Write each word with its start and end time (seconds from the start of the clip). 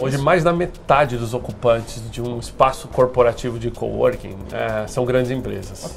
Hoje, 0.00 0.16
mais 0.18 0.44
da 0.44 0.52
metade 0.52 1.16
dos 1.16 1.34
ocupantes 1.34 2.02
de 2.10 2.22
um 2.22 2.38
espaço 2.38 2.86
corporativo 2.88 3.58
de 3.58 3.70
coworking 3.70 4.36
é, 4.52 4.86
são 4.86 5.04
grandes 5.04 5.30
empresas. 5.30 5.96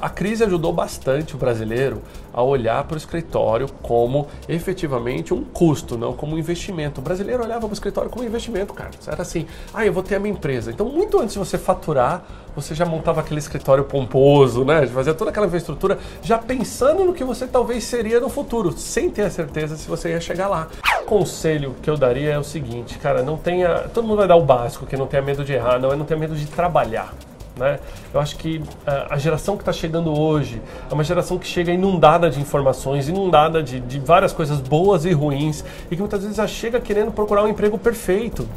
A 0.00 0.08
crise 0.08 0.42
ajudou 0.44 0.72
bastante 0.72 1.34
o 1.34 1.38
brasileiro 1.38 2.00
a 2.32 2.42
olhar 2.42 2.84
para 2.84 2.94
o 2.94 2.96
escritório 2.96 3.68
como 3.82 4.28
efetivamente 4.48 5.34
um 5.34 5.44
custo, 5.44 5.98
não 5.98 6.14
como 6.14 6.34
um 6.34 6.38
investimento. 6.38 7.00
O 7.00 7.04
brasileiro 7.04 7.42
olhava 7.42 7.60
para 7.60 7.70
o 7.70 7.72
escritório 7.72 8.08
como 8.08 8.24
um 8.24 8.26
investimento, 8.26 8.72
cara. 8.72 8.90
Era 9.06 9.20
assim, 9.20 9.46
ah, 9.74 9.84
eu 9.84 9.92
vou 9.92 10.02
ter 10.02 10.14
a 10.14 10.18
minha 10.20 10.32
empresa. 10.32 10.70
Então, 10.70 10.86
muito 10.86 11.18
antes 11.20 11.34
de 11.34 11.38
você 11.38 11.58
faturar, 11.58 12.24
você 12.56 12.74
já 12.74 12.86
montava 12.86 13.20
aquele 13.20 13.40
escritório 13.40 13.84
pomposo, 13.84 14.64
né? 14.64 14.86
Fazia 14.86 15.12
toda 15.12 15.30
aquela 15.30 15.46
infraestrutura 15.46 15.98
já 16.22 16.38
pensando 16.38 17.04
no 17.04 17.12
que 17.12 17.22
você 17.22 17.46
talvez 17.46 17.84
seria 17.84 18.20
no 18.20 18.30
futuro, 18.30 18.72
sem 18.72 19.10
ter 19.10 19.22
a 19.22 19.30
certeza 19.30 19.76
se 19.76 19.86
você 19.86 20.10
ia 20.10 20.20
chegar 20.20 20.48
lá. 20.48 20.68
O 21.02 21.04
conselho 21.04 21.74
que 21.82 21.90
eu 21.90 21.96
daria 21.96 22.30
é 22.30 22.38
o 22.38 22.44
seguinte, 22.44 22.98
cara, 22.98 23.22
não 23.22 23.36
tenha. 23.36 23.88
Todo 23.92 24.06
mundo 24.06 24.18
vai 24.18 24.28
dar 24.28 24.36
o 24.36 24.44
básico, 24.44 24.86
que 24.86 24.96
não 24.96 25.06
tenha 25.06 25.22
medo 25.22 25.44
de 25.44 25.52
errar, 25.52 25.78
não 25.78 25.92
é 25.92 25.96
não 25.96 26.06
tenha 26.06 26.18
medo 26.18 26.34
de 26.34 26.46
trabalhar. 26.46 27.12
Né? 27.60 27.78
Eu 28.12 28.18
acho 28.18 28.36
que 28.38 28.56
uh, 28.56 28.64
a 29.10 29.18
geração 29.18 29.54
que 29.54 29.62
está 29.62 29.72
chegando 29.72 30.18
hoje 30.18 30.62
é 30.90 30.94
uma 30.94 31.04
geração 31.04 31.38
que 31.38 31.46
chega 31.46 31.70
inundada 31.70 32.30
de 32.30 32.40
informações, 32.40 33.06
inundada 33.06 33.62
de, 33.62 33.80
de 33.80 34.00
várias 34.00 34.32
coisas 34.32 34.58
boas 34.60 35.04
e 35.04 35.12
ruins, 35.12 35.62
e 35.90 35.94
que 35.94 36.00
muitas 36.00 36.22
vezes 36.22 36.38
já 36.38 36.46
chega 36.46 36.80
querendo 36.80 37.12
procurar 37.12 37.44
um 37.44 37.48
emprego 37.48 37.78
perfeito. 37.78 38.48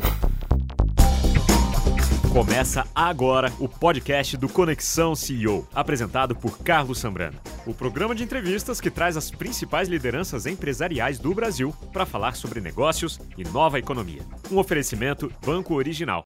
Começa 2.32 2.88
agora 2.96 3.52
o 3.60 3.68
podcast 3.68 4.38
do 4.38 4.50
Conexão 4.50 5.14
CEO, 5.16 5.68
apresentado 5.76 6.34
por 6.34 6.58
Carlos 6.60 6.98
Sambrano. 6.98 7.38
O 7.68 7.74
programa 7.76 8.16
de 8.16 8.24
entrevistas 8.24 8.82
que 8.82 8.90
traz 8.90 9.16
as 9.16 9.30
principais 9.30 9.88
lideranças 9.88 10.48
empresariais 10.48 11.20
do 11.20 11.32
Brasil 11.34 11.76
para 11.92 12.06
falar 12.06 12.36
sobre 12.36 12.60
negócios 12.60 13.20
e 13.38 13.44
nova 13.44 13.78
economia. 13.78 14.22
Um 14.50 14.58
oferecimento 14.58 15.32
Banco 15.46 15.76
Original. 15.76 16.24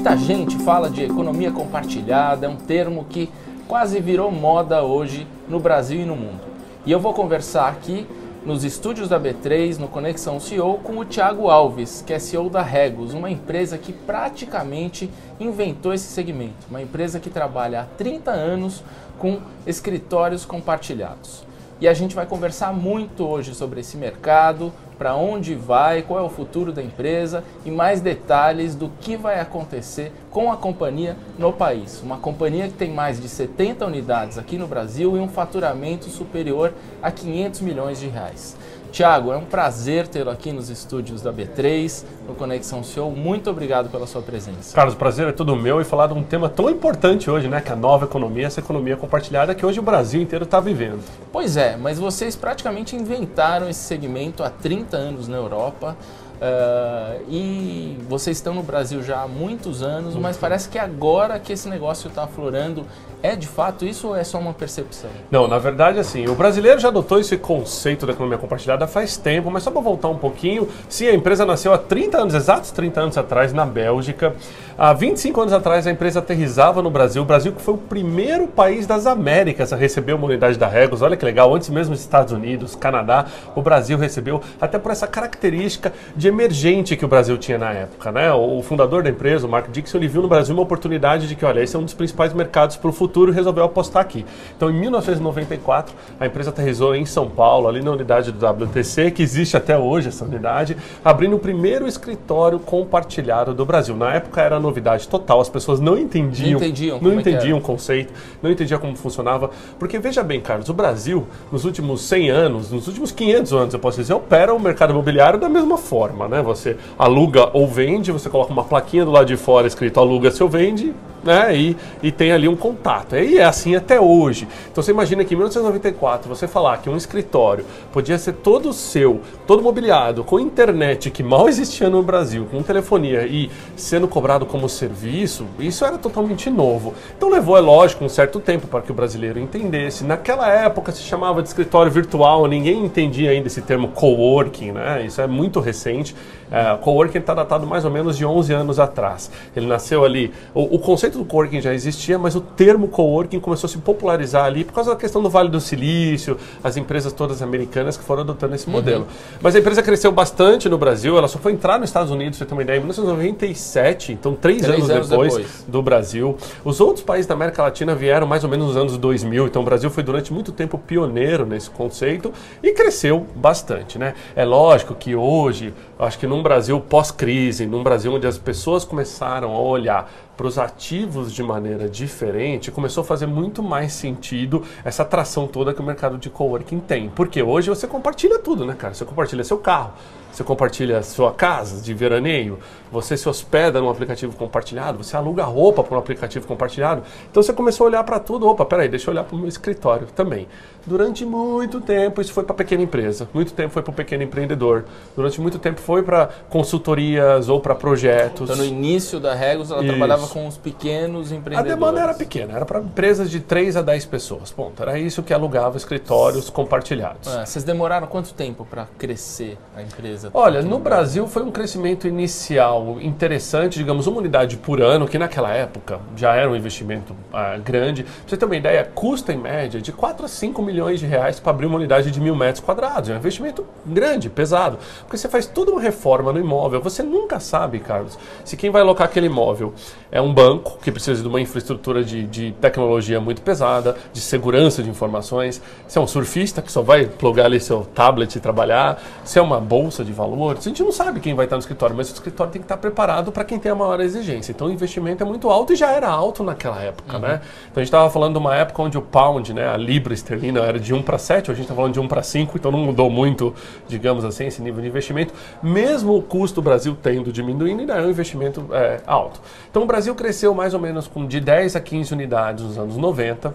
Muita 0.00 0.16
gente 0.16 0.56
fala 0.56 0.88
de 0.88 1.04
economia 1.04 1.52
compartilhada, 1.52 2.46
é 2.46 2.48
um 2.48 2.56
termo 2.56 3.04
que 3.04 3.28
quase 3.68 4.00
virou 4.00 4.32
moda 4.32 4.82
hoje 4.82 5.26
no 5.46 5.60
Brasil 5.60 6.00
e 6.00 6.06
no 6.06 6.16
mundo. 6.16 6.40
E 6.86 6.90
eu 6.90 6.98
vou 6.98 7.12
conversar 7.12 7.68
aqui 7.68 8.06
nos 8.42 8.64
estúdios 8.64 9.10
da 9.10 9.20
B3, 9.20 9.76
no 9.76 9.88
Conexão 9.88 10.40
CEO, 10.40 10.78
com 10.78 10.96
o 10.96 11.04
Thiago 11.04 11.50
Alves, 11.50 12.02
que 12.04 12.14
é 12.14 12.18
CEO 12.18 12.48
da 12.48 12.62
Regos, 12.62 13.12
uma 13.12 13.30
empresa 13.30 13.76
que 13.76 13.92
praticamente 13.92 15.10
inventou 15.38 15.92
esse 15.92 16.06
segmento, 16.06 16.66
uma 16.70 16.80
empresa 16.80 17.20
que 17.20 17.28
trabalha 17.28 17.82
há 17.82 17.84
30 17.84 18.30
anos 18.30 18.82
com 19.18 19.38
escritórios 19.66 20.46
compartilhados. 20.46 21.44
E 21.78 21.86
a 21.86 21.92
gente 21.92 22.14
vai 22.14 22.24
conversar 22.24 22.72
muito 22.72 23.22
hoje 23.26 23.54
sobre 23.54 23.80
esse 23.80 23.98
mercado, 23.98 24.72
para 25.00 25.16
onde 25.16 25.54
vai, 25.54 26.02
qual 26.02 26.20
é 26.20 26.22
o 26.22 26.28
futuro 26.28 26.74
da 26.74 26.82
empresa 26.82 27.42
e 27.64 27.70
mais 27.70 28.02
detalhes 28.02 28.74
do 28.74 28.90
que 29.00 29.16
vai 29.16 29.40
acontecer 29.40 30.12
com 30.30 30.52
a 30.52 30.58
companhia 30.58 31.16
no 31.38 31.54
país. 31.54 32.02
Uma 32.02 32.18
companhia 32.18 32.68
que 32.68 32.74
tem 32.74 32.90
mais 32.90 33.18
de 33.18 33.26
70 33.26 33.86
unidades 33.86 34.36
aqui 34.36 34.58
no 34.58 34.66
Brasil 34.66 35.16
e 35.16 35.18
um 35.18 35.26
faturamento 35.26 36.10
superior 36.10 36.74
a 37.02 37.10
500 37.10 37.62
milhões 37.62 37.98
de 37.98 38.08
reais. 38.08 38.58
Tiago, 38.90 39.32
é 39.32 39.36
um 39.36 39.44
prazer 39.44 40.08
tê-lo 40.08 40.30
aqui 40.30 40.52
nos 40.52 40.68
estúdios 40.68 41.22
da 41.22 41.32
B3, 41.32 42.04
no 42.26 42.34
Conexão 42.34 42.82
Show. 42.82 43.10
Muito 43.12 43.48
obrigado 43.48 43.88
pela 43.88 44.06
sua 44.06 44.20
presença. 44.20 44.74
Carlos, 44.74 44.94
o 44.94 44.96
prazer 44.96 45.28
é 45.28 45.32
todo 45.32 45.54
meu 45.54 45.80
e 45.80 45.84
falar 45.84 46.08
de 46.08 46.14
um 46.14 46.24
tema 46.24 46.48
tão 46.48 46.68
importante 46.68 47.30
hoje, 47.30 47.46
né? 47.46 47.60
Que 47.60 47.70
é 47.70 47.72
a 47.72 47.76
nova 47.76 48.06
economia, 48.06 48.46
essa 48.46 48.58
economia 48.58 48.96
compartilhada 48.96 49.54
que 49.54 49.64
hoje 49.64 49.78
o 49.78 49.82
Brasil 49.82 50.20
inteiro 50.20 50.44
está 50.44 50.58
vivendo. 50.58 51.02
Pois 51.32 51.56
é, 51.56 51.76
mas 51.76 51.98
vocês 51.98 52.34
praticamente 52.34 52.96
inventaram 52.96 53.68
esse 53.68 53.80
segmento 53.80 54.42
há 54.42 54.50
30 54.50 54.96
anos 54.96 55.28
na 55.28 55.36
Europa. 55.36 55.96
Uh, 56.40 57.22
e 57.28 57.98
vocês 58.08 58.38
estão 58.38 58.54
no 58.54 58.62
Brasil 58.62 59.02
já 59.02 59.20
há 59.20 59.28
muitos 59.28 59.82
anos, 59.82 60.16
mas 60.16 60.38
parece 60.38 60.70
que 60.70 60.78
agora 60.78 61.38
que 61.38 61.52
esse 61.52 61.68
negócio 61.68 62.08
está 62.08 62.24
aflorando 62.24 62.86
é 63.22 63.36
de 63.36 63.46
fato 63.46 63.84
isso 63.84 64.08
ou 64.08 64.16
é 64.16 64.24
só 64.24 64.38
uma 64.38 64.54
percepção? 64.54 65.10
Não, 65.30 65.46
na 65.46 65.58
verdade, 65.58 65.98
assim, 65.98 66.26
o 66.26 66.34
brasileiro 66.34 66.80
já 66.80 66.88
adotou 66.88 67.20
esse 67.20 67.36
conceito 67.36 68.06
da 68.06 68.12
economia 68.12 68.38
compartilhada 68.38 68.86
faz 68.86 69.18
tempo, 69.18 69.50
mas 69.50 69.62
só 69.62 69.70
para 69.70 69.82
voltar 69.82 70.08
um 70.08 70.16
pouquinho, 70.16 70.68
sim, 70.88 71.06
a 71.06 71.14
empresa 71.14 71.44
nasceu 71.44 71.74
há 71.74 71.78
30 71.78 72.18
anos, 72.18 72.34
exatos 72.34 72.70
30 72.70 73.00
anos 73.00 73.18
atrás, 73.18 73.52
na 73.52 73.66
Bélgica. 73.66 74.34
Há 74.78 74.94
25 74.94 75.38
anos 75.42 75.52
atrás, 75.52 75.86
a 75.86 75.90
empresa 75.90 76.20
aterrizava 76.20 76.80
no 76.80 76.90
Brasil. 76.90 77.20
O 77.20 77.24
Brasil 77.26 77.52
que 77.52 77.60
foi 77.60 77.74
o 77.74 77.78
primeiro 77.78 78.46
país 78.46 78.86
das 78.86 79.06
Américas 79.06 79.74
a 79.74 79.76
receber 79.76 80.14
uma 80.14 80.24
unidade 80.24 80.56
da 80.56 80.66
Regos. 80.66 81.02
Olha 81.02 81.18
que 81.18 81.24
legal, 81.24 81.54
antes 81.54 81.68
mesmo 81.68 81.92
dos 81.92 82.00
Estados 82.00 82.32
Unidos, 82.32 82.74
Canadá, 82.74 83.26
o 83.54 83.60
Brasil 83.60 83.98
recebeu, 83.98 84.40
até 84.58 84.78
por 84.78 84.90
essa 84.90 85.06
característica 85.06 85.92
de 86.16 86.29
emergente 86.30 86.96
que 86.96 87.04
o 87.04 87.08
Brasil 87.08 87.36
tinha 87.38 87.58
na 87.58 87.70
época. 87.72 88.10
Né? 88.10 88.32
O 88.32 88.62
fundador 88.62 89.02
da 89.02 89.10
empresa, 89.10 89.46
o 89.46 89.50
Mark 89.50 89.70
Dixon, 89.70 89.98
ele 89.98 90.08
viu 90.08 90.22
no 90.22 90.28
Brasil 90.28 90.54
uma 90.54 90.62
oportunidade 90.62 91.28
de 91.28 91.34
que, 91.34 91.44
olha, 91.44 91.60
esse 91.60 91.76
é 91.76 91.78
um 91.78 91.84
dos 91.84 91.94
principais 91.94 92.32
mercados 92.32 92.76
para 92.76 92.88
o 92.88 92.92
futuro 92.92 93.10
futuro 93.10 93.32
resolveu 93.32 93.64
apostar 93.64 94.02
aqui. 94.02 94.24
Então, 94.56 94.70
em 94.70 94.74
1994, 94.74 95.94
a 96.18 96.26
empresa 96.26 96.50
aterrizou 96.50 96.94
em 96.94 97.04
São 97.04 97.28
Paulo, 97.28 97.68
ali 97.68 97.82
na 97.82 97.90
unidade 97.90 98.32
do 98.32 98.46
WTC, 98.46 99.10
que 99.10 99.22
existe 99.22 99.56
até 99.56 99.76
hoje 99.76 100.08
essa 100.08 100.24
unidade, 100.24 100.76
abrindo 101.04 101.36
o 101.36 101.38
primeiro 101.38 101.86
escritório 101.86 102.58
compartilhado 102.58 103.52
do 103.52 103.64
Brasil. 103.66 103.96
Na 103.96 104.14
época 104.14 104.40
era 104.40 104.60
novidade 104.60 105.08
total, 105.08 105.40
as 105.40 105.48
pessoas 105.48 105.80
não 105.80 105.98
entendiam, 105.98 106.52
não 106.52 106.66
entendiam, 106.66 107.00
não 107.00 107.12
é 107.12 107.14
entendiam 107.14 107.58
o 107.58 107.60
conceito, 107.60 108.12
não 108.42 108.50
entendiam 108.50 108.78
como 108.78 108.96
funcionava. 108.96 109.50
Porque 109.78 109.98
veja 109.98 110.22
bem, 110.22 110.40
Carlos, 110.40 110.68
o 110.68 110.74
Brasil, 110.74 111.26
nos 111.50 111.64
últimos 111.64 112.02
100 112.02 112.30
anos, 112.30 112.70
nos 112.70 112.86
últimos 112.86 113.10
500 113.10 113.52
anos, 113.52 113.74
eu 113.74 113.80
posso 113.80 114.00
dizer, 114.00 114.14
opera 114.14 114.54
o 114.54 114.60
mercado 114.60 114.90
imobiliário 114.90 115.38
da 115.38 115.48
mesma 115.48 115.76
forma, 115.76 116.19
né? 116.28 116.42
Você 116.42 116.76
aluga 116.98 117.50
ou 117.52 117.66
vende, 117.66 118.12
você 118.12 118.28
coloca 118.28 118.52
uma 118.52 118.64
plaquinha 118.64 119.04
do 119.04 119.10
lado 119.10 119.26
de 119.26 119.36
fora 119.36 119.66
escrito 119.66 119.98
aluga 120.00 120.30
se 120.30 120.42
ou 120.42 120.48
vende, 120.48 120.94
né? 121.22 121.56
E, 121.56 121.76
e 122.02 122.12
tem 122.12 122.32
ali 122.32 122.48
um 122.48 122.56
contato. 122.56 123.16
E 123.16 123.38
é 123.38 123.44
assim 123.44 123.74
até 123.74 124.00
hoje. 124.00 124.48
Então 124.70 124.82
você 124.82 124.90
imagina 124.90 125.24
que 125.24 125.34
em 125.34 125.36
1994 125.36 126.28
você 126.28 126.46
falar 126.46 126.78
que 126.78 126.88
um 126.88 126.96
escritório 126.96 127.64
podia 127.92 128.18
ser 128.18 128.34
todo 128.34 128.72
seu, 128.72 129.20
todo 129.46 129.62
mobiliado, 129.62 130.24
com 130.24 130.38
internet 130.40 131.10
que 131.10 131.22
mal 131.22 131.48
existia 131.50 131.88
no 131.88 132.02
Brasil, 132.02 132.46
com 132.50 132.62
telefonia 132.62 133.26
e 133.26 133.50
sendo 133.76 134.08
cobrado 134.08 134.46
como 134.46 134.68
serviço, 134.68 135.46
isso 135.58 135.84
era 135.84 135.98
totalmente 135.98 136.48
novo. 136.50 136.94
Então 137.16 137.28
levou, 137.28 137.56
é 137.56 137.60
lógico, 137.60 138.04
um 138.04 138.08
certo 138.08 138.40
tempo 138.40 138.66
para 138.66 138.80
que 138.80 138.90
o 138.90 138.94
brasileiro 138.94 139.38
entendesse. 139.38 140.04
Naquela 140.04 140.48
época 140.48 140.92
se 140.92 141.02
chamava 141.02 141.42
de 141.42 141.48
escritório 141.48 141.90
virtual, 141.90 142.46
ninguém 142.46 142.84
entendia 142.84 143.30
ainda 143.30 143.46
esse 143.46 143.62
termo 143.62 143.88
coworking, 143.88 144.72
né? 144.72 145.04
Isso 145.04 145.20
é 145.20 145.26
muito 145.26 145.60
recente. 145.60 146.14
É, 146.50 146.76
coworking 146.78 147.18
está 147.18 147.32
datado 147.32 147.66
mais 147.66 147.84
ou 147.84 147.90
menos 147.90 148.16
de 148.16 148.24
11 148.24 148.52
anos 148.52 148.80
atrás. 148.80 149.30
Ele 149.54 149.66
nasceu 149.66 150.04
ali. 150.04 150.32
O, 150.52 150.76
o 150.76 150.78
conceito 150.78 151.09
do 151.18 151.24
coworking 151.24 151.60
já 151.60 151.72
existia, 151.74 152.18
mas 152.18 152.34
o 152.34 152.40
termo 152.40 152.88
coworking 152.88 153.40
começou 153.40 153.68
a 153.68 153.70
se 153.70 153.78
popularizar 153.78 154.44
ali 154.44 154.64
por 154.64 154.72
causa 154.72 154.90
da 154.90 154.96
questão 154.96 155.22
do 155.22 155.30
Vale 155.30 155.48
do 155.48 155.60
Silício, 155.60 156.36
as 156.62 156.76
empresas 156.76 157.12
todas 157.12 157.42
americanas 157.42 157.96
que 157.96 158.04
foram 158.04 158.22
adotando 158.22 158.54
esse 158.54 158.66
uhum. 158.66 158.72
modelo. 158.72 159.06
Mas 159.40 159.54
a 159.54 159.58
empresa 159.58 159.82
cresceu 159.82 160.12
bastante 160.12 160.68
no 160.68 160.78
Brasil, 160.78 161.16
ela 161.16 161.28
só 161.28 161.38
foi 161.38 161.52
entrar 161.52 161.78
nos 161.78 161.88
Estados 161.88 162.10
Unidos, 162.10 162.38
você 162.38 162.44
tem 162.44 162.56
uma 162.56 162.62
ideia, 162.62 162.76
em 162.76 162.80
1997, 162.80 164.12
então 164.12 164.34
três, 164.34 164.62
três 164.62 164.78
anos, 164.78 164.90
anos 164.90 165.08
depois, 165.08 165.34
depois, 165.34 165.64
do 165.66 165.82
Brasil. 165.82 166.36
Os 166.64 166.80
outros 166.80 167.04
países 167.04 167.26
da 167.26 167.34
América 167.34 167.62
Latina 167.62 167.94
vieram 167.94 168.26
mais 168.26 168.44
ou 168.44 168.50
menos 168.50 168.68
nos 168.68 168.76
anos 168.76 168.98
2000, 168.98 169.46
então 169.46 169.62
o 169.62 169.64
Brasil 169.64 169.90
foi 169.90 170.02
durante 170.02 170.32
muito 170.32 170.52
tempo 170.52 170.78
pioneiro 170.78 171.46
nesse 171.46 171.70
conceito 171.70 172.32
e 172.62 172.72
cresceu 172.72 173.26
bastante, 173.34 173.98
né? 173.98 174.14
É 174.34 174.44
lógico 174.44 174.94
que 174.94 175.14
hoje, 175.14 175.72
acho 175.98 176.18
que 176.18 176.26
num 176.26 176.42
Brasil 176.42 176.80
pós-crise, 176.80 177.66
num 177.66 177.82
Brasil 177.82 178.12
onde 178.12 178.26
as 178.26 178.38
pessoas 178.38 178.84
começaram 178.84 179.52
a 179.52 179.60
olhar 179.60 180.10
para 180.40 180.46
os 180.46 180.58
ativos 180.58 181.34
de 181.34 181.42
maneira 181.42 181.86
diferente, 181.86 182.70
começou 182.70 183.02
a 183.02 183.04
fazer 183.04 183.26
muito 183.26 183.62
mais 183.62 183.92
sentido 183.92 184.64
essa 184.82 185.02
atração 185.02 185.46
toda 185.46 185.74
que 185.74 185.82
o 185.82 185.84
mercado 185.84 186.16
de 186.16 186.30
coworking 186.30 186.80
tem. 186.80 187.10
Porque 187.10 187.42
hoje 187.42 187.68
você 187.68 187.86
compartilha 187.86 188.38
tudo, 188.38 188.64
né, 188.64 188.72
cara? 188.72 188.94
Você 188.94 189.04
compartilha 189.04 189.44
seu 189.44 189.58
carro, 189.58 189.92
você 190.32 190.44
compartilha 190.44 191.02
sua 191.02 191.32
casa 191.32 191.82
de 191.82 191.92
veraneio, 191.92 192.58
você 192.90 193.16
se 193.16 193.28
hospeda 193.28 193.80
num 193.80 193.88
aplicativo 193.88 194.36
compartilhado, 194.36 195.02
você 195.02 195.16
aluga 195.16 195.44
roupa 195.44 195.82
para 195.82 195.96
um 195.96 195.98
aplicativo 195.98 196.46
compartilhado. 196.46 197.02
Então 197.30 197.42
você 197.42 197.52
começou 197.52 197.86
a 197.86 197.88
olhar 197.88 198.04
para 198.04 198.18
tudo. 198.18 198.48
Opa, 198.48 198.64
peraí, 198.64 198.88
deixa 198.88 199.08
eu 199.08 199.12
olhar 199.12 199.24
para 199.24 199.36
o 199.36 199.38
meu 199.38 199.48
escritório 199.48 200.08
também. 200.14 200.48
Durante 200.86 201.24
muito 201.24 201.80
tempo 201.80 202.20
isso 202.20 202.32
foi 202.32 202.42
para 202.42 202.54
pequena 202.54 202.82
empresa, 202.82 203.28
muito 203.34 203.52
tempo 203.52 203.72
foi 203.72 203.82
para 203.82 203.90
o 203.90 203.94
pequeno 203.94 204.22
empreendedor, 204.22 204.84
durante 205.14 205.40
muito 205.40 205.58
tempo 205.58 205.80
foi 205.80 206.02
para 206.02 206.30
consultorias 206.48 207.48
ou 207.48 207.60
para 207.60 207.74
projetos. 207.74 208.50
Então 208.50 208.56
no 208.56 208.64
início 208.64 209.20
da 209.20 209.34
Regos 209.34 209.70
ela 209.70 209.82
isso. 209.82 209.88
trabalhava 209.88 210.26
com 210.28 210.46
os 210.46 210.56
pequenos 210.56 211.32
empreendedores. 211.32 211.72
A 211.72 211.74
demanda 211.74 212.00
era 212.00 212.14
pequena, 212.14 212.54
era 212.54 212.64
para 212.64 212.80
empresas 212.80 213.30
de 213.30 213.40
3 213.40 213.76
a 213.76 213.82
10 213.82 214.06
pessoas. 214.06 214.50
Ponto. 214.50 214.82
Era 214.82 214.98
isso 214.98 215.22
que 215.22 215.34
alugava 215.34 215.76
escritórios 215.76 216.48
compartilhados. 216.50 217.28
Ah, 217.28 217.44
vocês 217.44 217.64
demoraram 217.64 218.06
quanto 218.06 218.32
tempo 218.34 218.64
para 218.64 218.86
crescer 218.98 219.58
a 219.76 219.82
empresa? 219.82 220.19
Olha, 220.34 220.62
no 220.62 220.78
Brasil 220.78 221.26
foi 221.26 221.42
um 221.42 221.50
crescimento 221.50 222.06
inicial 222.06 222.98
interessante, 223.00 223.78
digamos, 223.78 224.06
uma 224.06 224.18
unidade 224.18 224.56
por 224.56 224.80
ano, 224.80 225.06
que 225.06 225.18
naquela 225.18 225.52
época 225.52 226.00
já 226.16 226.34
era 226.34 226.50
um 226.50 226.56
investimento 226.56 227.14
ah, 227.32 227.56
grande. 227.56 228.02
Pra 228.02 228.12
você 228.26 228.36
ter 228.36 228.44
uma 228.44 228.56
ideia, 228.56 228.84
custa 228.94 229.32
em 229.32 229.38
média 229.38 229.80
de 229.80 229.92
4 229.92 230.24
a 230.24 230.28
5 230.28 230.62
milhões 230.62 231.00
de 231.00 231.06
reais 231.06 231.40
para 231.40 231.50
abrir 231.50 231.66
uma 231.66 231.76
unidade 231.76 232.10
de 232.10 232.20
mil 232.20 232.34
metros 232.36 232.64
quadrados. 232.64 233.10
É 233.10 233.14
um 233.14 233.16
investimento 233.16 233.66
grande, 233.86 234.28
pesado. 234.28 234.78
Porque 235.00 235.16
você 235.16 235.28
faz 235.28 235.46
toda 235.46 235.70
uma 235.70 235.80
reforma 235.80 236.32
no 236.32 236.38
imóvel. 236.38 236.80
Você 236.80 237.02
nunca 237.02 237.40
sabe, 237.40 237.78
Carlos, 237.78 238.18
se 238.44 238.56
quem 238.56 238.70
vai 238.70 238.82
alocar 238.82 239.06
aquele 239.06 239.26
imóvel 239.26 239.72
é 240.10 240.20
um 240.20 240.32
banco 240.32 240.78
que 240.82 240.90
precisa 240.90 241.22
de 241.22 241.28
uma 241.28 241.40
infraestrutura 241.40 242.02
de, 242.02 242.26
de 242.26 242.52
tecnologia 242.60 243.20
muito 243.20 243.42
pesada, 243.42 243.96
de 244.12 244.20
segurança 244.20 244.82
de 244.82 244.90
informações, 244.90 245.60
se 245.86 245.98
é 245.98 246.00
um 246.00 246.06
surfista 246.06 246.60
que 246.60 246.70
só 246.70 246.82
vai 246.82 247.06
plugar 247.06 247.46
ali 247.46 247.60
seu 247.60 247.84
tablet 247.84 248.36
e 248.36 248.40
trabalhar, 248.40 249.00
se 249.24 249.38
é 249.38 249.42
uma 249.42 249.60
bolsa 249.60 250.04
de 250.04 250.09
valores. 250.12 250.66
A 250.66 250.68
gente 250.68 250.82
não 250.82 250.92
sabe 250.92 251.20
quem 251.20 251.34
vai 251.34 251.46
estar 251.46 251.56
no 251.56 251.60
escritório, 251.60 251.96
mas 251.96 252.10
o 252.10 252.14
escritório 252.14 252.52
tem 252.52 252.60
que 252.60 252.64
estar 252.64 252.76
preparado 252.76 253.32
para 253.32 253.44
quem 253.44 253.58
tem 253.58 253.72
a 253.72 253.74
maior 253.74 254.00
exigência. 254.00 254.52
Então 254.52 254.68
o 254.68 254.70
investimento 254.70 255.22
é 255.22 255.26
muito 255.26 255.48
alto 255.50 255.72
e 255.72 255.76
já 255.76 255.90
era 255.90 256.08
alto 256.08 256.42
naquela 256.42 256.80
época, 256.80 257.16
uhum. 257.16 257.22
né? 257.22 257.40
Então 257.70 257.76
a 257.76 257.80
gente 257.80 257.88
estava 257.88 258.10
falando 258.10 258.34
de 258.34 258.38
uma 258.38 258.54
época 258.54 258.82
onde 258.82 258.98
o 258.98 259.02
pound, 259.02 259.52
né, 259.52 259.68
a 259.68 259.76
libra 259.76 260.12
esterlina 260.12 260.60
era 260.60 260.78
de 260.78 260.92
1 260.92 261.02
para 261.02 261.18
7, 261.18 261.50
hoje 261.50 261.50
a 261.50 261.54
gente 261.54 261.64
está 261.64 261.74
falando 261.74 261.92
de 261.92 262.00
1 262.00 262.08
para 262.08 262.22
5, 262.22 262.56
então 262.56 262.70
não 262.70 262.80
mudou 262.80 263.10
muito, 263.10 263.54
digamos 263.88 264.24
assim, 264.24 264.46
esse 264.46 264.62
nível 264.62 264.80
de 264.80 264.88
investimento. 264.88 265.32
Mesmo 265.62 266.16
o 266.16 266.22
custo 266.22 266.60
do 266.60 266.64
Brasil 266.64 266.96
tendo 267.00 267.32
diminuindo, 267.32 267.80
ainda 267.80 267.94
é 267.94 268.02
um 268.02 268.10
investimento 268.10 268.68
é, 268.72 269.00
alto. 269.06 269.40
Então 269.70 269.82
o 269.82 269.86
Brasil 269.86 270.14
cresceu 270.14 270.54
mais 270.54 270.74
ou 270.74 270.80
menos 270.80 271.06
com 271.06 271.26
de 271.26 271.40
10 271.40 271.76
a 271.76 271.80
15 271.80 272.12
unidades 272.12 272.64
nos 272.64 272.78
anos 272.78 272.96
90. 272.96 273.54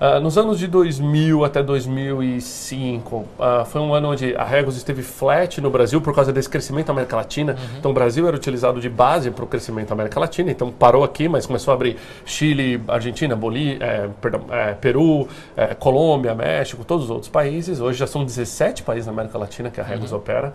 Uh, 0.00 0.20
nos 0.20 0.36
anos 0.36 0.58
de 0.58 0.66
2000 0.66 1.44
até 1.44 1.62
2005, 1.62 3.16
uh, 3.16 3.26
ah, 3.38 3.64
foi 3.64 3.80
um 3.80 3.94
ano 3.94 4.10
onde 4.10 4.34
a 4.36 4.44
Regos 4.44 4.76
esteve 4.76 5.02
flat 5.02 5.60
no 5.60 5.70
Brasil 5.70 6.00
por 6.00 6.14
causa 6.14 6.32
desse 6.32 6.48
crescimento 6.48 6.86
da 6.86 6.92
América 6.92 7.16
Latina. 7.16 7.52
Uhum. 7.52 7.78
Então, 7.78 7.90
o 7.90 7.94
Brasil 7.94 8.26
era 8.26 8.36
utilizado 8.36 8.80
de 8.80 8.88
base 8.88 9.30
para 9.30 9.44
o 9.44 9.46
crescimento 9.46 9.88
da 9.88 9.94
América 9.94 10.18
Latina. 10.18 10.50
Então, 10.50 10.70
parou 10.70 11.04
aqui, 11.04 11.28
mas 11.28 11.46
começou 11.46 11.72
a 11.72 11.74
abrir 11.74 11.96
Chile, 12.24 12.82
Argentina, 12.88 13.36
Bolívia, 13.36 13.84
é, 13.84 14.08
perdão, 14.20 14.42
é, 14.50 14.72
Peru, 14.74 15.28
é, 15.56 15.74
Colômbia, 15.74 16.34
México, 16.34 16.84
todos 16.84 17.04
os 17.04 17.10
outros 17.10 17.28
países. 17.28 17.80
Hoje 17.80 17.98
já 17.98 18.06
são 18.06 18.24
17 18.24 18.82
países 18.82 19.06
na 19.06 19.12
América 19.12 19.38
Latina 19.38 19.70
que 19.70 19.80
a 19.80 19.84
Regos 19.84 20.12
uhum. 20.12 20.18
opera. 20.18 20.52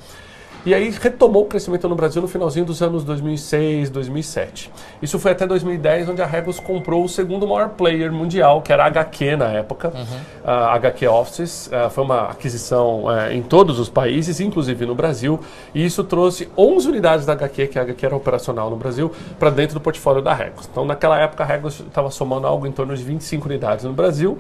E 0.66 0.74
aí 0.74 0.90
retomou 0.90 1.44
o 1.44 1.46
crescimento 1.46 1.88
no 1.88 1.96
Brasil 1.96 2.22
no 2.22 2.28
finalzinho 2.28 2.66
dos 2.66 2.82
anos 2.82 3.06
2006, 3.06 3.90
2007. 3.90 4.70
Isso 5.02 5.18
foi 5.18 5.32
até 5.32 5.48
2010, 5.48 6.10
onde 6.10 6.22
a 6.22 6.26
Regus 6.26 6.60
comprou 6.60 7.06
o 7.06 7.10
segundo 7.10 7.48
maior 7.48 7.70
player 7.70 8.12
mundial, 8.12 8.62
que 8.62 8.74
era 8.74 8.84
a 8.84 8.88
HQ 8.88 9.38
na 9.38 9.48
época, 9.48 9.94
uhum. 9.96 10.18
a 10.44 10.76
HQ 10.76 11.08
Offices. 11.08 11.68
Uh, 11.68 11.90
foi 11.90 12.04
uma 12.04 12.30
aquisição 12.30 13.06
uh, 13.06 13.32
em 13.32 13.42
todos 13.42 13.80
os 13.80 13.88
países, 13.88 14.42
inclusive 14.42 14.86
no 14.86 14.94
Brasil. 14.94 15.40
E 15.74 15.86
isso 15.86 16.04
trouxe 16.04 16.50
11 16.58 16.90
unidades 16.90 17.26
da 17.26 17.34
HQ, 17.34 17.68
que 17.68 17.80
a 17.80 17.84
HQ 17.84 18.06
era 18.06 18.16
operacional 18.16 18.70
no 18.70 18.76
Brasil, 18.76 19.12
para 19.40 19.50
dentro 19.50 19.76
do 19.76 19.82
portfólio 19.82 20.22
da 20.22 20.34
Regus. 20.34 20.68
Então, 20.70 20.84
naquela 20.84 21.18
época, 21.18 21.44
a 21.44 21.48
Regus 21.48 21.80
estava 21.80 22.12
somando 22.12 22.46
algo 22.46 22.68
em 22.68 22.72
torno 22.72 22.96
de 22.96 23.04
25 23.04 23.48
unidades 23.48 23.86
no 23.86 23.94
Brasil. 23.94 24.38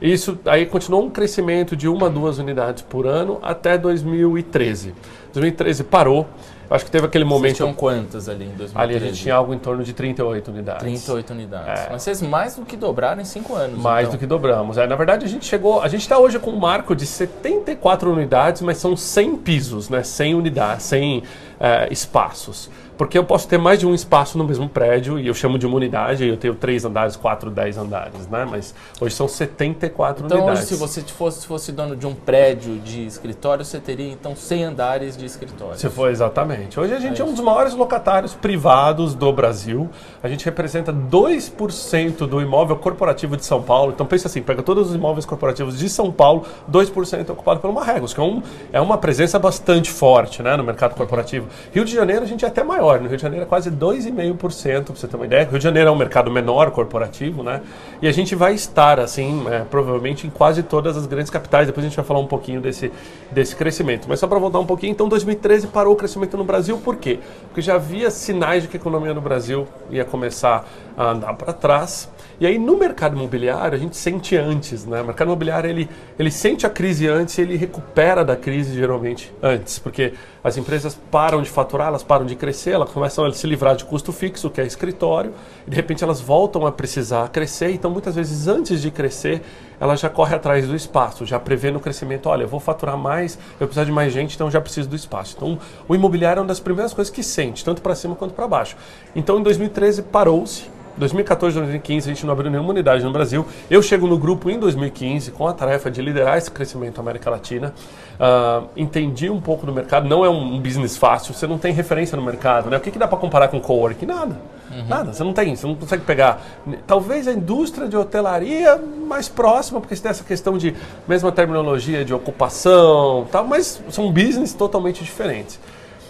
Isso 0.00 0.38
aí 0.44 0.64
continuou 0.64 1.04
um 1.04 1.10
crescimento 1.10 1.76
de 1.76 1.88
uma 1.88 2.08
duas 2.08 2.38
unidades 2.38 2.82
por 2.82 3.04
ano 3.06 3.38
até 3.42 3.76
2013. 3.76 4.94
2013 5.32 5.84
parou. 5.84 6.26
Acho 6.70 6.84
que 6.84 6.90
teve 6.90 7.06
aquele 7.06 7.24
momento. 7.24 7.56
Vocês 7.56 7.56
tinham 7.56 7.72
quantas 7.72 8.28
ali 8.28 8.44
em 8.44 8.54
2013? 8.54 8.76
Ali 8.76 8.94
a 8.94 8.98
gente 8.98 9.22
tinha 9.22 9.34
algo 9.34 9.54
em 9.54 9.58
torno 9.58 9.82
de 9.82 9.94
38 9.94 10.50
unidades. 10.50 10.82
38 10.82 11.32
unidades. 11.32 11.80
É. 11.80 11.88
Mas 11.90 12.02
vocês 12.02 12.20
mais 12.20 12.56
do 12.56 12.66
que 12.66 12.76
dobraram 12.76 13.22
em 13.22 13.24
5 13.24 13.54
anos. 13.54 13.78
Mais 13.78 14.06
então. 14.06 14.16
do 14.16 14.20
que 14.20 14.26
dobramos. 14.26 14.76
É, 14.76 14.86
na 14.86 14.96
verdade, 14.96 15.24
a 15.24 15.28
gente 15.28 15.46
chegou. 15.46 15.80
A 15.80 15.88
gente 15.88 16.02
está 16.02 16.18
hoje 16.18 16.38
com 16.38 16.50
um 16.50 16.58
marco 16.58 16.94
de 16.94 17.06
74 17.06 18.12
unidades, 18.12 18.60
mas 18.60 18.76
são 18.76 18.94
100 18.94 19.36
pisos, 19.38 19.88
né? 19.88 20.02
100 20.02 20.34
unidades, 20.34 20.84
100 20.84 21.22
é, 21.58 21.88
espaços. 21.90 22.70
Porque 22.98 23.16
eu 23.16 23.22
posso 23.22 23.46
ter 23.46 23.58
mais 23.58 23.78
de 23.78 23.86
um 23.86 23.94
espaço 23.94 24.36
no 24.36 24.42
mesmo 24.42 24.68
prédio, 24.68 25.20
e 25.20 25.28
eu 25.28 25.32
chamo 25.32 25.56
de 25.56 25.64
uma 25.64 25.76
unidade, 25.76 26.24
e 26.24 26.28
eu 26.28 26.36
tenho 26.36 26.56
três 26.56 26.84
andares, 26.84 27.14
quatro, 27.14 27.48
dez 27.48 27.78
andares, 27.78 28.26
né? 28.26 28.44
Mas 28.44 28.74
hoje 29.00 29.14
são 29.14 29.28
74 29.28 30.26
então, 30.26 30.38
unidades. 30.38 30.64
Então, 30.64 30.78
hoje, 30.78 30.90
se 30.90 31.02
você 31.02 31.12
fosse, 31.12 31.46
fosse 31.46 31.70
dono 31.70 31.94
de 31.94 32.08
um 32.08 32.14
prédio 32.14 32.76
de 32.80 33.06
escritório, 33.06 33.64
você 33.64 33.78
teria, 33.78 34.10
então, 34.10 34.34
100 34.34 34.64
andares 34.64 35.16
de 35.16 35.24
escritório. 35.24 35.78
Se 35.78 35.88
for, 35.88 36.10
exatamente. 36.10 36.80
Hoje 36.80 36.92
a 36.92 36.98
gente 36.98 37.22
é, 37.22 37.24
é 37.24 37.28
um 37.28 37.32
dos 37.32 37.40
maiores 37.40 37.72
locatários 37.72 38.34
privados 38.34 39.14
do 39.14 39.32
Brasil. 39.32 39.88
A 40.20 40.28
gente 40.28 40.44
representa 40.44 40.92
2% 40.92 42.26
do 42.26 42.42
imóvel 42.42 42.76
corporativo 42.76 43.36
de 43.36 43.44
São 43.44 43.62
Paulo. 43.62 43.92
Então, 43.92 44.06
pensa 44.06 44.26
assim, 44.26 44.42
pega 44.42 44.60
todos 44.60 44.88
os 44.88 44.96
imóveis 44.96 45.24
corporativos 45.24 45.78
de 45.78 45.88
São 45.88 46.10
Paulo, 46.10 46.44
2% 46.68 47.28
é 47.28 47.32
ocupado 47.32 47.60
pelo 47.60 47.72
Marregos, 47.72 48.12
que 48.12 48.18
é, 48.18 48.24
um, 48.24 48.42
é 48.72 48.80
uma 48.80 48.98
presença 48.98 49.38
bastante 49.38 49.88
forte 49.88 50.42
né, 50.42 50.56
no 50.56 50.64
mercado 50.64 50.96
corporativo. 50.96 51.46
Rio 51.72 51.84
de 51.84 51.94
Janeiro, 51.94 52.24
a 52.24 52.26
gente 52.26 52.44
é 52.44 52.48
até 52.48 52.64
maior 52.64 52.87
menor. 52.88 53.00
No 53.00 53.08
Rio 53.08 53.16
de 53.16 53.22
Janeiro 53.22 53.44
é 53.44 53.48
quase 53.48 53.70
2,5%, 53.70 54.84
para 54.84 54.94
você 54.94 55.06
ter 55.06 55.16
uma 55.16 55.26
ideia. 55.26 55.44
Rio 55.44 55.58
de 55.58 55.64
Janeiro 55.64 55.88
é 55.88 55.92
um 55.92 55.96
mercado 55.96 56.30
menor, 56.30 56.70
corporativo, 56.70 57.42
né? 57.42 57.60
E 58.00 58.08
a 58.08 58.12
gente 58.12 58.34
vai 58.34 58.54
estar, 58.54 58.98
assim, 58.98 59.44
é, 59.50 59.60
provavelmente 59.60 60.26
em 60.26 60.30
quase 60.30 60.62
todas 60.62 60.96
as 60.96 61.06
grandes 61.06 61.30
capitais. 61.30 61.66
Depois 61.66 61.84
a 61.84 61.88
gente 61.88 61.96
vai 61.96 62.04
falar 62.04 62.20
um 62.20 62.26
pouquinho 62.26 62.60
desse, 62.60 62.90
desse 63.30 63.54
crescimento. 63.54 64.06
Mas 64.08 64.20
só 64.20 64.26
para 64.26 64.38
voltar 64.38 64.58
um 64.58 64.66
pouquinho, 64.66 64.92
então 64.92 65.08
2013 65.08 65.66
parou 65.68 65.92
o 65.92 65.96
crescimento 65.96 66.36
no 66.36 66.44
Brasil. 66.44 66.78
Por 66.78 66.96
quê? 66.96 67.18
Porque 67.48 67.60
já 67.60 67.74
havia 67.74 68.10
sinais 68.10 68.62
de 68.62 68.68
que 68.68 68.76
a 68.76 68.80
economia 68.80 69.12
no 69.12 69.20
Brasil 69.20 69.66
ia 69.90 70.04
começar 70.04 70.66
a 70.98 71.12
andar 71.12 71.32
para 71.34 71.52
trás. 71.52 72.10
E 72.40 72.46
aí 72.46 72.58
no 72.58 72.76
mercado 72.76 73.16
imobiliário 73.16 73.76
a 73.76 73.78
gente 73.78 73.96
sente 73.96 74.36
antes, 74.36 74.84
né? 74.84 75.00
O 75.00 75.04
mercado 75.04 75.28
imobiliário 75.28 75.70
ele, 75.70 75.88
ele 76.18 76.30
sente 76.30 76.66
a 76.66 76.70
crise 76.70 77.06
antes 77.06 77.38
e 77.38 77.42
ele 77.42 77.56
recupera 77.56 78.24
da 78.24 78.34
crise 78.34 78.74
geralmente 78.74 79.32
antes, 79.40 79.78
porque 79.78 80.12
as 80.42 80.56
empresas 80.56 80.98
param 81.10 81.40
de 81.40 81.48
faturar, 81.48 81.88
elas 81.88 82.02
param 82.02 82.26
de 82.26 82.34
crescer, 82.34 82.70
elas 82.70 82.90
começam 82.90 83.24
a 83.24 83.32
se 83.32 83.46
livrar 83.46 83.76
de 83.76 83.84
custo 83.84 84.12
fixo, 84.12 84.50
que 84.50 84.60
é 84.60 84.66
escritório, 84.66 85.32
e 85.66 85.70
de 85.70 85.76
repente 85.76 86.02
elas 86.02 86.20
voltam 86.20 86.66
a 86.66 86.72
precisar 86.72 87.28
crescer, 87.28 87.70
então 87.70 87.90
muitas 87.90 88.16
vezes 88.16 88.48
antes 88.48 88.82
de 88.82 88.90
crescer, 88.90 89.42
ela 89.80 89.96
já 89.96 90.08
corre 90.08 90.34
atrás 90.34 90.66
do 90.66 90.74
espaço, 90.74 91.24
já 91.24 91.38
prevê 91.38 91.70
no 91.70 91.80
crescimento, 91.80 92.28
olha, 92.28 92.42
eu 92.42 92.48
vou 92.48 92.60
faturar 92.60 92.96
mais, 92.96 93.38
eu 93.60 93.66
preciso 93.66 93.86
de 93.86 93.92
mais 93.92 94.12
gente, 94.12 94.34
então 94.34 94.50
já 94.50 94.60
preciso 94.60 94.88
do 94.88 94.96
espaço. 94.96 95.34
Então 95.36 95.58
o 95.88 95.94
imobiliário 95.94 96.40
é 96.40 96.42
uma 96.42 96.48
das 96.48 96.60
primeiras 96.60 96.92
coisas 96.92 97.12
que 97.12 97.22
sente, 97.22 97.64
tanto 97.64 97.82
para 97.82 97.94
cima 97.94 98.14
quanto 98.14 98.34
para 98.34 98.46
baixo. 98.46 98.76
Então 99.14 99.38
em 99.38 99.42
2013 99.42 100.02
parou-se 100.02 100.78
2014, 100.98 101.54
2015 101.56 102.10
a 102.10 102.14
gente 102.14 102.26
não 102.26 102.32
abriu 102.32 102.50
nenhuma 102.50 102.70
unidade 102.70 103.04
no 103.04 103.12
Brasil. 103.12 103.46
Eu 103.70 103.80
chego 103.82 104.06
no 104.06 104.18
grupo 104.18 104.50
em 104.50 104.58
2015 104.58 105.30
com 105.30 105.46
a 105.46 105.52
tarefa 105.52 105.90
de 105.90 106.02
liderar 106.02 106.36
esse 106.36 106.50
crescimento 106.50 106.96
na 106.96 107.02
América 107.02 107.30
Latina. 107.30 107.72
Uh, 108.18 108.68
entendi 108.76 109.30
um 109.30 109.40
pouco 109.40 109.64
do 109.64 109.72
mercado. 109.72 110.08
Não 110.08 110.24
é 110.24 110.28
um 110.28 110.58
business 110.60 110.96
fácil. 110.96 111.32
Você 111.32 111.46
não 111.46 111.56
tem 111.56 111.72
referência 111.72 112.16
no 112.16 112.22
mercado. 112.22 112.68
Né? 112.68 112.76
O 112.76 112.80
que, 112.80 112.90
que 112.90 112.98
dá 112.98 113.06
para 113.06 113.18
comparar 113.18 113.48
com 113.48 113.60
coworking? 113.60 114.06
Nada. 114.06 114.36
Uhum. 114.70 114.86
Nada. 114.86 115.12
Você 115.12 115.24
não 115.24 115.32
tem. 115.32 115.54
Você 115.54 115.66
não 115.66 115.74
consegue 115.74 116.04
pegar. 116.04 116.42
Talvez 116.86 117.26
a 117.26 117.32
indústria 117.32 117.88
de 117.88 117.96
hotelaria 117.96 118.76
mais 118.76 119.28
próxima, 119.28 119.80
porque 119.80 119.96
tem 119.96 120.10
essa 120.10 120.24
questão 120.24 120.58
de 120.58 120.74
mesma 121.06 121.32
terminologia 121.32 122.04
de 122.04 122.12
ocupação, 122.12 123.26
tal, 123.30 123.46
mas 123.46 123.82
são 123.90 124.12
business 124.12 124.52
totalmente 124.52 125.02
diferentes. 125.02 125.58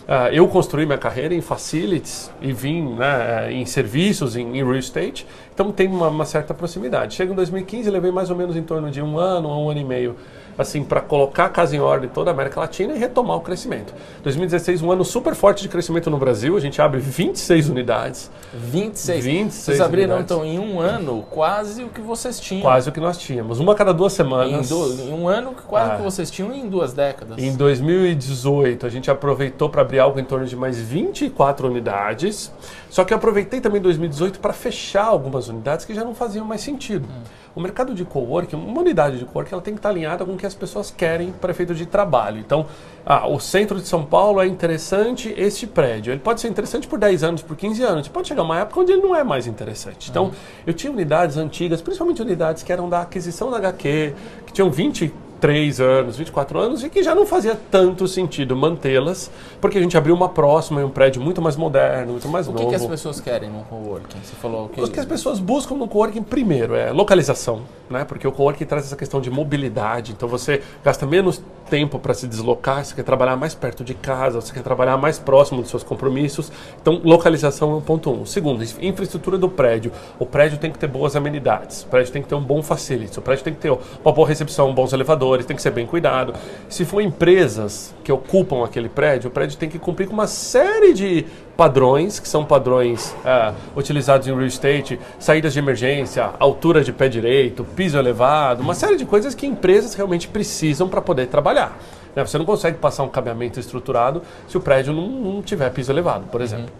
Uh, 0.08 0.32
eu 0.32 0.48
construí 0.48 0.86
minha 0.86 0.96
carreira 0.96 1.34
em 1.34 1.42
facilities 1.42 2.30
e 2.40 2.50
vim 2.50 2.94
né, 2.94 3.52
em 3.52 3.66
serviços, 3.66 4.36
em, 4.36 4.56
em, 4.56 4.64
real 4.64 4.74
estate, 4.74 5.26
então 5.58 5.72
tem 5.72 5.88
uma, 5.88 6.06
uma 6.06 6.24
certa 6.24 6.54
proximidade. 6.54 7.16
Chega 7.16 7.32
em 7.32 7.34
2015, 7.34 7.90
levei 7.90 8.12
mais 8.12 8.30
ou 8.30 8.36
menos 8.36 8.54
em 8.54 8.62
torno 8.62 8.92
de 8.92 9.02
um 9.02 9.18
ano, 9.18 9.48
um 9.48 9.68
ano 9.68 9.80
e 9.80 9.84
meio 9.84 10.14
assim, 10.58 10.82
para 10.82 11.00
colocar 11.00 11.46
a 11.46 11.48
casa 11.48 11.76
em 11.76 11.78
ordem 11.78 12.10
toda 12.10 12.30
a 12.30 12.34
América 12.34 12.58
Latina 12.58 12.92
e 12.92 12.98
retomar 12.98 13.36
o 13.36 13.40
crescimento. 13.40 13.94
2016, 14.24 14.82
um 14.82 14.90
ano 14.90 15.04
super 15.04 15.34
forte 15.34 15.62
de 15.62 15.68
crescimento 15.68 16.10
no 16.10 16.18
Brasil, 16.18 16.56
a 16.56 16.60
gente 16.60 16.82
abre 16.82 16.98
26 16.98 17.68
unidades. 17.68 18.28
26? 18.52 19.24
26 19.24 19.64
Vocês 19.64 19.80
abriram, 19.80 20.16
unidades. 20.16 20.32
então, 20.32 20.44
em 20.44 20.58
um 20.58 20.80
ano, 20.80 21.24
quase 21.30 21.84
o 21.84 21.88
que 21.88 22.00
vocês 22.00 22.40
tinham. 22.40 22.62
Quase 22.62 22.88
o 22.88 22.92
que 22.92 22.98
nós 22.98 23.16
tínhamos, 23.16 23.60
uma 23.60 23.74
cada 23.74 23.94
duas 23.94 24.12
semanas. 24.12 24.68
Em, 24.70 24.74
do, 24.74 25.02
em 25.02 25.12
um 25.12 25.28
ano, 25.28 25.54
quase 25.66 25.92
o 25.92 25.94
que 25.94 26.00
ah. 26.00 26.04
vocês 26.04 26.28
tinham 26.28 26.52
em 26.52 26.68
duas 26.68 26.92
décadas. 26.92 27.38
Em 27.38 27.54
2018, 27.54 28.84
a 28.84 28.88
gente 28.88 29.08
aproveitou 29.10 29.68
para 29.68 29.82
abrir 29.82 30.00
algo 30.00 30.18
em 30.18 30.24
torno 30.24 30.44
de 30.44 30.56
mais 30.56 30.80
24 30.80 31.68
unidades, 31.68 32.52
só 32.90 33.04
que 33.04 33.12
eu 33.12 33.16
aproveitei 33.16 33.60
também 33.60 33.80
2018 33.80 34.40
para 34.40 34.52
fechar 34.52 35.04
algumas 35.04 35.47
unidades 35.48 35.84
que 35.84 35.94
já 35.94 36.04
não 36.04 36.14
faziam 36.14 36.44
mais 36.44 36.60
sentido. 36.60 37.06
Hum. 37.08 37.22
O 37.54 37.60
mercado 37.60 37.94
de 37.94 38.04
coworking, 38.04 38.56
uma 38.56 38.80
unidade 38.80 39.18
de 39.18 39.24
coworking, 39.24 39.54
ela 39.54 39.62
tem 39.62 39.74
que 39.74 39.78
estar 39.78 39.88
alinhada 39.88 40.24
com 40.24 40.32
o 40.32 40.36
que 40.36 40.46
as 40.46 40.54
pessoas 40.54 40.90
querem 40.90 41.32
para 41.32 41.50
efeito 41.50 41.74
de 41.74 41.86
trabalho. 41.86 42.38
Então, 42.38 42.66
ah, 43.04 43.26
o 43.26 43.40
centro 43.40 43.80
de 43.80 43.88
São 43.88 44.04
Paulo 44.04 44.40
é 44.40 44.46
interessante 44.46 45.34
este 45.36 45.66
prédio. 45.66 46.12
Ele 46.12 46.20
pode 46.20 46.40
ser 46.40 46.48
interessante 46.48 46.86
por 46.86 46.98
10 46.98 47.24
anos, 47.24 47.42
por 47.42 47.56
15 47.56 47.82
anos. 47.82 48.08
Pode 48.08 48.28
chegar 48.28 48.42
uma 48.42 48.58
época 48.60 48.80
onde 48.80 48.92
ele 48.92 49.02
não 49.02 49.14
é 49.14 49.24
mais 49.24 49.46
interessante. 49.46 50.10
Então, 50.10 50.26
uhum. 50.26 50.32
eu 50.66 50.74
tinha 50.74 50.92
unidades 50.92 51.36
antigas, 51.36 51.82
principalmente 51.82 52.22
unidades 52.22 52.62
que 52.62 52.72
eram 52.72 52.88
da 52.88 53.02
aquisição 53.02 53.50
da 53.50 53.56
HQ, 53.56 54.14
que 54.46 54.52
tinham 54.52 54.70
20 54.70 55.12
23 55.38 55.80
anos, 55.80 56.16
24 56.16 56.58
anos 56.58 56.84
e 56.84 56.90
que 56.90 57.02
já 57.02 57.14
não 57.14 57.24
fazia 57.24 57.58
tanto 57.70 58.06
sentido 58.08 58.56
mantê-las, 58.56 59.30
porque 59.60 59.78
a 59.78 59.80
gente 59.80 59.96
abriu 59.96 60.14
uma 60.14 60.28
próxima 60.28 60.80
em 60.80 60.84
um 60.84 60.90
prédio 60.90 61.22
muito 61.22 61.40
mais 61.40 61.56
moderno, 61.56 62.12
muito 62.12 62.28
mais 62.28 62.48
o 62.48 62.52
novo. 62.52 62.66
O 62.66 62.68
que, 62.68 62.74
as 62.74 62.86
pessoas 62.86 63.20
querem 63.20 63.48
no 63.48 63.62
coworking? 63.64 64.18
Você 64.22 64.34
falou 64.36 64.68
que... 64.68 64.80
O 64.80 64.88
que 64.88 65.00
as 65.00 65.06
pessoas 65.06 65.38
buscam 65.38 65.76
no 65.76 65.88
coworking, 65.88 66.22
primeiro, 66.22 66.74
é 66.74 66.90
localização, 66.90 67.62
né? 67.88 68.04
porque 68.04 68.26
o 68.26 68.32
coworking 68.32 68.64
traz 68.64 68.84
essa 68.86 68.96
questão 68.96 69.20
de 69.20 69.30
mobilidade, 69.30 70.12
então 70.12 70.28
você 70.28 70.62
gasta 70.84 71.06
menos 71.06 71.40
tempo 71.68 71.98
para 71.98 72.14
se 72.14 72.26
deslocar, 72.26 72.84
você 72.84 72.94
quer 72.94 73.02
trabalhar 73.02 73.36
mais 73.36 73.54
perto 73.54 73.84
de 73.84 73.94
casa, 73.94 74.40
você 74.40 74.52
quer 74.52 74.62
trabalhar 74.62 74.96
mais 74.96 75.18
próximo 75.18 75.60
dos 75.60 75.70
seus 75.70 75.82
compromissos. 75.82 76.50
Então, 76.80 77.00
localização 77.04 77.72
é 77.72 77.74
um 77.76 77.80
ponto 77.80 78.10
um. 78.10 78.26
Segundo, 78.26 78.62
infraestrutura 78.80 79.38
do 79.38 79.48
prédio. 79.48 79.92
O 80.18 80.26
prédio 80.26 80.58
tem 80.58 80.70
que 80.70 80.78
ter 80.78 80.86
boas 80.86 81.14
amenidades, 81.14 81.82
o 81.82 81.86
prédio 81.86 82.12
tem 82.12 82.22
que 82.22 82.28
ter 82.28 82.34
um 82.34 82.42
bom 82.42 82.62
facility, 82.62 83.18
o 83.18 83.22
prédio 83.22 83.44
tem 83.44 83.54
que 83.54 83.60
ter 83.60 83.70
uma 83.70 84.12
boa 84.12 84.26
recepção, 84.26 84.74
bons 84.74 84.92
elevadores, 84.92 85.46
tem 85.46 85.56
que 85.56 85.62
ser 85.62 85.70
bem 85.70 85.86
cuidado. 85.86 86.34
Se 86.68 86.84
for 86.84 87.00
empresas 87.00 87.94
que 88.02 88.10
ocupam 88.10 88.64
aquele 88.64 88.88
prédio, 88.88 89.28
o 89.28 89.30
prédio 89.30 89.56
tem 89.58 89.68
que 89.68 89.78
cumprir 89.78 90.08
com 90.08 90.14
uma 90.14 90.26
série 90.26 90.92
de 90.92 91.26
padrões, 91.58 92.20
que 92.20 92.28
são 92.28 92.44
padrões 92.44 93.12
uh, 93.24 93.52
utilizados 93.76 94.28
em 94.28 94.30
real 94.30 94.46
estate, 94.46 94.96
saídas 95.18 95.52
de 95.52 95.58
emergência, 95.58 96.30
altura 96.38 96.84
de 96.84 96.92
pé 96.92 97.08
direito, 97.08 97.64
piso 97.64 97.98
elevado, 97.98 98.62
uma 98.62 98.76
série 98.76 98.96
de 98.96 99.04
coisas 99.04 99.34
que 99.34 99.44
empresas 99.44 99.92
realmente 99.94 100.28
precisam 100.28 100.88
para 100.88 101.02
poder 101.02 101.26
trabalhar. 101.26 101.76
Né? 102.14 102.24
Você 102.24 102.38
não 102.38 102.44
consegue 102.44 102.78
passar 102.78 103.02
um 103.02 103.08
cabeamento 103.08 103.58
estruturado 103.58 104.22
se 104.46 104.56
o 104.56 104.60
prédio 104.60 104.92
não, 104.92 105.08
não 105.08 105.42
tiver 105.42 105.68
piso 105.70 105.90
elevado, 105.90 106.28
por 106.28 106.40
exemplo. 106.40 106.70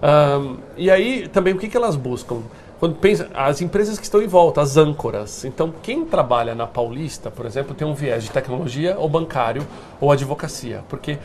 Uhum. 0.00 0.42
Um, 0.52 0.56
e 0.76 0.88
aí, 0.92 1.26
também, 1.26 1.52
o 1.52 1.58
que, 1.58 1.68
que 1.68 1.76
elas 1.76 1.96
buscam? 1.96 2.42
Quando 2.78 2.94
pensa, 2.94 3.28
as 3.34 3.60
empresas 3.60 3.98
que 3.98 4.04
estão 4.04 4.22
em 4.22 4.28
volta, 4.28 4.60
as 4.60 4.76
âncoras. 4.76 5.44
Então, 5.44 5.74
quem 5.82 6.04
trabalha 6.04 6.54
na 6.54 6.68
Paulista, 6.68 7.32
por 7.32 7.46
exemplo, 7.46 7.74
tem 7.74 7.84
um 7.84 7.94
viés 7.94 8.22
de 8.22 8.30
tecnologia 8.30 8.94
ou 8.96 9.08
bancário 9.08 9.66
ou 10.00 10.12
advocacia, 10.12 10.84
porque 10.88 11.18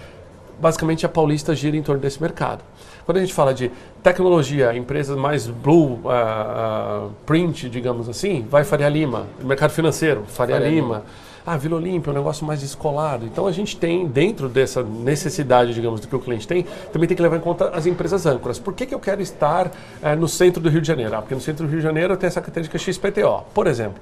basicamente 0.59 1.05
a 1.05 1.09
Paulista 1.09 1.53
gira 1.55 1.77
em 1.77 1.83
torno 1.83 2.01
desse 2.01 2.19
mercado. 2.19 2.63
Quando 3.05 3.17
a 3.17 3.21
gente 3.21 3.33
fala 3.33 3.53
de 3.53 3.71
tecnologia, 4.01 4.75
empresas 4.75 5.15
mais 5.15 5.45
blue 5.47 5.99
uh, 6.03 7.07
uh, 7.07 7.11
print, 7.25 7.69
digamos 7.69 8.09
assim, 8.09 8.45
vai 8.49 8.63
Faria 8.63 8.89
Lima. 8.89 9.27
Mercado 9.43 9.69
financeiro, 9.71 10.23
Faria, 10.27 10.55
Faria 10.55 10.69
Lima. 10.69 10.87
Lima. 10.87 11.03
Ah, 11.47 11.57
Vila 11.57 11.75
Olímpia 11.75 12.09
é 12.09 12.11
um 12.11 12.15
negócio 12.15 12.43
mais 12.43 12.61
descolado. 12.61 13.23
Então 13.23 13.45
a 13.45 13.51
gente 13.51 13.77
tem, 13.77 14.07
dentro 14.07 14.49
dessa 14.49 14.81
necessidade, 14.81 15.75
digamos, 15.75 16.01
do 16.01 16.07
que 16.07 16.15
o 16.15 16.19
cliente 16.19 16.47
tem, 16.47 16.65
também 16.91 17.07
tem 17.07 17.15
que 17.15 17.21
levar 17.21 17.37
em 17.37 17.41
conta 17.41 17.69
as 17.69 17.85
empresas 17.85 18.25
âncoras. 18.25 18.57
Por 18.57 18.73
que, 18.73 18.87
que 18.87 18.95
eu 18.95 18.99
quero 18.99 19.21
estar 19.21 19.67
uh, 19.67 20.15
no 20.17 20.27
centro 20.27 20.59
do 20.59 20.67
Rio 20.67 20.81
de 20.81 20.87
Janeiro? 20.87 21.15
Ah, 21.15 21.21
porque 21.21 21.35
no 21.35 21.41
centro 21.41 21.67
do 21.67 21.69
Rio 21.69 21.77
de 21.77 21.83
Janeiro 21.83 22.17
tem 22.17 22.25
essa 22.25 22.41
característica 22.41 22.79
XPTO. 22.79 23.43
Por 23.53 23.67
exemplo, 23.67 24.01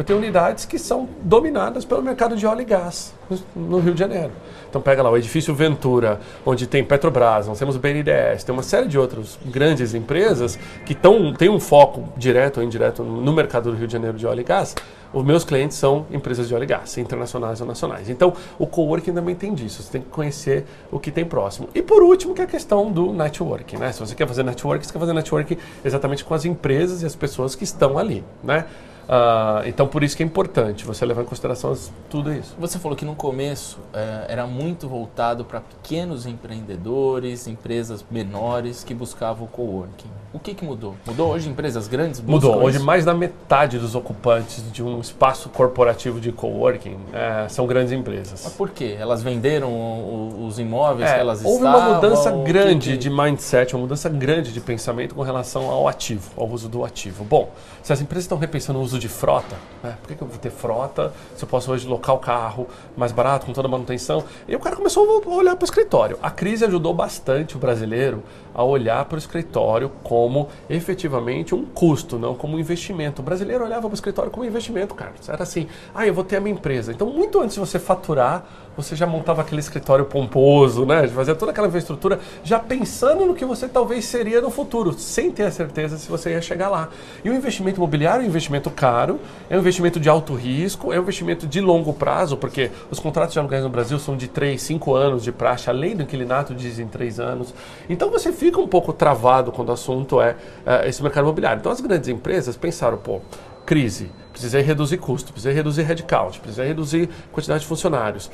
eu 0.00 0.04
tenho 0.04 0.18
unidades 0.18 0.64
que 0.64 0.78
são 0.78 1.06
dominadas 1.20 1.84
pelo 1.84 2.02
mercado 2.02 2.34
de 2.34 2.46
óleo 2.46 2.62
e 2.62 2.64
gás 2.64 3.12
no 3.54 3.78
Rio 3.80 3.92
de 3.92 4.00
Janeiro. 4.00 4.32
Então 4.66 4.80
pega 4.80 5.02
lá 5.02 5.10
o 5.10 5.16
edifício 5.18 5.54
Ventura, 5.54 6.18
onde 6.46 6.66
tem 6.66 6.82
Petrobras, 6.82 7.46
nós 7.46 7.58
temos 7.58 7.76
o 7.76 7.78
BNDES, 7.78 8.42
tem 8.42 8.50
uma 8.50 8.62
série 8.62 8.88
de 8.88 8.98
outras 8.98 9.38
grandes 9.44 9.92
empresas 9.92 10.58
que 10.86 10.94
tão, 10.94 11.34
têm 11.34 11.50
um 11.50 11.60
foco 11.60 12.10
direto 12.16 12.60
ou 12.60 12.62
indireto 12.64 13.02
no 13.04 13.30
mercado 13.30 13.70
do 13.70 13.76
Rio 13.76 13.86
de 13.86 13.92
Janeiro 13.92 14.16
de 14.16 14.26
óleo 14.26 14.40
e 14.40 14.44
gás. 14.44 14.74
Os 15.12 15.22
meus 15.22 15.44
clientes 15.44 15.76
são 15.76 16.06
empresas 16.10 16.48
de 16.48 16.54
óleo 16.54 16.62
e 16.62 16.66
gás, 16.66 16.96
internacionais 16.96 17.60
ou 17.60 17.66
nacionais. 17.66 18.08
Então, 18.08 18.32
o 18.58 18.66
coworking 18.66 19.12
também 19.12 19.34
tem 19.34 19.52
disso. 19.52 19.82
Você 19.82 19.92
tem 19.92 20.00
que 20.00 20.08
conhecer 20.08 20.64
o 20.90 20.98
que 20.98 21.10
tem 21.10 21.26
próximo. 21.26 21.68
E 21.74 21.82
por 21.82 22.02
último, 22.02 22.32
que 22.32 22.40
é 22.40 22.44
a 22.44 22.46
questão 22.46 22.90
do 22.90 23.12
networking. 23.12 23.76
Né? 23.76 23.92
Se 23.92 24.00
você 24.00 24.14
quer 24.14 24.26
fazer 24.26 24.44
networking, 24.44 24.86
você 24.86 24.92
quer 24.92 25.00
fazer 25.00 25.12
networking 25.12 25.58
exatamente 25.84 26.24
com 26.24 26.32
as 26.32 26.46
empresas 26.46 27.02
e 27.02 27.06
as 27.06 27.16
pessoas 27.16 27.54
que 27.54 27.64
estão 27.64 27.98
ali. 27.98 28.24
Né? 28.42 28.64
Uh, 29.10 29.66
então, 29.66 29.88
por 29.88 30.04
isso 30.04 30.16
que 30.16 30.22
é 30.22 30.26
importante 30.26 30.84
você 30.84 31.04
levar 31.04 31.22
em 31.22 31.24
consideração 31.24 31.76
tudo 32.08 32.32
isso. 32.32 32.54
Você 32.60 32.78
falou 32.78 32.96
que 32.96 33.04
no 33.04 33.16
começo 33.16 33.80
é, 33.92 34.26
era 34.28 34.46
muito 34.46 34.88
voltado 34.88 35.44
para 35.44 35.60
pequenos 35.60 36.26
empreendedores, 36.26 37.48
empresas 37.48 38.04
menores 38.08 38.84
que 38.84 38.94
buscavam 38.94 39.46
o 39.46 39.48
coworking. 39.48 40.08
O 40.32 40.38
que, 40.38 40.54
que 40.54 40.64
mudou? 40.64 40.94
Mudou 41.04 41.32
hoje 41.32 41.48
empresas 41.48 41.88
grandes? 41.88 42.20
Mudou. 42.20 42.62
Hoje 42.62 42.78
mais 42.78 43.04
da 43.04 43.12
metade 43.12 43.80
dos 43.80 43.96
ocupantes 43.96 44.62
de 44.70 44.80
um 44.80 45.00
espaço 45.00 45.48
corporativo 45.48 46.20
de 46.20 46.30
coworking 46.30 46.96
é, 47.12 47.48
são 47.48 47.66
grandes 47.66 47.92
empresas. 47.92 48.42
Mas 48.44 48.52
por 48.52 48.70
quê? 48.70 48.96
Elas 48.96 49.24
venderam 49.24 50.38
os 50.46 50.60
imóveis 50.60 51.10
é, 51.10 51.14
que 51.14 51.20
elas 51.20 51.44
houve 51.44 51.56
estavam? 51.56 51.80
Houve 51.80 51.90
uma 51.90 51.94
mudança 51.96 52.30
grande 52.44 52.92
que... 52.92 52.96
de 52.96 53.10
mindset, 53.10 53.74
uma 53.74 53.82
mudança 53.82 54.08
grande 54.08 54.52
de 54.52 54.60
pensamento 54.60 55.16
com 55.16 55.22
relação 55.22 55.68
ao 55.68 55.88
ativo, 55.88 56.30
ao 56.36 56.48
uso 56.48 56.68
do 56.68 56.84
ativo. 56.84 57.24
Bom, 57.24 57.50
se 57.82 57.92
as 57.92 58.00
empresas 58.00 58.22
estão 58.22 58.38
repensando 58.38 58.78
o 58.78 58.82
uso 58.82 58.99
de 59.00 59.08
frota. 59.08 59.56
Né? 59.82 59.96
Por 60.00 60.08
que, 60.08 60.14
que 60.14 60.22
eu 60.22 60.28
vou 60.28 60.38
ter 60.38 60.50
frota 60.50 61.12
se 61.34 61.42
eu 61.42 61.48
posso 61.48 61.72
hoje 61.72 61.88
locar 61.88 62.14
o 62.14 62.18
carro 62.18 62.68
mais 62.96 63.12
barato, 63.12 63.46
com 63.46 63.52
toda 63.52 63.66
a 63.66 63.70
manutenção? 63.70 64.24
E 64.46 64.54
o 64.54 64.60
cara 64.60 64.76
começou 64.76 65.22
a 65.24 65.28
olhar 65.28 65.56
para 65.56 65.64
o 65.64 65.64
escritório. 65.64 66.18
A 66.22 66.30
crise 66.30 66.64
ajudou 66.64 66.92
bastante 66.94 67.56
o 67.56 67.58
brasileiro 67.58 68.22
a 68.54 68.62
olhar 68.62 69.04
para 69.06 69.16
o 69.16 69.18
escritório 69.18 69.90
como 70.02 70.48
efetivamente 70.68 71.54
um 71.54 71.64
custo, 71.64 72.18
não 72.18 72.34
como 72.34 72.56
um 72.56 72.58
investimento. 72.58 73.22
O 73.22 73.24
brasileiro 73.24 73.64
olhava 73.64 73.82
para 73.82 73.90
o 73.90 73.94
escritório 73.94 74.30
como 74.30 74.44
um 74.44 74.48
investimento, 74.48 74.94
Carlos. 74.94 75.28
Era 75.28 75.42
assim, 75.42 75.66
ah, 75.94 76.06
eu 76.06 76.12
vou 76.12 76.24
ter 76.24 76.36
a 76.36 76.40
minha 76.40 76.54
empresa. 76.54 76.92
Então, 76.92 77.08
muito 77.08 77.40
antes 77.40 77.54
de 77.54 77.60
você 77.60 77.78
faturar, 77.78 78.44
você 78.76 78.94
já 78.96 79.06
montava 79.06 79.42
aquele 79.42 79.60
escritório 79.60 80.04
pomposo, 80.04 80.86
né? 80.86 81.06
Fazia 81.08 81.34
toda 81.34 81.50
aquela 81.52 81.66
infraestrutura, 81.68 82.20
já 82.42 82.58
pensando 82.58 83.26
no 83.26 83.34
que 83.34 83.44
você 83.44 83.68
talvez 83.68 84.04
seria 84.04 84.40
no 84.40 84.50
futuro, 84.50 84.92
sem 84.92 85.30
ter 85.30 85.44
a 85.44 85.50
certeza 85.50 85.98
se 85.98 86.08
você 86.08 86.30
ia 86.30 86.40
chegar 86.40 86.68
lá. 86.68 86.88
E 87.24 87.30
o 87.30 87.34
investimento 87.34 87.78
imobiliário 87.78 88.22
é 88.22 88.24
um 88.24 88.28
investimento 88.28 88.70
caro, 88.70 89.20
é 89.48 89.56
um 89.56 89.60
investimento 89.60 89.98
de 89.98 90.08
alto 90.08 90.34
risco, 90.34 90.92
é 90.92 90.98
um 90.98 91.02
investimento 91.02 91.46
de 91.46 91.60
longo 91.60 91.92
prazo, 91.92 92.36
porque 92.36 92.70
os 92.90 92.98
contratos 92.98 93.32
de 93.32 93.38
aluguéis 93.38 93.62
no 93.62 93.70
Brasil 93.70 93.98
são 93.98 94.16
de 94.16 94.28
3, 94.28 94.60
5 94.60 94.94
anos 94.94 95.24
de 95.24 95.32
praxe, 95.32 95.68
além 95.68 95.96
do 95.96 96.02
inquilinato 96.02 96.54
dizem 96.54 96.86
3 96.86 97.20
anos. 97.20 97.54
Então 97.88 98.10
você 98.10 98.32
fica 98.32 98.60
um 98.60 98.68
pouco 98.68 98.92
travado 98.92 99.52
quando 99.52 99.70
o 99.70 99.72
assunto 99.72 100.20
é, 100.20 100.36
é 100.64 100.88
esse 100.88 101.02
mercado 101.02 101.24
imobiliário. 101.24 101.60
Então 101.60 101.72
as 101.72 101.80
grandes 101.80 102.08
empresas 102.08 102.56
pensaram, 102.56 102.96
pô, 102.96 103.20
crise, 103.66 104.10
precisei 104.32 104.62
reduzir 104.62 104.98
custo, 104.98 105.32
precisei 105.32 105.52
reduzir 105.52 105.82
headcount, 105.82 106.40
precisei 106.40 106.66
reduzir 106.66 107.08
quantidade 107.32 107.60
de 107.60 107.66
funcionários 107.66 108.30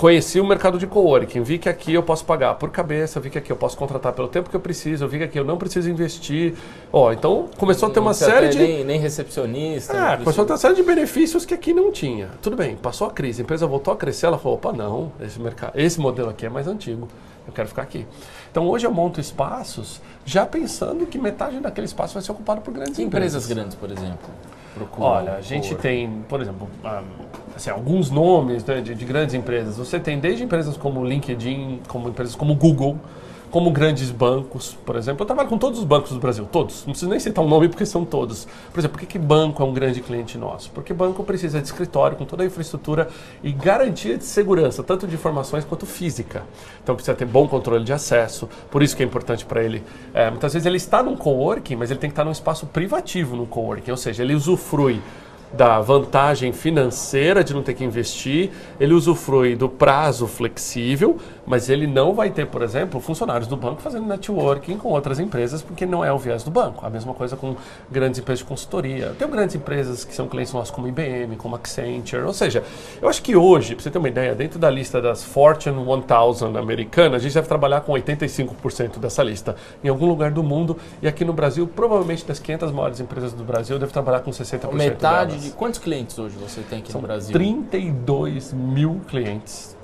conheci 0.00 0.40
o 0.40 0.46
mercado 0.46 0.78
de 0.78 0.86
coworking, 0.86 1.42
vi 1.42 1.58
que 1.58 1.68
aqui 1.68 1.92
eu 1.92 2.02
posso 2.02 2.24
pagar 2.24 2.54
por 2.54 2.70
cabeça, 2.70 3.20
vi 3.20 3.28
que 3.28 3.36
aqui 3.36 3.52
eu 3.52 3.56
posso 3.56 3.76
contratar 3.76 4.14
pelo 4.14 4.28
tempo 4.28 4.48
que 4.48 4.56
eu 4.56 4.60
preciso, 4.60 5.06
vi 5.06 5.18
que 5.18 5.24
aqui 5.24 5.38
eu 5.38 5.44
não 5.44 5.58
preciso 5.58 5.90
investir. 5.90 6.54
Ó, 6.90 7.12
então 7.12 7.50
começou 7.58 7.90
a 7.90 7.92
ter 7.92 8.00
uma 8.00 8.14
série 8.14 8.48
de 8.48 8.58
nem, 8.58 8.82
nem 8.82 8.98
recepcionista. 8.98 9.94
É, 9.94 10.16
começou 10.16 10.44
a 10.44 10.46
ter 10.46 10.52
uma 10.54 10.58
série 10.58 10.74
de 10.74 10.82
benefícios 10.82 11.44
que 11.44 11.52
aqui 11.52 11.74
não 11.74 11.92
tinha. 11.92 12.30
Tudo 12.40 12.56
bem, 12.56 12.76
passou 12.76 13.06
a 13.08 13.10
crise, 13.10 13.42
a 13.42 13.44
empresa 13.44 13.66
voltou 13.66 13.92
a 13.92 13.96
crescer, 13.96 14.24
ela 14.24 14.38
falou, 14.38 14.56
opa, 14.56 14.72
não, 14.72 15.12
esse 15.20 15.38
mercado, 15.38 15.78
esse 15.78 16.00
modelo 16.00 16.30
aqui 16.30 16.46
é 16.46 16.48
mais 16.48 16.66
antigo. 16.66 17.06
Eu 17.46 17.52
quero 17.52 17.68
ficar 17.68 17.82
aqui. 17.82 18.06
Então 18.50 18.66
hoje 18.68 18.86
eu 18.86 18.90
monto 18.90 19.20
espaços 19.20 20.00
já 20.24 20.46
pensando 20.46 21.04
que 21.04 21.18
metade 21.18 21.60
daquele 21.60 21.86
espaço 21.86 22.14
vai 22.14 22.22
ser 22.22 22.32
ocupado 22.32 22.62
por 22.62 22.72
grandes 22.72 22.96
que 22.96 23.02
empresas. 23.02 23.44
empresas 23.44 23.54
grandes, 23.54 23.76
por 23.76 23.90
exemplo. 23.90 24.30
Olha, 24.98 25.34
a 25.34 25.40
gente 25.42 25.74
por... 25.74 25.82
tem, 25.82 26.24
por 26.26 26.40
exemplo, 26.40 26.68
um, 26.82 27.49
assim, 27.60 27.70
alguns 27.70 28.10
nomes 28.10 28.64
né, 28.64 28.80
de, 28.80 28.94
de, 28.94 29.04
grandes 29.04 29.34
empresas. 29.34 29.76
Você 29.76 30.00
tem 30.00 30.18
desde 30.18 30.42
empresas 30.42 30.76
como 30.76 31.04
LinkedIn, 31.04 31.80
como 31.86 32.08
empresas 32.08 32.34
como 32.34 32.54
Google, 32.54 32.98
como 33.50 33.70
grandes 33.70 34.10
bancos, 34.10 34.78
por 34.86 34.96
exemplo. 34.96 35.22
Eu 35.22 35.26
trabalho 35.26 35.48
com 35.48 35.58
todos 35.58 35.78
os 35.78 35.84
bancos 35.84 36.12
do 36.12 36.20
Brasil, 36.20 36.48
todos. 36.50 36.86
Não 36.86 36.92
preciso 36.92 37.10
nem 37.10 37.18
citar 37.18 37.44
um 37.44 37.48
nome 37.48 37.68
porque 37.68 37.84
são 37.84 38.04
todos. 38.04 38.46
Por 38.72 38.78
exemplo, 38.78 38.96
por 38.96 39.00
que, 39.00 39.06
que 39.06 39.18
banco 39.18 39.62
é 39.62 39.66
um 39.66 39.74
grande 39.74 40.00
cliente 40.00 40.38
nosso? 40.38 40.70
Porque 40.70 40.94
banco 40.94 41.22
precisa 41.24 41.60
de 41.60 41.66
escritório 41.66 42.16
com 42.16 42.24
toda 42.24 42.44
a 42.44 42.46
infraestrutura 42.46 43.08
e 43.42 43.52
garantia 43.52 44.16
de 44.16 44.24
segurança, 44.24 44.82
tanto 44.82 45.06
de 45.06 45.14
informações 45.14 45.64
quanto 45.64 45.84
física. 45.84 46.44
Então 46.82 46.94
precisa 46.94 47.16
ter 47.16 47.24
bom 47.24 47.46
controle 47.48 47.84
de 47.84 47.92
acesso, 47.92 48.48
por 48.70 48.82
isso 48.82 48.96
que 48.96 49.02
é 49.02 49.06
importante 49.06 49.44
para 49.44 49.62
ele. 49.62 49.82
É, 50.14 50.30
muitas 50.30 50.52
vezes 50.52 50.64
ele 50.64 50.76
está 50.76 51.02
num 51.02 51.16
coworking, 51.16 51.76
mas 51.76 51.90
ele 51.90 51.98
tem 51.98 52.08
que 52.08 52.12
estar 52.12 52.24
num 52.24 52.32
espaço 52.32 52.66
privativo 52.66 53.36
no 53.36 53.46
coworking, 53.46 53.90
ou 53.90 53.96
seja, 53.96 54.22
ele 54.22 54.34
usufrui 54.34 55.02
da 55.52 55.80
vantagem 55.80 56.52
financeira 56.52 57.42
de 57.42 57.52
não 57.52 57.62
ter 57.62 57.74
que 57.74 57.84
investir, 57.84 58.50
ele 58.78 58.94
usufrui 58.94 59.56
do 59.56 59.68
prazo 59.68 60.26
flexível, 60.26 61.18
mas 61.50 61.68
ele 61.68 61.84
não 61.84 62.14
vai 62.14 62.30
ter, 62.30 62.46
por 62.46 62.62
exemplo, 62.62 63.00
funcionários 63.00 63.48
do 63.48 63.56
banco 63.56 63.82
fazendo 63.82 64.06
networking 64.06 64.78
com 64.78 64.90
outras 64.90 65.18
empresas, 65.18 65.60
porque 65.60 65.84
não 65.84 66.04
é 66.04 66.12
o 66.12 66.16
viés 66.16 66.44
do 66.44 66.50
banco. 66.50 66.86
A 66.86 66.88
mesma 66.88 67.12
coisa 67.12 67.36
com 67.36 67.56
grandes 67.90 68.20
empresas 68.20 68.38
de 68.38 68.44
consultoria. 68.44 69.16
Tem 69.18 69.28
grandes 69.28 69.56
empresas 69.56 70.04
que 70.04 70.14
são 70.14 70.28
clientes 70.28 70.52
nossos 70.52 70.70
como 70.70 70.86
IBM, 70.86 71.34
como 71.34 71.56
Accenture, 71.56 72.22
ou 72.22 72.32
seja, 72.32 72.62
eu 73.02 73.08
acho 73.08 73.20
que 73.20 73.34
hoje, 73.34 73.74
para 73.74 73.82
você 73.82 73.90
ter 73.90 73.98
uma 73.98 74.08
ideia, 74.08 74.32
dentro 74.32 74.60
da 74.60 74.70
lista 74.70 75.02
das 75.02 75.24
Fortune 75.24 75.76
1000 75.76 76.56
americanas, 76.56 77.20
a 77.20 77.24
gente 77.24 77.34
deve 77.34 77.48
trabalhar 77.48 77.80
com 77.80 77.94
85% 77.94 79.00
dessa 79.00 79.24
lista 79.24 79.56
em 79.82 79.88
algum 79.88 80.06
lugar 80.06 80.30
do 80.30 80.44
mundo 80.44 80.76
e 81.02 81.08
aqui 81.08 81.24
no 81.24 81.32
Brasil, 81.32 81.66
provavelmente 81.66 82.24
das 82.24 82.38
500 82.38 82.70
maiores 82.70 83.00
empresas 83.00 83.32
do 83.32 83.42
Brasil, 83.42 83.76
deve 83.76 83.92
trabalhar 83.92 84.20
com 84.20 84.30
60% 84.30 84.72
Metade 84.72 85.30
delas. 85.30 85.44
de 85.46 85.50
quantos 85.50 85.80
clientes 85.80 86.16
hoje 86.16 86.36
você 86.36 86.60
tem 86.60 86.78
aqui 86.78 86.92
São 86.92 87.00
no 87.00 87.08
Brasil? 87.08 87.32
32 87.32 88.52
mil 88.52 89.00
clientes. 89.08 89.79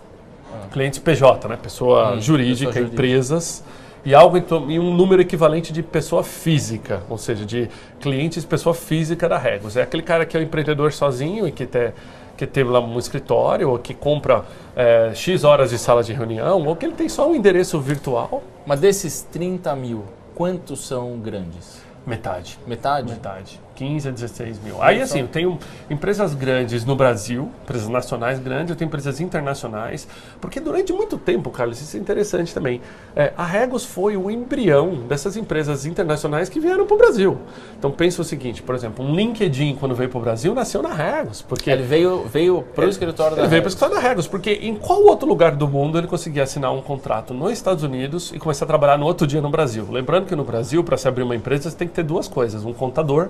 Ah. 0.52 0.68
Clientes 0.70 0.98
PJ, 0.98 1.48
né? 1.48 1.58
Pessoa 1.60 2.14
hum, 2.14 2.20
jurídica, 2.20 2.72
pessoa 2.72 2.92
empresas. 2.92 3.64
E 4.04 4.14
algo 4.14 4.36
em, 4.38 4.78
um 4.78 4.94
número 4.94 5.20
equivalente 5.20 5.72
de 5.72 5.82
pessoa 5.82 6.22
física, 6.22 7.02
ou 7.10 7.18
seja, 7.18 7.44
de 7.44 7.68
clientes 8.00 8.44
pessoa 8.44 8.72
física 8.72 9.28
da 9.28 9.36
Regos. 9.36 9.76
É 9.76 9.82
aquele 9.82 10.02
cara 10.02 10.24
que 10.24 10.36
é 10.36 10.40
o 10.40 10.42
um 10.42 10.46
empreendedor 10.46 10.92
sozinho 10.92 11.48
e 11.48 11.50
que 11.50 11.66
tem 11.66 11.92
que 12.36 12.46
teve 12.46 12.68
lá 12.68 12.80
um 12.80 12.98
escritório, 12.98 13.70
ou 13.70 13.78
que 13.78 13.94
compra 13.94 14.44
é, 14.76 15.12
X 15.14 15.42
horas 15.42 15.70
de 15.70 15.78
sala 15.78 16.02
de 16.02 16.12
reunião, 16.12 16.64
ou 16.66 16.76
que 16.76 16.84
ele 16.84 16.94
tem 16.94 17.08
só 17.08 17.28
um 17.28 17.34
endereço 17.34 17.80
virtual. 17.80 18.42
Mas 18.66 18.80
desses 18.80 19.22
30 19.32 19.74
mil, 19.74 20.04
quantos 20.34 20.86
são 20.86 21.18
grandes? 21.18 21.80
Metade. 22.06 22.58
Metade? 22.66 23.10
Metade. 23.10 23.60
15 23.76 24.08
a 24.08 24.10
16 24.10 24.58
mil. 24.64 24.82
Aí, 24.82 25.00
assim, 25.00 25.20
eu 25.20 25.28
tenho 25.28 25.58
empresas 25.88 26.34
grandes 26.34 26.84
no 26.84 26.96
Brasil, 26.96 27.50
empresas 27.62 27.88
nacionais 27.88 28.38
grandes, 28.38 28.70
eu 28.70 28.76
tenho 28.76 28.88
empresas 28.88 29.20
internacionais, 29.20 30.08
porque 30.40 30.58
durante 30.58 30.92
muito 30.92 31.18
tempo, 31.18 31.50
Carlos, 31.50 31.80
isso 31.80 31.96
é 31.96 32.00
interessante 32.00 32.52
também, 32.52 32.80
é, 33.14 33.32
a 33.36 33.44
Regos 33.44 33.84
foi 33.84 34.16
o 34.16 34.30
embrião 34.30 35.06
dessas 35.06 35.36
empresas 35.36 35.84
internacionais 35.84 36.48
que 36.48 36.58
vieram 36.58 36.86
para 36.86 36.94
o 36.94 36.98
Brasil. 36.98 37.38
Então, 37.78 37.90
pensa 37.90 38.22
o 38.22 38.24
seguinte, 38.24 38.62
por 38.62 38.74
exemplo, 38.74 39.04
um 39.04 39.14
LinkedIn, 39.14 39.76
quando 39.78 39.94
veio 39.94 40.08
para 40.08 40.18
o 40.18 40.22
Brasil, 40.22 40.54
nasceu 40.54 40.82
na 40.82 40.92
Regos. 40.92 41.42
Porque 41.42 41.70
ele 41.70 41.82
veio, 41.82 42.24
veio 42.24 42.62
para 42.74 42.86
o 42.86 42.88
escritório 42.88 43.36
da 43.36 43.42
Ele 43.42 43.50
veio 43.50 43.62
para 43.62 43.68
o 43.68 43.72
escritório 43.72 44.02
da 44.02 44.08
Regos, 44.08 44.26
porque 44.26 44.52
em 44.52 44.74
qual 44.74 45.04
outro 45.04 45.28
lugar 45.28 45.54
do 45.54 45.68
mundo 45.68 45.98
ele 45.98 46.06
conseguia 46.06 46.42
assinar 46.42 46.72
um 46.72 46.80
contrato 46.80 47.34
nos 47.34 47.52
Estados 47.52 47.84
Unidos 47.84 48.32
e 48.34 48.38
começar 48.38 48.64
a 48.64 48.68
trabalhar 48.68 48.96
no 48.96 49.04
outro 49.04 49.26
dia 49.26 49.42
no 49.42 49.50
Brasil? 49.50 49.86
Lembrando 49.90 50.26
que 50.26 50.34
no 50.34 50.44
Brasil, 50.44 50.82
para 50.82 50.96
se 50.96 51.06
abrir 51.06 51.22
uma 51.22 51.36
empresa, 51.36 51.70
você 51.70 51.76
tem 51.76 51.86
que 51.86 51.94
ter 51.94 52.02
duas 52.02 52.26
coisas, 52.26 52.64
um 52.64 52.72
contador 52.72 53.28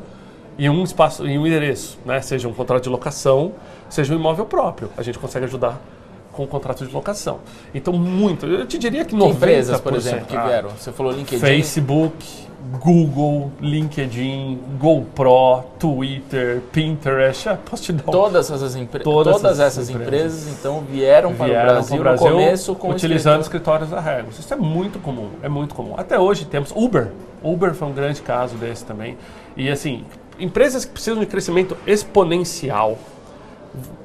e 0.58 0.68
um 0.68 0.82
espaço 0.82 1.26
e 1.26 1.38
um 1.38 1.46
endereço, 1.46 1.98
né? 2.04 2.20
Seja 2.20 2.48
um 2.48 2.52
contrato 2.52 2.84
de 2.84 2.88
locação, 2.88 3.52
seja 3.88 4.14
um 4.14 4.18
imóvel 4.18 4.46
próprio. 4.46 4.90
A 4.96 5.02
gente 5.02 5.18
consegue 5.18 5.44
ajudar 5.44 5.80
com 6.32 6.44
o 6.44 6.46
contrato 6.46 6.86
de 6.86 6.92
locação. 6.92 7.40
Então, 7.74 7.94
muito. 7.94 8.46
Eu 8.46 8.66
te 8.66 8.78
diria 8.78 9.04
que 9.04 9.16
90%. 9.16 9.18
Que 9.18 9.36
empresas, 9.36 9.80
por 9.80 9.94
exemplo, 9.94 10.26
que 10.26 10.36
ah, 10.36 10.46
vieram? 10.46 10.70
Você 10.70 10.92
falou 10.92 11.12
LinkedIn. 11.12 11.40
Facebook, 11.40 12.46
Google, 12.80 13.50
LinkedIn, 13.60 14.58
GoPro, 14.78 15.64
Twitter, 15.78 16.60
Pinterest. 16.72 17.48
Ah, 17.48 17.56
posso 17.56 17.84
te 17.84 17.92
dar 17.92 18.08
um 18.08 18.12
Todas 18.12 18.50
essas, 18.50 18.76
empre... 18.76 19.02
Todas 19.02 19.36
Todas, 19.36 19.60
essas 19.60 19.88
empresas. 19.88 20.42
empresas, 20.42 20.58
então 20.58 20.84
vieram, 20.90 21.34
para, 21.34 21.46
vieram 21.46 21.62
o 21.62 21.72
Brasil, 21.72 21.98
Brasil 21.98 22.26
no 22.26 22.32
começo 22.32 22.74
com 22.74 22.90
utilizando 22.90 23.40
escritório. 23.40 23.84
escritórios 23.84 23.90
da 23.90 24.00
Regos. 24.00 24.38
Isso 24.38 24.52
é 24.52 24.56
muito 24.56 24.98
comum, 24.98 25.30
é 25.42 25.48
muito 25.48 25.74
comum. 25.74 25.94
Até 25.96 26.18
hoje 26.18 26.44
temos 26.44 26.70
Uber. 26.74 27.12
Uber 27.42 27.72
foi 27.74 27.88
um 27.88 27.92
grande 27.92 28.20
caso 28.20 28.56
desse 28.56 28.84
também. 28.84 29.16
E 29.56 29.70
assim, 29.70 30.04
empresas 30.38 30.84
que 30.84 30.92
precisam 30.92 31.18
de 31.20 31.26
crescimento 31.26 31.76
exponencial 31.86 32.98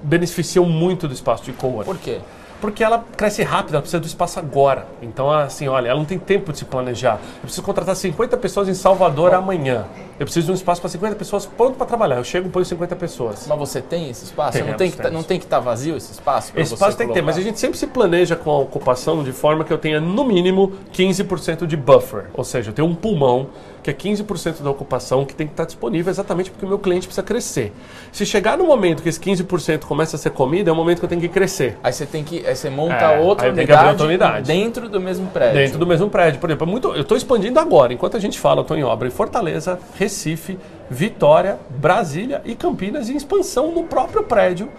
beneficiam 0.04 0.66
muito 0.66 1.08
do 1.08 1.14
espaço 1.14 1.44
de 1.44 1.54
coworking. 1.54 1.92
Por 1.92 1.98
quê? 2.00 2.20
Porque 2.60 2.84
ela 2.84 3.04
cresce 3.18 3.42
rápido, 3.42 3.74
ela 3.74 3.82
precisa 3.82 4.00
do 4.00 4.06
espaço 4.06 4.38
agora. 4.38 4.86
Então, 5.02 5.32
assim, 5.32 5.68
olha, 5.68 5.90
ela 5.90 5.98
não 5.98 6.06
tem 6.06 6.20
tempo 6.20 6.52
de 6.52 6.60
se 6.60 6.66
planejar. 6.66 7.14
Eu 7.38 7.42
preciso 7.42 7.64
contratar 7.64 7.96
50 7.96 8.38
pessoas 8.38 8.70
em 8.70 8.76
Salvador 8.76 9.34
amanhã. 9.34 9.86
Eu 10.20 10.28
preciso 10.28 10.46
de 10.46 10.52
um 10.52 10.56
espaço 10.56 10.80
para 10.80 10.88
50 10.92 11.16
pessoas 11.16 11.48
pronto 11.48 11.76
para 11.76 11.88
trabalhar. 11.88 12.18
Eu 12.18 12.24
chego 12.24 12.48
e 12.48 12.52
ponho 12.52 12.64
50 12.64 12.96
pessoas. 12.96 13.48
Mas 13.48 13.58
você 13.58 13.82
tem 13.82 14.12
esse 14.12 14.26
espaço? 14.26 14.60
Não 14.64 14.74
tem 14.76 14.92
que 14.92 14.98
tá- 14.98 15.10
não 15.10 15.24
tem 15.24 15.40
que 15.40 15.46
estar 15.46 15.60
vazio 15.60 15.98
esse 15.98 16.12
espaço? 16.12 16.52
Esse 16.56 16.76
espaço 16.76 16.96
tem 16.96 17.08
que 17.08 17.14
ter, 17.16 17.24
mas 17.24 17.36
a 17.36 17.42
gente 17.42 17.60
sempre 17.60 17.80
se 17.80 17.88
planeja 17.88 18.36
com 18.36 18.52
a 18.52 18.60
ocupação 18.60 19.24
de 19.24 19.32
forma 19.32 19.64
que 19.64 19.74
eu 19.74 19.80
tenha 19.80 20.00
no 20.00 20.24
mínimo 20.24 20.74
15% 20.94 21.66
de 21.66 21.76
buffer. 21.76 22.26
Ou 22.32 22.44
seja, 22.44 22.70
eu 22.70 22.74
tenho 22.76 22.88
um 22.88 22.94
pulmão 22.94 23.48
que 23.84 23.90
é 23.90 23.94
15% 23.94 24.62
da 24.62 24.70
ocupação 24.70 25.26
que 25.26 25.34
tem 25.34 25.48
que 25.48 25.54
estar 25.54 25.66
disponível 25.66 26.12
exatamente 26.12 26.52
porque 26.52 26.66
o 26.66 26.70
meu 26.70 26.80
cliente 26.80 27.08
precisa 27.08 27.24
crescer. 27.26 27.74
Se 28.12 28.26
chegar 28.26 28.58
no 28.58 28.66
momento 28.66 29.02
que 29.02 29.10
esse 29.10 29.20
15% 29.20 29.82
começa 29.86 30.16
a 30.16 30.20
ser 30.20 30.30
comida, 30.32 30.70
é 30.70 30.74
o 30.74 30.76
momento 30.76 31.00
que 31.00 31.06
eu 31.06 31.10
tenho 31.10 31.22
que 31.22 31.28
crescer. 31.30 31.78
Aí 31.84 31.92
você 31.92 32.06
tem 32.06 32.24
que. 32.24 32.46
Aí 32.46 32.56
você 32.56 32.70
monta 32.70 32.96
É, 32.96 33.20
outra 33.20 33.50
unidade, 33.50 33.90
outra 33.90 34.06
unidade. 34.06 34.48
dentro 34.48 34.88
do 34.88 35.00
mesmo 35.02 35.28
prédio. 35.28 35.56
Dentro 35.58 35.80
do 35.80 35.88
mesmo 35.88 36.10
prédio. 36.10 36.40
Por 36.40 36.50
exemplo, 36.50 36.68
é 36.68 36.70
muito, 36.72 36.88
eu 36.90 37.02
estou 37.02 37.18
expandindo 37.18 37.60
agora. 37.60 37.94
Enquanto 37.94 38.18
a 38.18 38.20
gente 38.20 38.40
fala, 38.40 38.60
eu 38.60 38.64
estou 38.64 38.78
em 38.78 38.84
obra 38.84 39.08
em 39.08 39.12
Fortaleza, 39.12 39.80
Recife, 39.98 40.58
Vitória, 40.90 41.58
Brasília 41.70 42.42
e 42.46 42.54
Campinas 42.56 43.10
em 43.10 43.16
expansão 43.16 43.72
no 43.72 43.84
próprio 43.84 44.24
prédio 44.24 44.70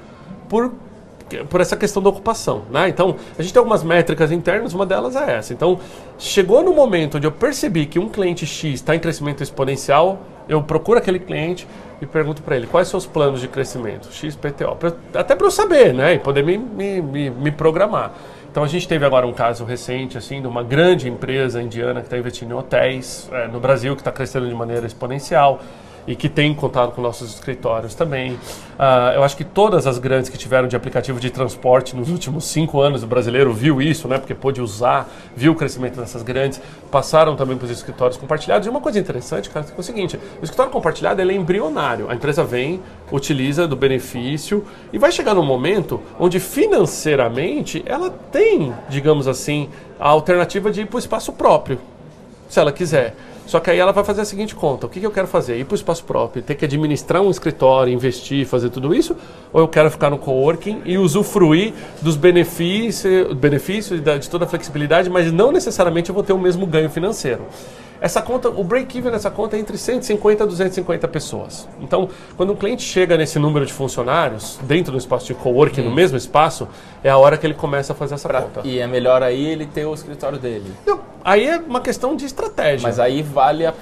por, 0.48 0.72
por 1.48 1.60
essa 1.60 1.76
questão 1.76 2.02
da 2.02 2.10
ocupação. 2.10 2.62
Né? 2.70 2.88
Então, 2.88 3.16
a 3.38 3.42
gente 3.42 3.52
tem 3.52 3.60
algumas 3.60 3.82
métricas 3.82 4.30
internas, 4.32 4.72
uma 4.72 4.86
delas 4.86 5.16
é 5.16 5.38
essa. 5.38 5.52
Então, 5.52 5.78
chegou 6.18 6.62
no 6.62 6.72
momento 6.72 7.16
onde 7.16 7.26
eu 7.26 7.32
percebi 7.32 7.86
que 7.86 7.98
um 7.98 8.08
cliente 8.08 8.46
X 8.46 8.74
está 8.74 8.94
em 8.94 8.98
crescimento 8.98 9.42
exponencial, 9.42 10.20
eu 10.48 10.62
procuro 10.62 10.98
aquele 10.98 11.18
cliente 11.18 11.66
e 12.00 12.06
pergunto 12.06 12.42
para 12.42 12.56
ele 12.56 12.66
quais 12.66 12.92
os 12.92 13.06
planos 13.06 13.40
de 13.40 13.48
crescimento, 13.48 14.12
XPTO, 14.12 14.76
pra, 14.76 14.92
até 15.14 15.36
para 15.36 15.46
eu 15.46 15.50
saber 15.50 15.94
né? 15.94 16.14
e 16.14 16.18
poder 16.18 16.44
me, 16.44 16.58
me, 16.58 17.00
me, 17.00 17.30
me 17.30 17.50
programar. 17.50 18.12
Então 18.50 18.62
a 18.62 18.66
gente 18.66 18.86
teve 18.86 19.06
agora 19.06 19.26
um 19.26 19.32
caso 19.32 19.64
recente 19.64 20.18
assim 20.18 20.42
de 20.42 20.46
uma 20.46 20.62
grande 20.62 21.08
empresa 21.08 21.62
indiana 21.62 22.00
que 22.00 22.06
está 22.06 22.18
investindo 22.18 22.50
em 22.50 22.54
hotéis 22.54 23.26
é, 23.32 23.48
no 23.48 23.58
Brasil 23.58 23.94
que 23.94 24.02
está 24.02 24.12
crescendo 24.12 24.46
de 24.46 24.54
maneira 24.54 24.86
exponencial 24.86 25.58
e 26.06 26.16
que 26.16 26.28
tem 26.28 26.54
contato 26.54 26.92
com 26.92 27.02
nossos 27.02 27.34
escritórios 27.34 27.94
também. 27.94 28.38
Ah, 28.78 29.12
eu 29.14 29.22
acho 29.22 29.36
que 29.36 29.44
todas 29.44 29.86
as 29.86 29.98
grandes 29.98 30.28
que 30.28 30.36
tiveram 30.36 30.68
de 30.68 30.74
aplicativo 30.74 31.20
de 31.20 31.30
transporte 31.30 31.94
nos 31.94 32.10
últimos 32.10 32.44
cinco 32.44 32.80
anos, 32.80 33.02
o 33.02 33.06
brasileiro 33.06 33.52
viu 33.52 33.80
isso, 33.80 34.08
né? 34.08 34.18
Porque 34.18 34.34
pôde 34.34 34.60
usar, 34.60 35.08
viu 35.36 35.52
o 35.52 35.54
crescimento 35.54 36.00
dessas 36.00 36.22
grandes, 36.22 36.60
passaram 36.90 37.36
também 37.36 37.56
para 37.56 37.66
os 37.66 37.70
escritórios 37.70 38.16
compartilhados. 38.16 38.66
E 38.66 38.70
uma 38.70 38.80
coisa 38.80 38.98
interessante, 38.98 39.48
cara, 39.50 39.66
é 39.66 39.80
o 39.80 39.82
seguinte: 39.82 40.18
o 40.40 40.44
escritório 40.44 40.72
compartilhado 40.72 41.20
é 41.20 41.34
embrionário. 41.34 42.10
A 42.10 42.14
empresa 42.14 42.44
vem, 42.44 42.80
utiliza 43.10 43.66
do 43.68 43.76
benefício 43.76 44.64
e 44.92 44.98
vai 44.98 45.12
chegar 45.12 45.34
num 45.34 45.44
momento 45.44 46.00
onde 46.18 46.40
financeiramente 46.40 47.82
ela 47.86 48.10
tem, 48.10 48.74
digamos 48.88 49.28
assim, 49.28 49.68
a 49.98 50.08
alternativa 50.08 50.70
de 50.70 50.82
ir 50.82 50.86
para 50.86 50.96
o 50.96 50.98
espaço 50.98 51.32
próprio 51.32 51.78
se 52.52 52.60
ela 52.60 52.70
quiser. 52.70 53.14
Só 53.52 53.60
que 53.60 53.70
aí 53.70 53.78
ela 53.78 53.92
vai 53.92 54.02
fazer 54.02 54.22
a 54.22 54.24
seguinte 54.24 54.54
conta: 54.54 54.86
o 54.86 54.88
que, 54.88 54.98
que 54.98 55.04
eu 55.04 55.10
quero 55.10 55.26
fazer? 55.26 55.58
Ir 55.58 55.64
para 55.64 55.74
o 55.74 55.76
espaço 55.76 56.02
próprio, 56.04 56.42
ter 56.42 56.54
que 56.54 56.64
administrar 56.64 57.20
um 57.20 57.30
escritório, 57.30 57.92
investir, 57.92 58.46
fazer 58.46 58.70
tudo 58.70 58.94
isso? 58.94 59.14
Ou 59.52 59.60
eu 59.60 59.68
quero 59.68 59.90
ficar 59.90 60.08
no 60.08 60.16
coworking 60.16 60.80
e 60.86 60.96
usufruir 60.96 61.74
dos 62.00 62.16
benefícios, 62.16 63.34
benefícios 63.34 64.00
de 64.00 64.30
toda 64.30 64.46
a 64.46 64.48
flexibilidade, 64.48 65.10
mas 65.10 65.30
não 65.30 65.52
necessariamente 65.52 66.08
eu 66.08 66.14
vou 66.14 66.24
ter 66.24 66.32
o 66.32 66.38
mesmo 66.38 66.66
ganho 66.66 66.88
financeiro. 66.88 67.42
Essa 68.02 68.20
conta, 68.20 68.48
o 68.48 68.64
break-even 68.64 69.12
dessa 69.12 69.30
conta 69.30 69.56
é 69.56 69.60
entre 69.60 69.78
150 69.78 70.42
e 70.42 70.46
250 70.48 71.06
pessoas. 71.06 71.68
Então, 71.80 72.08
quando 72.36 72.52
um 72.52 72.56
cliente 72.56 72.82
chega 72.82 73.16
nesse 73.16 73.38
número 73.38 73.64
de 73.64 73.72
funcionários, 73.72 74.58
dentro 74.64 74.90
do 74.90 74.98
espaço 74.98 75.26
de 75.26 75.34
coworking, 75.34 75.82
no 75.82 75.90
mesmo 75.94 76.16
espaço, 76.18 76.66
é 77.04 77.08
a 77.10 77.16
hora 77.16 77.36
que 77.38 77.46
ele 77.46 77.54
começa 77.54 77.92
a 77.92 77.96
fazer 77.96 78.14
essa 78.16 78.28
Pra- 78.28 78.42
conta. 78.42 78.62
E 78.64 78.80
é 78.80 78.86
melhor 78.88 79.22
aí 79.22 79.46
ele 79.46 79.66
ter 79.66 79.86
o 79.86 79.94
escritório 79.94 80.36
dele. 80.36 80.72
Não, 80.84 80.98
aí 81.24 81.46
é 81.46 81.58
uma 81.58 81.80
questão 81.80 82.16
de 82.16 82.24
estratégia. 82.26 82.82
Mas 82.88 82.98
aí 82.98 83.22
vale 83.22 83.64
a, 83.66 83.72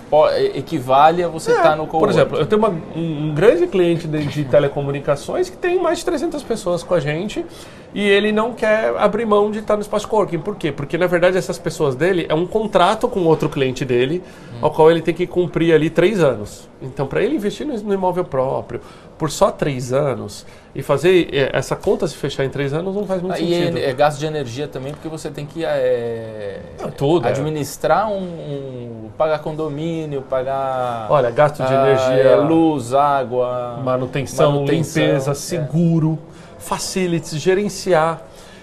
equivale 0.55 1.23
a 1.25 1.29
você 1.29 1.53
estar 1.53 1.75
no 1.75 1.85
É, 1.85 1.87
Por 1.87 1.91
coworking. 1.93 2.15
exemplo, 2.15 2.39
eu 2.39 2.45
tenho 2.45 2.59
uma- 2.59 2.69
um, 2.95 3.29
um 3.31 3.35
grande 3.35 3.67
cliente 3.69 4.07
de, 4.07 4.27
de 4.27 4.45
telecomunicações 4.45 5.49
que 5.49 5.57
tem 5.57 5.81
mais 5.83 6.01
de 6.01 6.05
300 6.05 6.43
pessoas 6.43 6.83
com 6.83 6.93
a 6.93 7.01
gente 7.01 7.45
e 7.95 8.03
ele 8.07 8.31
não 8.33 8.53
quer 8.53 8.95
abrir 8.97 9.27
mão 9.27 9.51
de 9.51 9.59
estar 9.59 9.75
no 9.77 9.83
espaço 9.83 10.07
coworking. 10.07 10.39
Por 10.39 10.57
quê? 10.57 10.71
Porque, 10.71 10.97
na 10.97 11.07
verdade, 11.07 11.37
essas 11.37 11.59
pessoas 11.59 11.95
dele 11.95 12.27
é 12.29 12.35
um 12.35 12.47
contrato 12.47 13.09
com 13.09 13.25
outro 13.25 13.49
cliente 13.49 13.85
dele, 13.85 14.23
ao 14.61 14.71
qual 14.71 14.91
ele 14.91 15.03
tem 15.03 15.15
que 15.15 15.27
cumprir 15.27 15.75
ali 15.75 15.91
três 15.91 16.21
anos. 16.23 16.69
Então, 16.81 17.07
para 17.07 17.23
ele 17.23 17.35
investir 17.35 17.67
no, 17.67 17.93
imóvel 17.93 18.25
próprio 18.25 18.81
por 19.19 19.31
só 19.31 19.51
três 19.51 19.93
anos 19.93 20.47
e 20.75 20.83
fazer 20.83 21.29
eh, 21.31 21.51
essa 21.53 21.77
conta 21.77 22.09
se 22.09 22.17
fechar 22.17 22.43
em 22.43 22.49
três 22.49 22.73
anos 22.73 22.95
não 22.95 23.05
faz 23.05 23.21
muito 23.21 23.35
Aí 23.35 23.53
sentido. 23.53 23.77
é, 23.77 23.91
é 23.91 23.93
gasto 23.93 24.19
de 24.19 24.25
energia 24.25 24.67
também, 24.67 24.95
porque 24.95 25.09
você 25.09 25.31
tem 25.31 25.45
que 25.45 25.63
é, 25.63 26.59
Não, 26.81 26.91
tudo, 26.91 27.27
é. 27.27 27.29
administrar 27.31 28.09
um, 28.11 28.17
um- 28.17 29.11
pagar 29.19 29.41
condomínio, 29.41 30.23
pagar 30.23 31.07
Olha, 31.11 31.31
gasto 31.31 31.57
de 31.57 31.65
ah, 31.65 31.83
energia, 31.87 32.31
é, 32.31 32.37
luz, 32.37 32.95
água, 32.95 33.79
manutenção, 33.85 34.53
manutenção, 34.53 35.03
limpeza, 35.05 35.33
é. 35.33 35.35
seguro, 35.35 36.19
facilities, 36.61 37.41
gerenciar. 37.41 38.23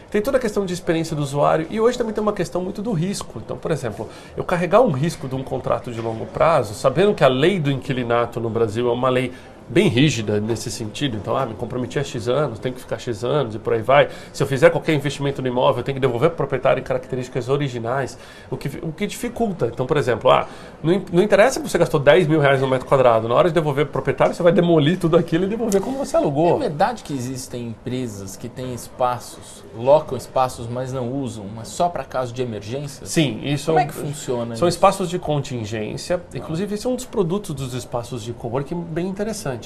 Tem 0.09 0.21
toda 0.21 0.37
a 0.37 0.39
questão 0.39 0.65
de 0.65 0.73
experiência 0.73 1.13
do 1.15 1.21
usuário 1.21 1.67
e 1.69 1.81
hoje 1.81 1.97
também 1.97 2.13
tem 2.13 2.21
uma 2.21 2.31
questão 2.31 2.61
muito 2.61 2.81
do 2.81 2.93
risco. 2.93 3.41
Então, 3.43 3.57
por 3.57 3.71
exemplo, 3.71 4.07
eu 4.37 4.43
carregar 4.43 4.79
um 4.81 4.91
risco 4.91 5.27
de 5.27 5.35
um 5.35 5.43
contrato 5.43 5.91
de 5.91 5.99
longo 5.99 6.25
prazo, 6.25 6.73
sabendo 6.73 7.13
que 7.13 7.23
a 7.25 7.27
lei 7.27 7.59
do 7.59 7.69
inquilinato 7.69 8.39
no 8.39 8.49
Brasil 8.49 8.87
é 8.87 8.93
uma 8.93 9.09
lei 9.09 9.33
bem 9.69 9.87
rígida 9.87 10.39
nesse 10.39 10.71
sentido. 10.71 11.17
Então, 11.17 11.35
ah, 11.35 11.45
me 11.45 11.53
comprometi 11.53 11.99
a 11.99 12.03
X 12.03 12.27
anos, 12.27 12.59
tem 12.59 12.71
que 12.71 12.79
ficar 12.79 12.97
X 12.99 13.23
anos 13.23 13.55
e 13.55 13.59
por 13.59 13.73
aí 13.73 13.81
vai. 13.81 14.07
Se 14.31 14.41
eu 14.41 14.47
fizer 14.47 14.69
qualquer 14.69 14.93
investimento 14.93 15.41
no 15.41 15.47
imóvel, 15.47 15.79
eu 15.79 15.83
tenho 15.83 15.95
que 15.95 16.01
devolver 16.01 16.29
para 16.29 16.35
o 16.35 16.37
proprietário 16.37 16.79
em 16.79 16.83
características 16.83 17.49
originais, 17.49 18.17
o 18.49 18.55
que, 18.57 18.67
o 18.81 18.91
que 18.91 19.05
dificulta. 19.07 19.67
Então, 19.67 19.85
por 19.85 19.97
exemplo, 19.97 20.31
ah, 20.31 20.47
não, 20.81 21.01
não 21.11 21.21
interessa 21.23 21.59
que 21.59 21.67
você 21.69 21.77
gastou 21.77 21.99
10 21.99 22.27
mil 22.27 22.39
reais 22.39 22.61
no 22.61 22.67
metro 22.67 22.87
quadrado. 22.87 23.27
Na 23.27 23.35
hora 23.35 23.49
de 23.49 23.53
devolver 23.53 23.85
para 23.85 23.89
o 23.89 23.93
proprietário, 23.93 24.33
você 24.33 24.43
vai 24.43 24.51
demolir 24.51 24.97
tudo 24.99 25.17
aquilo 25.17 25.43
e 25.45 25.47
devolver 25.47 25.81
como 25.81 25.97
você 25.97 26.15
É 26.15 26.19
alugou. 26.19 26.57
verdade 26.59 27.03
que 27.03 27.13
existem 27.13 27.67
empresas 27.67 28.35
que 28.35 28.47
têm 28.47 28.73
espaços, 28.73 29.63
locam 29.75 30.17
espaços, 30.17 30.67
mas 30.67 30.93
não 30.93 31.11
usam, 31.11 31.45
mas 31.55 31.67
só 31.67 31.89
para 31.89 32.03
caso 32.03 32.33
de 32.33 32.41
emergência? 32.41 33.05
Sim, 33.05 33.41
isso 33.43 33.67
Como 33.67 33.79
é 33.79 33.85
que 33.85 33.93
funciona 33.93 34.55
São 34.55 34.67
isso? 34.67 34.77
espaços 34.77 35.09
de 35.09 35.19
contingência. 35.19 36.21
Inclusive, 36.33 36.75
esse 36.75 36.85
é 36.85 36.89
um 36.89 36.95
dos 36.95 37.05
produtos 37.05 37.53
dos 37.55 37.73
espaços 37.73 38.23
de 38.23 38.33
coworking 38.33 38.79
bem 38.81 39.07
interessante. 39.07 39.56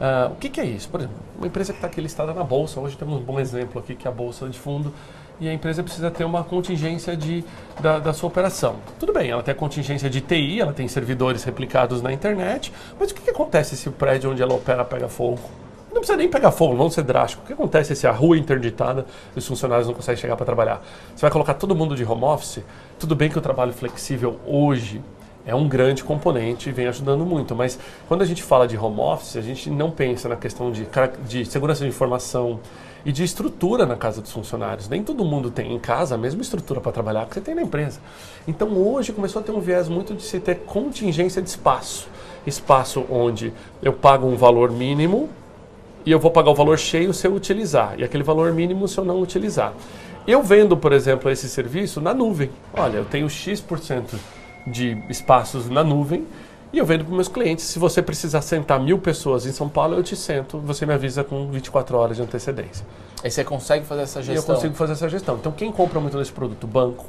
Ah, 0.00 0.30
o 0.32 0.36
que, 0.36 0.48
que 0.48 0.60
é 0.60 0.64
isso? 0.64 0.88
Por 0.88 1.00
exemplo, 1.00 1.16
uma 1.36 1.46
empresa 1.46 1.72
que 1.72 1.78
está 1.78 1.86
aqui 1.86 2.00
listada 2.00 2.32
na 2.32 2.42
Bolsa, 2.42 2.80
hoje 2.80 2.96
temos 2.96 3.20
um 3.20 3.22
bom 3.22 3.38
exemplo 3.38 3.80
aqui, 3.80 3.94
que 3.94 4.08
é 4.08 4.10
a 4.10 4.14
Bolsa 4.14 4.48
de 4.48 4.58
Fundo, 4.58 4.92
e 5.38 5.48
a 5.48 5.52
empresa 5.52 5.82
precisa 5.82 6.10
ter 6.10 6.24
uma 6.24 6.42
contingência 6.42 7.16
de, 7.16 7.44
da, 7.80 7.98
da 7.98 8.12
sua 8.12 8.28
operação. 8.28 8.76
Tudo 8.98 9.12
bem, 9.12 9.30
ela 9.30 9.42
tem 9.42 9.52
a 9.52 9.54
contingência 9.54 10.08
de 10.08 10.20
TI, 10.20 10.60
ela 10.60 10.72
tem 10.72 10.88
servidores 10.88 11.44
replicados 11.44 12.00
na 12.00 12.12
internet, 12.12 12.72
mas 12.98 13.10
o 13.10 13.14
que, 13.14 13.22
que 13.22 13.30
acontece 13.30 13.76
se 13.76 13.88
o 13.88 13.92
prédio 13.92 14.30
onde 14.30 14.42
ela 14.42 14.54
opera 14.54 14.84
pega 14.84 15.08
fogo? 15.08 15.40
Não 15.88 15.96
precisa 15.96 16.16
nem 16.16 16.28
pegar 16.28 16.52
fogo, 16.52 16.76
vamos 16.76 16.94
ser 16.94 17.02
drástico. 17.02 17.42
O 17.42 17.46
que 17.46 17.52
acontece 17.52 17.96
se 17.96 18.06
a 18.06 18.12
rua 18.12 18.36
é 18.36 18.38
interditada 18.38 19.04
e 19.34 19.38
os 19.38 19.46
funcionários 19.46 19.88
não 19.88 19.94
conseguem 19.94 20.20
chegar 20.20 20.36
para 20.36 20.46
trabalhar? 20.46 20.82
Você 21.14 21.22
vai 21.22 21.30
colocar 21.30 21.54
todo 21.54 21.74
mundo 21.74 21.96
de 21.96 22.04
home 22.04 22.24
office? 22.24 22.62
Tudo 22.98 23.16
bem 23.16 23.28
que 23.28 23.36
o 23.36 23.40
trabalho 23.40 23.72
flexível 23.72 24.38
hoje 24.46 25.02
é 25.46 25.54
um 25.54 25.68
grande 25.68 26.04
componente 26.04 26.68
e 26.68 26.72
vem 26.72 26.86
ajudando 26.86 27.24
muito. 27.24 27.54
Mas 27.54 27.78
quando 28.06 28.22
a 28.22 28.24
gente 28.24 28.42
fala 28.42 28.68
de 28.68 28.76
home 28.76 29.00
office, 29.00 29.36
a 29.36 29.40
gente 29.40 29.70
não 29.70 29.90
pensa 29.90 30.28
na 30.28 30.36
questão 30.36 30.70
de, 30.70 30.86
de 31.26 31.44
segurança 31.44 31.82
de 31.84 31.88
informação 31.88 32.60
e 33.04 33.12
de 33.12 33.24
estrutura 33.24 33.86
na 33.86 33.96
casa 33.96 34.20
dos 34.20 34.30
funcionários. 34.30 34.88
Nem 34.88 35.02
todo 35.02 35.24
mundo 35.24 35.50
tem 35.50 35.74
em 35.74 35.78
casa 35.78 36.14
a 36.14 36.18
mesma 36.18 36.42
estrutura 36.42 36.80
para 36.80 36.92
trabalhar 36.92 37.26
que 37.26 37.34
você 37.34 37.40
tem 37.40 37.54
na 37.54 37.62
empresa. 37.62 38.00
Então 38.46 38.68
hoje 38.76 39.12
começou 39.12 39.40
a 39.40 39.44
ter 39.44 39.52
um 39.52 39.60
viés 39.60 39.88
muito 39.88 40.14
de 40.14 40.22
se 40.22 40.38
ter 40.38 40.56
contingência 40.60 41.40
de 41.40 41.48
espaço. 41.48 42.08
Espaço 42.46 43.04
onde 43.10 43.52
eu 43.82 43.92
pago 43.92 44.26
um 44.26 44.36
valor 44.36 44.70
mínimo 44.70 45.28
e 46.04 46.12
eu 46.12 46.18
vou 46.18 46.30
pagar 46.30 46.50
o 46.50 46.54
valor 46.54 46.78
cheio 46.78 47.12
se 47.12 47.26
eu 47.26 47.34
utilizar, 47.34 47.94
e 47.98 48.04
aquele 48.04 48.22
valor 48.22 48.52
mínimo 48.54 48.88
se 48.88 48.96
eu 48.96 49.04
não 49.04 49.20
utilizar. 49.20 49.74
Eu 50.26 50.42
vendo, 50.42 50.74
por 50.74 50.92
exemplo, 50.92 51.30
esse 51.30 51.48
serviço 51.48 52.00
na 52.00 52.14
nuvem. 52.14 52.50
Olha, 52.72 52.98
eu 52.98 53.04
tenho 53.04 53.28
X% 53.28 54.18
de 54.66 55.02
espaços 55.08 55.68
na 55.68 55.82
nuvem 55.82 56.26
e 56.72 56.78
eu 56.78 56.86
vendo 56.86 57.04
para 57.04 57.14
meus 57.14 57.28
clientes. 57.28 57.64
Se 57.64 57.78
você 57.78 58.00
precisar 58.00 58.42
sentar 58.42 58.78
mil 58.78 58.98
pessoas 58.98 59.44
em 59.44 59.52
São 59.52 59.68
Paulo, 59.68 59.96
eu 59.96 60.02
te 60.02 60.14
sento, 60.14 60.58
você 60.58 60.86
me 60.86 60.94
avisa 60.94 61.24
com 61.24 61.50
24 61.50 61.96
horas 61.96 62.16
de 62.16 62.22
antecedência. 62.22 62.86
Aí 63.24 63.30
você 63.30 63.42
consegue 63.42 63.84
fazer 63.84 64.02
essa 64.02 64.22
gestão? 64.22 64.34
E 64.34 64.38
eu 64.38 64.54
consigo 64.54 64.74
fazer 64.74 64.92
essa 64.92 65.08
gestão. 65.08 65.36
Então, 65.36 65.52
quem 65.52 65.72
compra 65.72 65.98
muito 65.98 66.16
desse 66.16 66.32
produto? 66.32 66.66
Banco, 66.66 67.06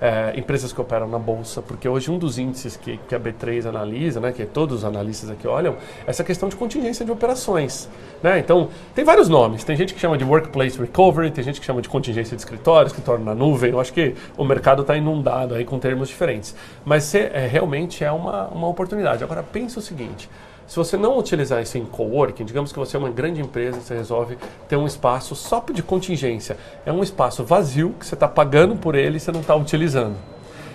é, 0.00 0.32
empresas 0.36 0.72
que 0.72 0.80
operam 0.80 1.08
na 1.08 1.18
bolsa, 1.18 1.60
porque 1.60 1.88
hoje 1.88 2.10
um 2.10 2.18
dos 2.18 2.38
índices 2.38 2.76
que, 2.76 2.98
que 3.08 3.14
a 3.14 3.20
B3 3.20 3.66
analisa, 3.66 4.20
né, 4.20 4.32
que 4.32 4.44
todos 4.44 4.78
os 4.78 4.84
analistas 4.84 5.30
aqui 5.30 5.46
olham, 5.46 5.74
é 6.06 6.10
essa 6.10 6.22
questão 6.22 6.48
de 6.48 6.56
contingência 6.56 7.04
de 7.04 7.10
operações. 7.10 7.88
Né? 8.22 8.38
Então, 8.38 8.68
tem 8.94 9.04
vários 9.04 9.28
nomes. 9.28 9.64
Tem 9.64 9.76
gente 9.76 9.94
que 9.94 10.00
chama 10.00 10.16
de 10.16 10.24
workplace 10.24 10.78
recovery, 10.78 11.30
tem 11.30 11.44
gente 11.44 11.60
que 11.60 11.66
chama 11.66 11.82
de 11.82 11.88
contingência 11.88 12.36
de 12.36 12.42
escritório, 12.42 12.86
escritório 12.86 13.24
na 13.24 13.34
nuvem. 13.34 13.70
Eu 13.70 13.80
acho 13.80 13.92
que 13.92 14.14
o 14.36 14.44
mercado 14.44 14.82
está 14.82 14.96
inundado 14.96 15.54
aí 15.54 15.64
com 15.64 15.78
termos 15.78 16.08
diferentes. 16.08 16.54
Mas 16.84 17.14
é, 17.14 17.46
realmente 17.46 18.04
é 18.04 18.10
uma, 18.10 18.48
uma 18.48 18.68
oportunidade. 18.68 19.22
Agora, 19.24 19.42
pensa 19.42 19.78
o 19.78 19.82
seguinte. 19.82 20.28
Se 20.68 20.76
você 20.76 20.98
não 20.98 21.18
utilizar 21.18 21.62
isso 21.62 21.78
em 21.78 21.84
coworking, 21.86 22.44
digamos 22.44 22.70
que 22.70 22.78
você 22.78 22.94
é 22.94 23.00
uma 23.00 23.08
grande 23.08 23.40
empresa, 23.40 23.80
você 23.80 23.94
resolve 23.94 24.36
ter 24.68 24.76
um 24.76 24.86
espaço 24.86 25.34
só 25.34 25.64
de 25.72 25.82
contingência. 25.82 26.58
É 26.84 26.92
um 26.92 27.02
espaço 27.02 27.42
vazio 27.42 27.94
que 27.98 28.04
você 28.04 28.14
está 28.14 28.28
pagando 28.28 28.76
por 28.76 28.94
ele 28.94 29.16
e 29.16 29.20
você 29.20 29.32
não 29.32 29.40
está 29.40 29.56
utilizando. 29.56 30.14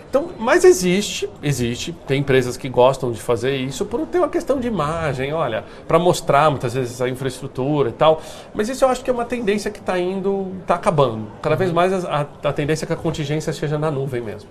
Então, 0.10 0.30
mas 0.38 0.64
existe, 0.64 1.30
existe, 1.42 1.92
tem 2.08 2.22
empresas 2.22 2.58
que 2.58 2.70
gostam 2.70 3.12
de 3.12 3.22
fazer 3.22 3.56
isso 3.56 3.86
por 3.86 4.00
ter 4.08 4.18
uma 4.18 4.30
questão 4.30 4.60
de 4.60 4.68
imagem, 4.68 5.32
olha, 5.32 5.64
para 5.88 6.00
mostrar 6.00 6.50
muitas 6.50 6.74
vezes 6.74 7.00
a 7.00 7.08
infraestrutura 7.08 7.90
e 7.90 7.94
tal. 7.94 8.20
Mas 8.54 8.70
isso 8.70 8.84
eu 8.84 8.90
acho 8.90 9.04
que 9.04 9.12
é 9.12 9.14
uma 9.14 9.26
tendência 9.26 9.70
que 9.70 9.80
está 9.80 9.98
indo, 10.00 10.54
está 10.62 10.76
acabando. 10.76 11.28
Cada 11.40 11.56
vez 11.56 11.72
mais 11.72 12.06
a, 12.06 12.28
a 12.44 12.54
tendência 12.54 12.86
é 12.86 12.88
que 12.88 12.94
a 12.94 12.96
contingência 12.96 13.54
seja 13.54 13.78
na 13.78 13.92
nuvem 13.92 14.22
mesmo. 14.22 14.50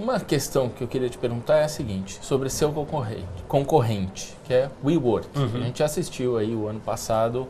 Uma 0.00 0.18
questão 0.18 0.70
que 0.70 0.82
eu 0.82 0.88
queria 0.88 1.10
te 1.10 1.18
perguntar 1.18 1.58
é 1.58 1.64
a 1.64 1.68
seguinte, 1.68 2.20
sobre 2.22 2.48
seu 2.48 2.72
concorrente, 2.72 3.26
concorrente 3.46 4.34
que 4.44 4.54
é 4.54 4.70
WeWork. 4.82 5.28
Uhum. 5.38 5.44
A 5.56 5.64
gente 5.66 5.82
assistiu 5.82 6.38
aí 6.38 6.54
o 6.54 6.66
ano 6.66 6.80
passado 6.80 7.46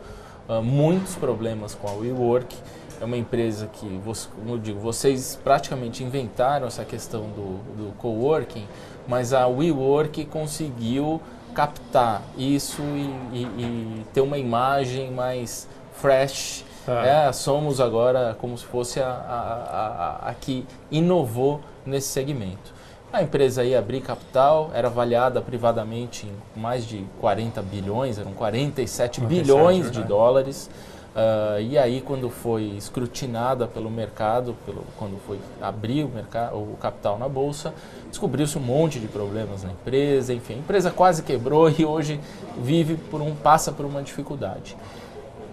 uh, 0.49 0.61
muitos 0.61 1.15
problemas 1.15 1.77
com 1.77 1.87
a 1.89 1.93
WeWork. 1.93 2.57
É 3.01 3.05
uma 3.05 3.17
empresa 3.17 3.69
que, 3.69 3.87
como 4.35 4.55
eu 4.55 4.59
digo, 4.59 4.81
vocês 4.81 5.39
praticamente 5.45 6.03
inventaram 6.03 6.67
essa 6.67 6.85
questão 6.85 7.23
do, 7.29 7.59
do 7.77 7.93
coworking, 7.99 8.67
mas 9.07 9.33
a 9.33 9.47
WeWork 9.47 10.25
conseguiu 10.25 11.23
captar 11.55 12.21
isso 12.37 12.83
e, 12.83 13.39
e, 13.39 13.43
e 13.45 14.07
ter 14.13 14.23
uma 14.23 14.39
imagem 14.39 15.13
mais 15.13 15.69
fresh. 15.93 16.65
Ah. 16.89 17.29
É, 17.29 17.33
somos 17.33 17.81
agora 17.81 18.37
como 18.41 18.59
se 18.59 18.65
fosse 18.65 18.99
a, 18.99 19.07
a, 19.07 20.27
a, 20.27 20.31
a 20.31 20.35
que 20.35 20.67
inovou 20.91 21.61
nesse 21.85 22.09
segmento. 22.09 22.81
A 23.13 23.23
empresa 23.23 23.65
ia 23.65 23.79
abrir 23.79 24.01
capital, 24.03 24.71
era 24.73 24.87
avaliada 24.87 25.41
privadamente 25.41 26.27
em 26.27 26.61
mais 26.61 26.87
de 26.87 27.05
40 27.21 27.61
bilhões, 27.63 28.19
eram 28.19 28.33
47 28.33 29.21
bilhões 29.23 29.91
de 29.91 30.03
dólares. 30.05 30.71
Uh, 31.11 31.61
e 31.61 31.77
aí, 31.77 32.01
quando 32.01 32.31
foi 32.31 32.63
escrutinada 32.63 33.67
pelo 33.67 33.91
mercado, 33.91 34.55
pelo, 34.65 34.85
quando 34.97 35.19
foi 35.27 35.41
abrir 35.61 36.05
o, 36.05 36.09
mercado, 36.09 36.57
o 36.57 36.77
capital 36.81 37.19
na 37.19 37.29
bolsa, 37.29 37.75
descobriu-se 38.09 38.57
um 38.57 38.61
monte 38.61 39.01
de 39.01 39.09
problemas 39.09 39.65
na 39.65 39.73
empresa. 39.73 40.33
Enfim, 40.33 40.55
a 40.55 40.59
empresa 40.59 40.93
quase 40.93 41.25
quebrou 41.25 41.69
e 41.77 41.85
hoje 41.85 42.21
vive 42.59 42.95
por 42.95 43.21
um 43.21 43.35
passa 43.35 43.73
por 43.73 43.85
uma 43.85 44.05
dificuldade. 44.05 44.77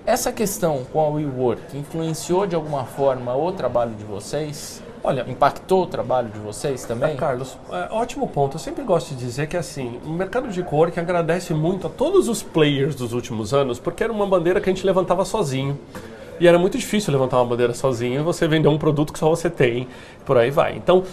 Essa 0.05 0.31
questão 0.31 0.85
com 0.93 1.01
a 1.01 1.09
WeWork 1.09 1.75
influenciou 1.75 2.45
de 2.45 2.55
alguma 2.55 2.85
forma 2.85 3.35
o 3.35 3.51
trabalho 3.51 3.95
de 3.95 4.05
vocês? 4.05 4.81
Olha, 5.07 5.25
impactou 5.25 5.83
o 5.83 5.85
trabalho 5.85 6.27
de 6.27 6.37
vocês 6.39 6.83
também? 6.83 7.13
É, 7.13 7.15
Carlos, 7.15 7.57
é, 7.71 7.87
ótimo 7.93 8.27
ponto. 8.27 8.55
Eu 8.55 8.59
sempre 8.59 8.83
gosto 8.83 9.15
de 9.15 9.15
dizer 9.15 9.47
que 9.47 9.55
assim, 9.55 10.01
o 10.05 10.09
mercado 10.09 10.49
de 10.49 10.61
coworking 10.61 10.99
agradece 10.99 11.53
muito 11.53 11.87
a 11.87 11.89
todos 11.89 12.27
os 12.27 12.43
players 12.43 12.93
dos 12.93 13.13
últimos 13.13 13.53
anos, 13.53 13.79
porque 13.79 14.03
era 14.03 14.11
uma 14.11 14.27
bandeira 14.27 14.59
que 14.59 14.69
a 14.69 14.73
gente 14.73 14.85
levantava 14.85 15.23
sozinho. 15.23 15.79
E 16.41 16.45
era 16.45 16.59
muito 16.59 16.77
difícil 16.77 17.13
levantar 17.13 17.37
uma 17.37 17.45
bandeira 17.45 17.73
sozinho, 17.73 18.21
você 18.21 18.49
vender 18.49 18.67
um 18.67 18.77
produto 18.77 19.13
que 19.13 19.19
só 19.19 19.29
você 19.29 19.49
tem, 19.49 19.87
por 20.25 20.37
aí 20.37 20.51
vai. 20.51 20.75
Então, 20.75 21.05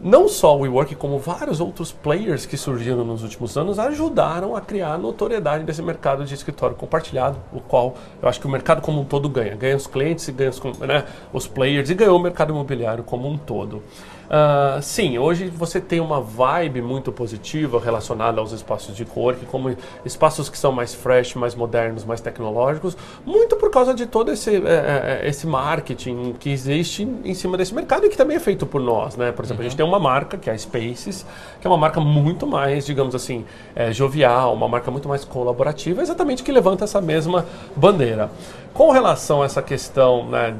não 0.00 0.28
só 0.28 0.56
o 0.56 0.60
WeWork, 0.60 0.94
como 0.94 1.18
vários 1.18 1.60
outros 1.60 1.90
players 1.90 2.46
que 2.46 2.56
surgiram 2.56 3.04
nos 3.04 3.22
últimos 3.22 3.56
anos, 3.56 3.78
ajudaram 3.78 4.54
a 4.54 4.60
criar 4.60 4.94
a 4.94 4.98
notoriedade 4.98 5.64
desse 5.64 5.82
mercado 5.82 6.24
de 6.24 6.32
escritório 6.32 6.76
compartilhado, 6.76 7.38
o 7.52 7.60
qual 7.60 7.94
eu 8.22 8.28
acho 8.28 8.40
que 8.40 8.46
o 8.46 8.50
mercado 8.50 8.80
como 8.80 9.00
um 9.00 9.04
todo 9.04 9.28
ganha. 9.28 9.56
Ganha 9.56 9.76
os 9.76 9.86
clientes, 9.86 10.28
ganha 10.28 10.50
os, 10.50 10.60
né, 10.78 11.04
os 11.32 11.46
players 11.46 11.90
e 11.90 11.94
ganhou 11.94 12.16
o 12.16 12.22
mercado 12.22 12.52
imobiliário 12.52 13.02
como 13.02 13.28
um 13.28 13.36
todo. 13.36 13.82
Uh, 14.28 14.82
sim, 14.82 15.18
hoje 15.18 15.48
você 15.48 15.80
tem 15.80 16.00
uma 16.00 16.20
vibe 16.20 16.82
muito 16.82 17.10
positiva 17.10 17.80
relacionada 17.80 18.40
aos 18.40 18.52
espaços 18.52 18.94
de 18.94 19.02
coworking, 19.06 19.46
como 19.46 19.74
espaços 20.04 20.50
que 20.50 20.58
são 20.58 20.70
mais 20.70 20.94
fresh, 20.94 21.34
mais 21.34 21.54
modernos, 21.54 22.04
mais 22.04 22.20
tecnológicos, 22.20 22.94
muito 23.24 23.56
por 23.56 23.70
causa 23.70 23.94
de 23.94 24.04
todo 24.04 24.30
esse, 24.30 24.54
é, 24.56 25.22
esse 25.24 25.46
marketing 25.46 26.34
que 26.38 26.50
existe 26.50 27.08
em 27.24 27.32
cima 27.32 27.56
desse 27.56 27.74
mercado 27.74 28.04
e 28.04 28.10
que 28.10 28.18
também 28.18 28.36
é 28.36 28.40
feito 28.40 28.66
por 28.66 28.82
nós. 28.82 29.16
Né? 29.16 29.32
Por 29.32 29.46
exemplo, 29.46 29.62
uhum. 29.62 29.66
a 29.66 29.70
gente 29.70 29.80
uhum. 29.80 29.86
tem 29.86 29.86
uma 29.86 29.98
marca, 29.98 30.36
que 30.36 30.50
é 30.50 30.52
a 30.52 30.58
Spaces, 30.58 31.24
que 31.58 31.66
é 31.66 31.70
uma 31.70 31.78
marca 31.78 31.98
muito 31.98 32.46
mais, 32.46 32.84
digamos 32.84 33.14
assim, 33.14 33.46
é, 33.74 33.92
jovial, 33.92 34.52
uma 34.52 34.68
marca 34.68 34.90
muito 34.90 35.08
mais 35.08 35.24
colaborativa, 35.24 36.02
exatamente 36.02 36.42
que 36.42 36.52
levanta 36.52 36.84
essa 36.84 37.00
mesma 37.00 37.46
bandeira. 37.74 38.30
Com 38.74 38.90
relação 38.90 39.42
a 39.42 39.46
essa 39.46 39.62
questão 39.62 40.28
né, 40.28 40.54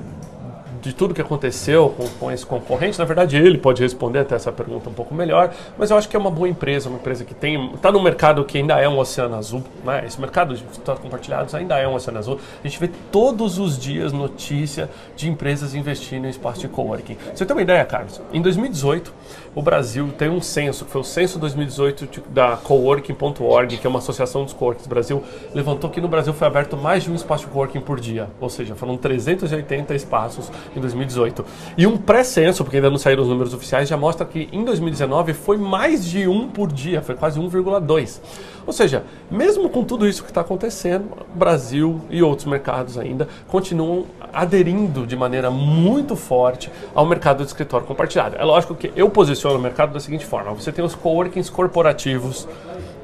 de 0.88 0.94
tudo 0.94 1.12
que 1.12 1.20
aconteceu 1.20 1.90
com, 1.90 2.08
com, 2.18 2.32
esse 2.32 2.46
concorrente. 2.46 2.98
Na 2.98 3.04
verdade, 3.04 3.36
ele 3.36 3.58
pode 3.58 3.82
responder 3.82 4.20
até 4.20 4.34
essa 4.34 4.50
pergunta 4.50 4.88
um 4.88 4.92
pouco 4.92 5.14
melhor, 5.14 5.52
mas 5.76 5.90
eu 5.90 5.98
acho 5.98 6.08
que 6.08 6.16
é 6.16 6.18
uma 6.18 6.30
boa 6.30 6.48
empresa, 6.48 6.88
uma 6.88 6.98
empresa 6.98 7.24
que 7.24 7.34
tem 7.34 7.74
está 7.74 7.92
no 7.92 8.02
mercado 8.02 8.42
que 8.44 8.56
ainda 8.56 8.78
é 8.80 8.88
um 8.88 8.98
oceano 8.98 9.36
azul. 9.36 9.62
Né? 9.84 10.04
Esse 10.06 10.18
mercado 10.18 10.54
de 10.54 10.64
escritórios 10.64 11.02
compartilhados 11.02 11.54
ainda 11.54 11.78
é 11.78 11.86
um 11.86 11.94
oceano 11.94 12.18
azul. 12.18 12.40
A 12.64 12.66
gente 12.66 12.80
vê 12.80 12.88
todos 13.12 13.58
os 13.58 13.78
dias 13.78 14.12
notícia 14.12 14.88
de 15.14 15.28
empresas 15.28 15.74
investindo 15.74 16.24
em 16.26 16.30
espaço 16.30 16.60
de 16.60 16.68
coworking. 16.68 17.18
Você 17.34 17.44
tem 17.44 17.54
uma 17.54 17.62
ideia, 17.62 17.84
Carlos? 17.84 18.20
Em 18.32 18.40
2018, 18.40 19.12
o 19.54 19.62
Brasil 19.62 20.10
tem 20.16 20.30
um 20.30 20.40
censo, 20.40 20.84
que 20.84 20.90
foi 20.90 21.00
o 21.00 21.04
censo 21.04 21.38
2018 21.38 22.22
da 22.30 22.56
coworking.org, 22.56 23.76
que 23.76 23.86
é 23.86 23.90
uma 23.90 23.98
associação 23.98 24.44
dos 24.44 24.52
coworkings 24.52 24.86
do 24.86 24.90
Brasil, 24.90 25.22
levantou 25.52 25.90
que 25.90 26.00
no 26.00 26.08
Brasil 26.08 26.32
foi 26.32 26.46
aberto 26.46 26.76
mais 26.76 27.02
de 27.02 27.10
um 27.10 27.14
espaço 27.14 27.44
de 27.44 27.50
coworking 27.50 27.80
por 27.80 28.00
dia, 28.00 28.28
ou 28.40 28.48
seja, 28.48 28.74
foram 28.74 28.96
380 28.96 29.94
espaços 29.94 30.50
em 30.78 30.80
2018. 30.80 31.44
E 31.76 31.86
um 31.86 31.96
pré-censo, 31.96 32.64
porque 32.64 32.76
ainda 32.76 32.90
não 32.90 32.98
saíram 32.98 33.22
os 33.22 33.28
números 33.28 33.52
oficiais, 33.52 33.88
já 33.88 33.96
mostra 33.96 34.24
que 34.24 34.48
em 34.52 34.64
2019 34.64 35.34
foi 35.34 35.56
mais 35.56 36.04
de 36.04 36.26
um 36.26 36.48
por 36.48 36.72
dia, 36.72 37.02
foi 37.02 37.14
quase 37.14 37.38
1,2. 37.38 38.20
Ou 38.66 38.72
seja, 38.72 39.02
mesmo 39.30 39.70
com 39.70 39.82
tudo 39.82 40.06
isso 40.06 40.22
que 40.22 40.30
está 40.30 40.42
acontecendo, 40.42 41.06
Brasil 41.34 42.02
e 42.10 42.22
outros 42.22 42.46
mercados 42.46 42.98
ainda 42.98 43.26
continuam 43.46 44.04
aderindo 44.30 45.06
de 45.06 45.16
maneira 45.16 45.50
muito 45.50 46.14
forte 46.14 46.70
ao 46.94 47.06
mercado 47.06 47.38
de 47.38 47.44
escritório 47.44 47.86
compartilhado. 47.86 48.36
É 48.36 48.44
lógico 48.44 48.74
que 48.74 48.92
eu 48.94 49.08
posiciono 49.08 49.58
o 49.58 49.62
mercado 49.62 49.94
da 49.94 50.00
seguinte 50.00 50.26
forma: 50.26 50.52
você 50.52 50.70
tem 50.70 50.84
os 50.84 50.94
coworkings 50.94 51.48
corporativos 51.50 52.46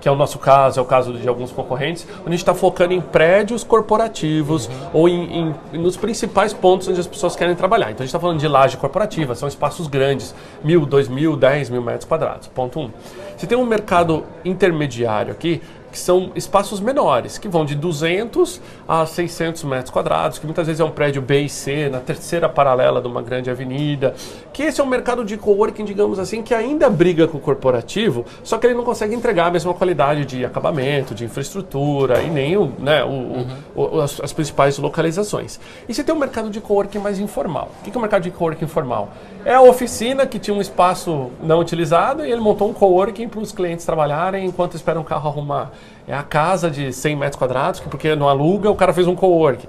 que 0.04 0.08
é 0.08 0.12
o 0.12 0.14
nosso 0.14 0.38
caso, 0.38 0.78
é 0.78 0.82
o 0.82 0.84
caso 0.84 1.14
de 1.14 1.26
alguns 1.26 1.50
concorrentes, 1.50 2.06
onde 2.20 2.28
a 2.28 2.30
gente 2.32 2.40
está 2.40 2.52
focando 2.52 2.92
em 2.92 3.00
prédios 3.00 3.64
corporativos 3.64 4.66
uhum. 4.66 4.90
ou 4.92 5.08
em, 5.08 5.54
em, 5.72 5.78
nos 5.78 5.96
principais 5.96 6.52
pontos 6.52 6.86
onde 6.88 7.00
as 7.00 7.06
pessoas 7.06 7.34
querem 7.34 7.54
trabalhar. 7.54 7.86
Então 7.86 8.00
a 8.00 8.04
gente 8.04 8.08
está 8.08 8.20
falando 8.20 8.38
de 8.38 8.46
laje 8.46 8.76
corporativa, 8.76 9.34
são 9.34 9.48
espaços 9.48 9.86
grandes, 9.86 10.34
mil, 10.62 10.84
dois 10.84 11.08
mil, 11.08 11.38
dez 11.38 11.70
mil 11.70 11.80
metros 11.80 12.04
quadrados. 12.04 12.48
Ponto 12.48 12.80
um. 12.80 12.90
Você 13.34 13.46
tem 13.46 13.56
um 13.56 13.64
mercado 13.64 14.24
intermediário 14.44 15.32
aqui, 15.32 15.62
que 15.94 16.00
são 16.00 16.32
espaços 16.34 16.80
menores, 16.80 17.38
que 17.38 17.46
vão 17.46 17.64
de 17.64 17.76
200 17.76 18.60
a 18.88 19.06
600 19.06 19.62
metros 19.62 19.90
quadrados, 19.90 20.40
que 20.40 20.44
muitas 20.44 20.66
vezes 20.66 20.80
é 20.80 20.84
um 20.84 20.90
prédio 20.90 21.22
B 21.22 21.42
e 21.42 21.48
C, 21.48 21.88
na 21.88 22.00
terceira 22.00 22.48
paralela 22.48 23.00
de 23.00 23.06
uma 23.06 23.22
grande 23.22 23.48
avenida. 23.48 24.12
Que 24.52 24.64
esse 24.64 24.80
é 24.80 24.84
um 24.84 24.88
mercado 24.88 25.24
de 25.24 25.36
coworking, 25.36 25.84
digamos 25.84 26.18
assim, 26.18 26.42
que 26.42 26.52
ainda 26.52 26.90
briga 26.90 27.28
com 27.28 27.38
o 27.38 27.40
corporativo, 27.40 28.24
só 28.42 28.58
que 28.58 28.66
ele 28.66 28.74
não 28.74 28.82
consegue 28.82 29.14
entregar 29.14 29.46
a 29.46 29.50
mesma 29.52 29.72
qualidade 29.72 30.24
de 30.24 30.44
acabamento, 30.44 31.14
de 31.14 31.26
infraestrutura 31.26 32.22
e 32.22 32.28
nem 32.28 32.56
o, 32.56 32.72
né, 32.76 33.04
o, 33.04 33.08
uhum. 33.08 33.46
o, 33.76 34.00
as, 34.00 34.20
as, 34.20 34.32
principais 34.32 34.76
localizações. 34.78 35.60
E 35.88 35.94
você 35.94 36.02
tem 36.02 36.12
um 36.12 36.18
mercado 36.18 36.50
de 36.50 36.60
coworking 36.60 36.98
mais 36.98 37.20
informal. 37.20 37.70
O 37.80 37.84
que 37.84 37.96
é 37.96 37.96
o 37.96 38.00
mercado 38.00 38.22
de 38.22 38.32
coworking 38.32 38.64
informal? 38.64 39.10
É 39.44 39.54
a 39.54 39.62
oficina 39.62 40.26
que 40.26 40.40
tinha 40.40 40.56
um 40.56 40.60
espaço 40.60 41.30
não 41.40 41.60
utilizado 41.60 42.26
e 42.26 42.32
ele 42.32 42.40
montou 42.40 42.68
um 42.68 42.72
coworking 42.72 43.28
para 43.28 43.38
os 43.38 43.52
clientes 43.52 43.86
trabalharem 43.86 44.44
enquanto 44.44 44.74
esperam 44.74 45.02
o 45.02 45.04
carro 45.04 45.28
arrumar 45.28 45.70
é 46.06 46.14
a 46.14 46.22
casa 46.22 46.70
de 46.70 46.92
100 46.92 47.16
metros 47.16 47.38
quadrados, 47.38 47.80
porque 47.80 48.14
não 48.14 48.28
aluga, 48.28 48.70
o 48.70 48.76
cara 48.76 48.92
fez 48.92 49.06
um 49.06 49.14
co-work. 49.14 49.66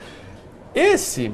Esse 0.74 1.32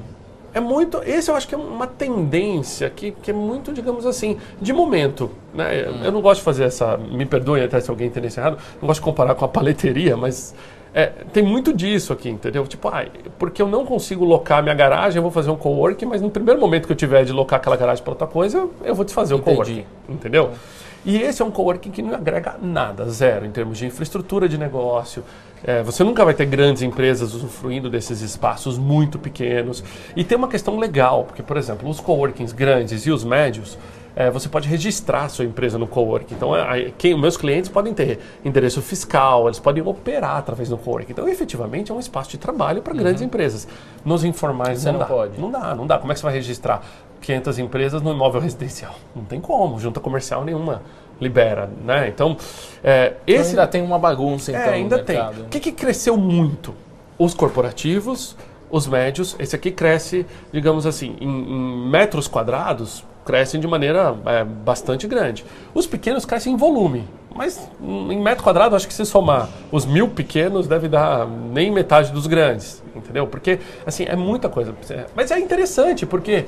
é 0.54 0.60
muito. 0.60 1.02
Esse 1.04 1.32
eu 1.32 1.36
acho 1.36 1.48
que 1.48 1.56
é 1.56 1.58
uma 1.58 1.88
tendência 1.88 2.90
que, 2.90 3.12
que 3.12 3.32
é 3.32 3.34
muito, 3.34 3.74
digamos 3.74 4.06
assim, 4.06 4.38
de 4.62 4.74
momento. 4.74 5.32
Né? 5.54 5.88
Hum. 5.88 6.04
Eu 6.04 6.12
não 6.12 6.22
gosto 6.22 6.40
de 6.40 6.46
fazer 6.46 6.66
essa. 6.66 6.98
Me 6.98 7.26
perdoe 7.26 7.64
até 7.64 7.80
se 7.80 7.90
alguém 7.90 8.08
entender 8.08 8.28
isso 8.28 8.40
errado, 8.40 8.58
não 8.82 8.88
gosto 8.88 9.00
de 9.00 9.06
comparar 9.06 9.36
com 9.36 9.46
a 9.46 9.48
paleteria, 9.48 10.16
mas. 10.16 10.54
É, 10.94 11.06
tem 11.32 11.42
muito 11.42 11.72
disso 11.72 12.12
aqui, 12.12 12.28
entendeu? 12.28 12.68
Tipo, 12.68 12.90
ah, 12.90 13.06
porque 13.40 13.62
eu 13.62 13.68
não 13.70 13.86
consigo 13.86 14.26
locar 14.26 14.62
minha 14.62 14.76
garagem, 14.76 15.20
eu 15.20 15.22
vou 15.22 15.32
fazer 15.32 15.50
um 15.50 15.56
co-work, 15.56 16.06
mas 16.06 16.22
no 16.22 16.30
primeiro 16.30 16.60
momento 16.60 16.86
que 16.86 16.92
eu 16.92 16.98
tiver 16.98 17.24
de 17.24 17.32
locar 17.32 17.60
aquela 17.60 17.78
garagem 17.78 18.04
para 18.04 18.12
outra 18.12 18.28
coisa, 18.28 18.68
eu, 18.84 18.94
vou 18.94 19.06
desfazer 19.06 19.34
Entendi. 19.34 19.52
o 19.52 19.54
co-work. 19.54 19.86
Entendeu? 20.10 20.52
E 21.06 21.18
esse 21.18 21.42
é 21.42 21.46
um 21.46 21.52
coworking 21.52 21.92
que 21.92 22.02
não 22.02 22.14
agrega 22.14 22.56
nada, 22.62 23.10
zero, 23.10 23.46
em 23.46 23.52
termos 23.52 23.78
de 23.78 23.86
infraestrutura 23.86 24.48
de 24.48 24.58
negócio. 24.58 25.24
É, 25.64 25.84
você 25.84 26.04
nunca 26.04 26.24
vai 26.26 26.34
ter 26.34 26.46
grandes 26.46 26.82
empresas 26.82 27.34
usufruindo 27.34 27.90
desses 27.90 28.22
espaços 28.22 28.78
muito 28.78 29.20
pequenos. 29.20 29.84
E 30.16 30.24
tem 30.24 30.38
uma 30.38 30.48
questão 30.48 30.78
legal, 30.78 31.24
porque, 31.24 31.44
por 31.44 31.58
exemplo, 31.58 31.90
os 31.90 32.00
coworkings 32.00 32.54
grandes 32.54 33.06
e 33.06 33.12
os 33.12 33.24
médios, 33.24 33.78
é, 34.16 34.30
você 34.30 34.50
pode 34.50 34.68
registrar 34.68 35.30
sua 35.30 35.46
empresa 35.46 35.78
no 35.78 35.88
coworking. 35.88 36.36
Então, 36.36 36.56
é, 36.56 36.92
quem, 36.98 37.18
meus 37.20 37.38
clientes 37.38 37.70
podem 37.70 37.94
ter 37.94 38.20
endereço 38.44 38.82
fiscal, 38.82 39.48
eles 39.48 39.60
podem 39.60 39.84
operar 39.84 40.38
através 40.38 40.70
do 40.70 40.78
coworking. 40.78 41.12
Então, 41.12 41.28
efetivamente, 41.28 41.92
é 41.92 41.96
um 41.96 42.00
espaço 42.00 42.32
de 42.32 42.38
trabalho 42.38 42.82
para 42.82 42.94
uhum. 42.94 43.00
grandes 43.00 43.22
empresas. 43.22 43.68
Nos 44.04 44.24
informais 44.24 44.82
você 44.82 44.92
não, 44.92 44.94
não 44.94 45.00
dá. 45.00 45.06
Pode. 45.06 45.42
Não 45.42 45.52
dá, 45.52 45.76
não 45.76 45.88
dá. 45.88 45.98
Como 45.98 46.12
é 46.12 46.16
que 46.16 46.20
você 46.20 46.26
vai 46.26 46.34
registrar 46.34 46.84
500 47.22 47.60
empresas 47.60 48.02
no 48.02 48.12
imóvel 48.12 48.42
residencial? 48.42 48.96
Não 49.16 49.24
tem 49.24 49.40
como. 49.40 49.80
Junta 49.80 50.00
comercial 50.00 50.44
nenhuma 50.44 50.82
libera, 51.20 51.70
né? 51.86 52.08
Então, 52.08 52.36
é, 52.84 53.14
então 53.26 53.42
esse... 53.42 53.50
ainda 53.52 53.68
tem 53.68 53.82
uma 53.82 54.00
bagunça, 54.00 54.52
então, 54.52 54.64
é, 54.64 54.70
ainda 54.70 55.04
tem. 55.04 55.20
O 55.20 55.46
que, 55.50 55.60
que 55.60 55.72
cresceu 55.72 56.18
muito? 56.18 56.74
Os 57.18 57.34
corporativos, 57.34 58.36
os 58.72 58.88
médios. 58.88 59.36
Esse 59.38 59.56
aqui 59.56 59.70
cresce, 59.72 60.26
digamos 60.52 60.86
assim, 60.86 61.16
em, 61.22 61.30
em 61.30 61.90
metros 61.90 62.28
quadrados, 62.28 63.06
crescem 63.24 63.62
de 63.62 63.68
maneira 63.68 64.16
é, 64.26 64.44
bastante 64.44 65.08
grande. 65.08 65.46
Os 65.74 65.86
pequenos 65.86 66.26
crescem 66.26 66.54
em 66.54 66.58
volume, 66.58 67.08
mas 67.36 67.70
em 67.82 68.20
metro 68.20 68.44
quadrado, 68.44 68.76
acho 68.76 68.88
que 68.88 68.94
se 68.94 69.06
somar 69.06 69.48
os 69.72 69.86
mil 69.86 70.08
pequenos, 70.10 70.68
deve 70.68 70.88
dar 70.88 71.28
nem 71.28 71.72
metade 71.72 72.12
dos 72.12 72.28
grandes, 72.28 72.84
entendeu? 72.96 73.28
Porque, 73.28 73.60
assim, 73.86 74.06
é 74.06 74.16
muita 74.16 74.50
coisa. 74.50 74.76
Mas 75.16 75.32
é 75.32 75.40
interessante, 75.40 76.06
porque 76.06 76.46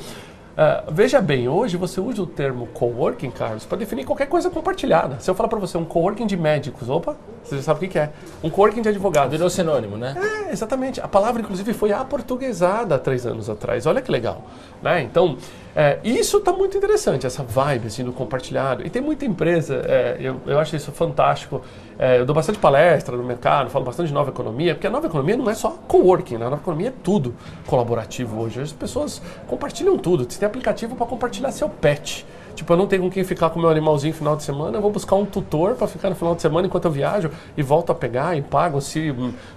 Uh, 0.53 0.91
veja 0.91 1.19
bem, 1.19 1.47
hoje 1.47 1.77
você 1.77 1.99
usa 1.99 2.21
o 2.21 2.27
termo 2.27 2.67
coworking, 2.67 3.31
Carlos, 3.31 3.65
para 3.65 3.79
definir 3.79 4.05
qualquer 4.05 4.27
coisa 4.27 4.51
compartilhada. 4.51 5.19
Se 5.19 5.29
eu 5.29 5.33
falar 5.33 5.49
para 5.49 5.57
você 5.57 5.77
um 5.79 5.85
coworking 5.85 6.27
de 6.27 6.37
médicos, 6.37 6.89
opa, 6.89 7.17
você 7.43 7.57
já 7.57 7.61
sabe 7.61 7.85
o 7.85 7.89
que, 7.89 7.99
é. 7.99 8.09
Um 8.43 8.49
coworking 8.49 8.81
de 8.81 8.89
advogados. 8.89 9.31
Virou 9.31 9.49
sinônimo, 9.49 9.97
né? 9.97 10.15
É, 10.47 10.51
exatamente. 10.51 11.01
A 11.01 11.07
palavra, 11.07 11.41
inclusive, 11.41 11.73
foi 11.73 11.91
aportuguesada 11.91 12.95
há 12.95 12.99
três 12.99 13.25
anos 13.25 13.49
atrás. 13.49 13.85
Olha 13.85 14.01
que 14.01 14.11
legal. 14.11 14.43
Né? 14.81 15.01
Então, 15.01 15.37
é, 15.75 15.99
isso 16.03 16.37
está 16.37 16.51
muito 16.51 16.77
interessante, 16.77 17.25
essa 17.25 17.43
vibe 17.43 17.87
assim, 17.87 18.03
do 18.03 18.13
compartilhado. 18.13 18.85
E 18.85 18.89
tem 18.89 19.01
muita 19.01 19.25
empresa, 19.25 19.81
é, 19.85 20.17
eu, 20.19 20.39
eu 20.45 20.59
acho 20.59 20.75
isso 20.75 20.91
fantástico. 20.91 21.61
É, 21.97 22.19
eu 22.19 22.25
dou 22.25 22.35
bastante 22.35 22.59
palestra 22.59 23.17
no 23.17 23.23
mercado, 23.23 23.69
falo 23.69 23.85
bastante 23.85 24.07
de 24.07 24.13
nova 24.13 24.29
economia, 24.29 24.75
porque 24.75 24.87
a 24.87 24.89
nova 24.89 25.07
economia 25.07 25.35
não 25.35 25.49
é 25.49 25.53
só 25.53 25.71
coworking, 25.87 26.37
né? 26.37 26.45
a 26.45 26.49
nova 26.49 26.61
economia 26.61 26.89
é 26.89 26.93
tudo 27.03 27.33
colaborativo 27.65 28.39
hoje. 28.39 28.61
As 28.61 28.71
pessoas 28.71 29.21
compartilham 29.47 29.97
tudo. 29.97 30.25
Você 30.29 30.39
tem 30.39 30.47
aplicativo 30.47 30.95
para 30.95 31.05
compartilhar 31.05 31.51
seu 31.51 31.67
pet. 31.69 32.25
Tipo, 32.55 32.73
eu 32.73 32.77
não 32.77 32.87
tenho 32.87 33.01
com 33.01 33.09
quem 33.09 33.23
ficar 33.23 33.49
com 33.49 33.59
meu 33.59 33.69
animalzinho 33.69 34.13
no 34.13 34.17
final 34.17 34.35
de 34.35 34.43
semana, 34.43 34.77
eu 34.77 34.81
vou 34.81 34.91
buscar 34.91 35.15
um 35.15 35.25
tutor 35.25 35.75
para 35.75 35.87
ficar 35.87 36.09
no 36.09 36.15
final 36.15 36.35
de 36.35 36.41
semana 36.41 36.67
enquanto 36.67 36.85
eu 36.85 36.91
viajo 36.91 37.29
e 37.57 37.63
volto 37.63 37.91
a 37.91 37.95
pegar 37.95 38.37
e 38.37 38.41
pago 38.41 38.79
se 38.81 39.13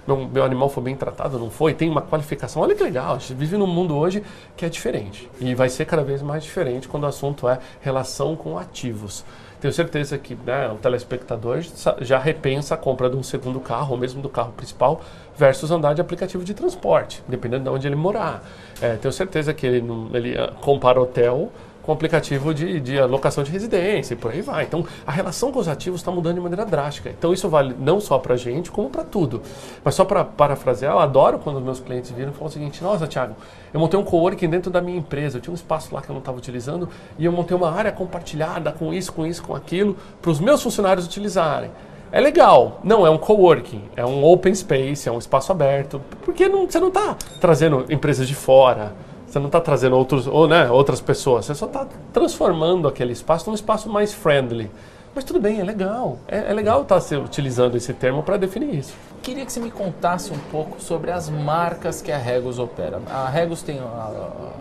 meu, 0.07 0.27
meu 0.27 0.43
animal 0.43 0.69
for 0.69 0.81
bem 0.81 0.95
tratado 0.95 1.35
ou 1.35 1.43
não 1.43 1.49
foi. 1.49 1.73
Tem 1.73 1.89
uma 1.89 2.01
qualificação. 2.01 2.61
Olha 2.61 2.75
que 2.75 2.83
legal, 2.83 3.15
a 3.15 3.19
gente 3.19 3.33
vive 3.33 3.57
num 3.57 3.67
mundo 3.67 3.95
hoje 3.95 4.23
que 4.55 4.65
é 4.65 4.69
diferente. 4.69 5.29
E 5.39 5.53
vai 5.53 5.69
ser 5.69 5.85
cada 5.85 6.03
vez 6.03 6.21
mais 6.21 6.43
diferente 6.43 6.87
quando 6.87 7.03
o 7.03 7.07
assunto 7.07 7.47
é 7.47 7.59
relação 7.81 8.35
com 8.35 8.57
ativos. 8.57 9.23
Tenho 9.59 9.73
certeza 9.73 10.17
que 10.19 10.35
né, 10.35 10.69
o 10.69 10.75
telespectador 10.75 11.63
já 12.01 12.19
repensa 12.19 12.75
a 12.75 12.77
compra 12.77 13.09
de 13.09 13.15
um 13.15 13.23
segundo 13.23 13.59
carro, 13.59 13.93
ou 13.93 13.97
mesmo 13.97 14.21
do 14.21 14.29
carro 14.29 14.51
principal, 14.51 15.01
versus 15.35 15.71
andar 15.71 15.93
de 15.93 16.01
aplicativo 16.01 16.43
de 16.43 16.53
transporte, 16.53 17.23
dependendo 17.27 17.63
de 17.63 17.69
onde 17.69 17.87
ele 17.87 17.95
morar. 17.95 18.43
É, 18.79 18.95
tenho 18.97 19.11
certeza 19.11 19.53
que 19.53 19.65
ele, 19.65 19.83
ele 20.13 20.37
ah, 20.37 20.53
compara 20.61 21.01
hotel 21.01 21.51
com 21.87 21.93
aplicativo 21.93 22.53
de, 22.53 22.81
de 22.81 22.99
alocação 22.99 23.45
de 23.45 23.49
residência 23.49 24.13
e 24.13 24.17
por 24.17 24.33
aí 24.33 24.41
vai. 24.41 24.65
Então, 24.65 24.85
a 25.05 25.11
relação 25.11 25.53
com 25.53 25.59
os 25.59 25.69
ativos 25.69 26.01
está 26.01 26.11
mudando 26.11 26.35
de 26.35 26.41
maneira 26.41 26.65
drástica. 26.65 27.09
Então, 27.09 27.31
isso 27.31 27.47
vale 27.47 27.73
não 27.79 28.01
só 28.01 28.19
para 28.19 28.33
a 28.33 28.37
gente, 28.37 28.69
como 28.69 28.89
para 28.89 29.05
tudo. 29.05 29.41
Mas 29.85 29.95
só 29.95 30.03
para 30.03 30.25
parafrasear, 30.25 30.91
eu 30.91 30.99
adoro 30.99 31.39
quando 31.39 31.61
meus 31.61 31.79
clientes 31.79 32.11
viram 32.11 32.31
e 32.31 32.33
falam 32.33 32.47
o 32.47 32.51
seguinte, 32.51 32.83
nossa, 32.83 33.07
Thiago, 33.07 33.37
eu 33.73 33.79
montei 33.79 33.97
um 33.97 34.03
coworking 34.03 34.49
dentro 34.49 34.69
da 34.69 34.81
minha 34.81 34.97
empresa, 34.97 35.37
eu 35.37 35.41
tinha 35.41 35.53
um 35.53 35.55
espaço 35.55 35.95
lá 35.95 36.01
que 36.01 36.09
eu 36.09 36.13
não 36.13 36.19
estava 36.19 36.37
utilizando 36.37 36.89
e 37.17 37.23
eu 37.23 37.31
montei 37.31 37.55
uma 37.55 37.71
área 37.71 37.91
compartilhada 37.93 38.73
com 38.73 38.93
isso, 38.93 39.13
com 39.13 39.25
isso, 39.25 39.41
com 39.41 39.55
aquilo, 39.55 39.95
para 40.21 40.31
os 40.31 40.41
meus 40.41 40.61
funcionários 40.61 41.05
utilizarem. 41.05 41.71
É 42.11 42.19
legal, 42.19 42.81
não 42.83 43.07
é 43.07 43.09
um 43.09 43.17
coworking, 43.17 43.83
é 43.95 44.05
um 44.05 44.25
open 44.25 44.53
space, 44.53 45.07
é 45.07 45.11
um 45.11 45.19
espaço 45.19 45.53
aberto, 45.53 46.01
porque 46.25 46.49
não, 46.49 46.69
você 46.69 46.81
não 46.81 46.89
está 46.89 47.15
trazendo 47.39 47.85
empresas 47.89 48.27
de 48.27 48.35
fora, 48.35 48.93
você 49.37 49.39
não 49.39 49.47
está 49.47 49.61
trazendo 49.61 49.95
outros, 49.95 50.27
ou, 50.27 50.47
né, 50.47 50.69
outras 50.69 50.99
pessoas, 50.99 51.45
você 51.45 51.55
só 51.55 51.67
está 51.67 51.87
transformando 52.11 52.87
aquele 52.87 53.13
espaço 53.13 53.49
num 53.49 53.55
espaço 53.55 53.89
mais 53.89 54.13
friendly. 54.13 54.69
Mas 55.13 55.23
tudo 55.23 55.39
bem, 55.39 55.59
é 55.59 55.63
legal. 55.63 56.17
É, 56.27 56.51
é 56.51 56.53
legal 56.53 56.83
estar 56.83 56.99
tá 56.99 57.17
utilizando 57.17 57.75
esse 57.75 57.93
termo 57.93 58.21
para 58.21 58.37
definir 58.37 58.75
isso. 58.75 58.93
Queria 59.23 59.45
que 59.45 59.51
você 59.51 59.59
me 59.59 59.71
contasse 59.71 60.31
um 60.31 60.37
pouco 60.51 60.79
sobre 60.79 61.11
as 61.11 61.29
marcas 61.29 62.01
que 62.01 62.11
a 62.11 62.17
Regus 62.17 62.59
opera. 62.59 63.01
A 63.09 63.27
Regus 63.27 63.63
tem 63.63 63.79
a, 63.79 64.11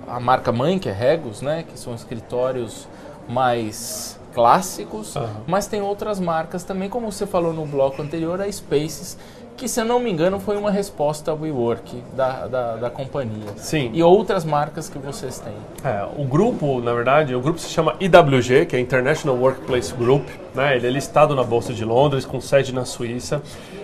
a 0.08 0.20
marca 0.20 0.52
mãe, 0.52 0.78
que 0.78 0.88
é 0.88 0.92
Regus, 0.92 1.42
né, 1.42 1.64
que 1.68 1.78
são 1.78 1.94
escritórios 1.94 2.88
mais 3.28 4.18
clássicos, 4.32 5.16
uhum. 5.16 5.26
mas 5.46 5.66
tem 5.66 5.80
outras 5.80 6.20
marcas 6.20 6.62
também, 6.62 6.90
como 6.90 7.10
você 7.10 7.26
falou 7.26 7.54
no 7.54 7.64
bloco 7.64 8.02
anterior, 8.02 8.40
a 8.40 8.52
Spaces, 8.52 9.16
que 9.56 9.68
se 9.68 9.80
eu 9.80 9.84
não 9.84 9.98
me 9.98 10.10
engano 10.10 10.38
foi 10.38 10.56
uma 10.56 10.70
resposta 10.70 11.30
ao 11.30 11.38
WeWork 11.38 12.02
da, 12.14 12.46
da, 12.46 12.76
da, 12.76 12.90
companhia. 12.90 13.48
Sim. 13.56 13.90
E 13.94 14.02
outras 14.02 14.44
marcas 14.44 14.88
que 14.88 14.98
vocês 14.98 15.38
têm. 15.38 15.54
É, 15.82 16.06
o 16.16 16.24
grupo, 16.24 16.80
na 16.80 16.92
verdade, 16.92 17.34
o 17.34 17.40
grupo 17.40 17.58
se 17.58 17.68
chama 17.68 17.96
IWG, 17.98 18.66
que 18.66 18.76
é 18.76 18.80
International 18.80 19.36
Workplace 19.36 19.94
Group. 19.94 20.28
Né? 20.54 20.76
Ele 20.76 20.86
é 20.86 20.90
listado 20.90 21.34
na 21.34 21.42
Bolsa 21.42 21.72
de 21.72 21.84
Londres, 21.84 22.26
com 22.26 22.40
sede 22.40 22.74
na 22.74 22.84
Suíça. 22.84 23.40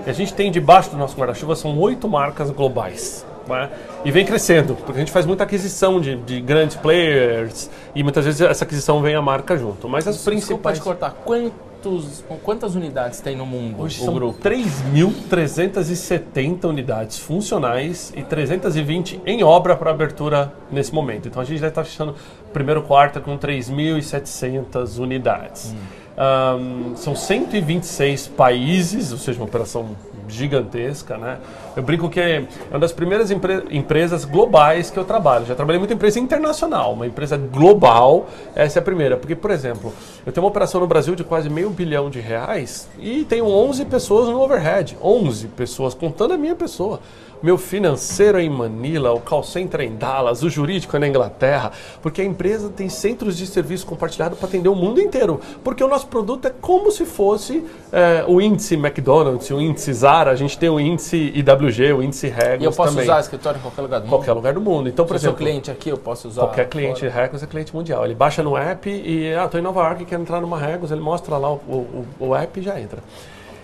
E 0.06 0.10
a 0.10 0.12
gente 0.12 0.34
tem 0.34 0.50
debaixo 0.50 0.90
do 0.90 0.96
nosso 0.96 1.16
guarda-chuva 1.16 1.56
são 1.56 1.78
oito 1.78 2.06
marcas 2.08 2.50
globais. 2.50 3.24
Né? 3.48 3.70
E 4.04 4.10
vem 4.10 4.24
crescendo, 4.24 4.74
porque 4.74 4.92
a 4.92 5.00
gente 5.00 5.12
faz 5.12 5.26
muita 5.26 5.44
aquisição 5.44 6.00
de, 6.00 6.16
de, 6.16 6.40
grandes 6.40 6.76
players 6.76 7.70
e 7.94 8.02
muitas 8.02 8.24
vezes 8.24 8.40
essa 8.40 8.64
aquisição 8.64 9.00
vem 9.00 9.14
a 9.14 9.22
marca 9.22 9.56
junto. 9.56 9.88
Mas 9.88 10.06
as 10.06 10.18
principais. 10.18 10.42
Desculpa 10.42 10.72
te 10.72 10.80
cortar. 10.80 11.22
Quanto 11.24 11.71
quantos, 11.82 12.24
quantas 12.42 12.74
unidades 12.74 13.20
tem 13.20 13.36
no 13.36 13.44
mundo 13.44 13.82
Hoje 13.82 13.98
são 13.98 14.14
3.370 14.14 16.64
unidades 16.64 17.18
funcionais 17.18 18.10
e 18.16 18.22
320 18.22 19.20
em 19.26 19.42
obra 19.42 19.76
para 19.76 19.90
abertura 19.90 20.50
nesse 20.70 20.94
momento. 20.94 21.28
Então 21.28 21.42
a 21.42 21.44
gente 21.44 21.60
já 21.60 21.68
está 21.68 21.84
fechando 21.84 22.12
o 22.12 22.50
primeiro 22.52 22.80
quarto 22.82 23.20
com 23.20 23.36
3.700 23.36 24.98
unidades. 24.98 25.74
Hum. 25.74 26.01
Um, 26.16 26.94
são 26.94 27.16
126 27.16 28.28
países, 28.28 29.12
ou 29.12 29.18
seja, 29.18 29.38
uma 29.38 29.46
operação 29.46 29.96
gigantesca, 30.28 31.16
né? 31.16 31.38
Eu 31.76 31.82
brinco 31.82 32.08
que 32.08 32.20
é 32.20 32.46
uma 32.70 32.78
das 32.78 32.92
primeiras 32.92 33.30
empre 33.30 33.64
empresas 33.70 34.24
globais 34.24 34.90
que 34.90 34.98
eu 34.98 35.04
trabalho. 35.04 35.46
Já 35.46 35.54
trabalhei 35.54 35.78
muito 35.78 35.90
em 35.92 35.96
empresa 35.96 36.18
internacional, 36.18 36.92
uma 36.92 37.06
empresa 37.06 37.36
global, 37.36 38.26
essa 38.54 38.78
é 38.78 38.80
a 38.80 38.84
primeira. 38.84 39.16
Porque, 39.16 39.34
por 39.34 39.50
exemplo, 39.50 39.92
eu 40.24 40.32
tenho 40.32 40.44
uma 40.44 40.50
operação 40.50 40.80
no 40.80 40.86
Brasil 40.86 41.14
de 41.14 41.24
quase 41.24 41.48
meio 41.48 41.70
bilhão 41.70 42.10
de 42.10 42.20
reais 42.20 42.88
e 42.98 43.24
tenho 43.24 43.46
11 43.46 43.84
pessoas 43.86 44.28
no 44.28 44.40
overhead. 44.40 44.96
11 45.02 45.48
pessoas, 45.48 45.94
contando 45.94 46.34
a 46.34 46.38
minha 46.38 46.54
pessoa. 46.54 47.00
Meu 47.42 47.58
financeiro 47.58 48.38
é 48.38 48.42
em 48.42 48.48
Manila, 48.50 49.12
o 49.12 49.20
call 49.20 49.42
center 49.42 49.80
é 49.80 49.84
em 49.84 49.96
Dallas, 49.96 50.42
o 50.42 50.48
jurídico 50.50 50.94
é 50.96 50.98
na 50.98 51.08
Inglaterra, 51.08 51.72
porque 52.00 52.20
a 52.22 52.24
empresa 52.24 52.68
tem 52.68 52.88
centros 52.88 53.36
de 53.36 53.46
serviço 53.46 53.84
compartilhado 53.86 54.36
para 54.36 54.46
atender 54.46 54.68
o 54.68 54.74
mundo 54.74 55.00
inteiro. 55.00 55.40
Porque 55.64 55.82
o 55.82 55.88
nosso 55.88 56.06
produto 56.06 56.46
é 56.46 56.52
como 56.60 56.90
se 56.90 57.04
fosse 57.04 57.64
é, 57.90 58.24
o 58.28 58.40
índice 58.40 58.74
McDonald's, 58.74 59.50
o 59.50 59.60
índice 59.60 59.92
Zara, 59.92 60.30
a 60.30 60.36
gente 60.36 60.56
tem 60.58 60.68
o 60.68 60.78
índice 60.78 61.16
IWG, 61.34 61.92
o 61.94 62.02
índice 62.02 62.28
Regos 62.28 62.62
E 62.62 62.64
eu 62.64 62.72
posso 62.72 62.90
também. 62.92 63.04
usar 63.04 63.20
escritório 63.20 63.58
em 63.58 63.62
qualquer 63.62 63.82
lugar 63.82 63.98
do 64.00 64.04
mundo? 64.04 64.10
Qualquer 64.10 64.32
lugar 64.32 64.54
do 64.54 64.60
mundo. 64.60 64.88
Então, 64.88 65.04
por 65.04 65.18
Se 65.18 65.24
exemplo, 65.26 65.38
cliente 65.38 65.70
aqui, 65.70 65.88
eu 65.88 65.98
posso 65.98 66.28
usar 66.28 66.42
Qualquer 66.42 66.68
cliente 66.68 67.00
fora? 67.00 67.12
Regos 67.22 67.42
é 67.42 67.46
cliente 67.46 67.74
mundial. 67.74 68.04
Ele 68.04 68.14
baixa 68.14 68.42
no 68.42 68.56
app 68.56 68.88
e, 68.88 69.34
ah, 69.34 69.48
tô 69.48 69.58
em 69.58 69.62
Nova 69.62 69.80
York, 69.82 70.04
quero 70.04 70.22
entrar 70.22 70.40
numa 70.40 70.58
Regos, 70.58 70.90
ele 70.92 71.00
mostra 71.00 71.36
lá 71.36 71.50
o, 71.52 71.56
o, 71.56 72.06
o 72.20 72.34
app 72.36 72.60
e 72.60 72.62
já 72.62 72.80
entra. 72.80 72.98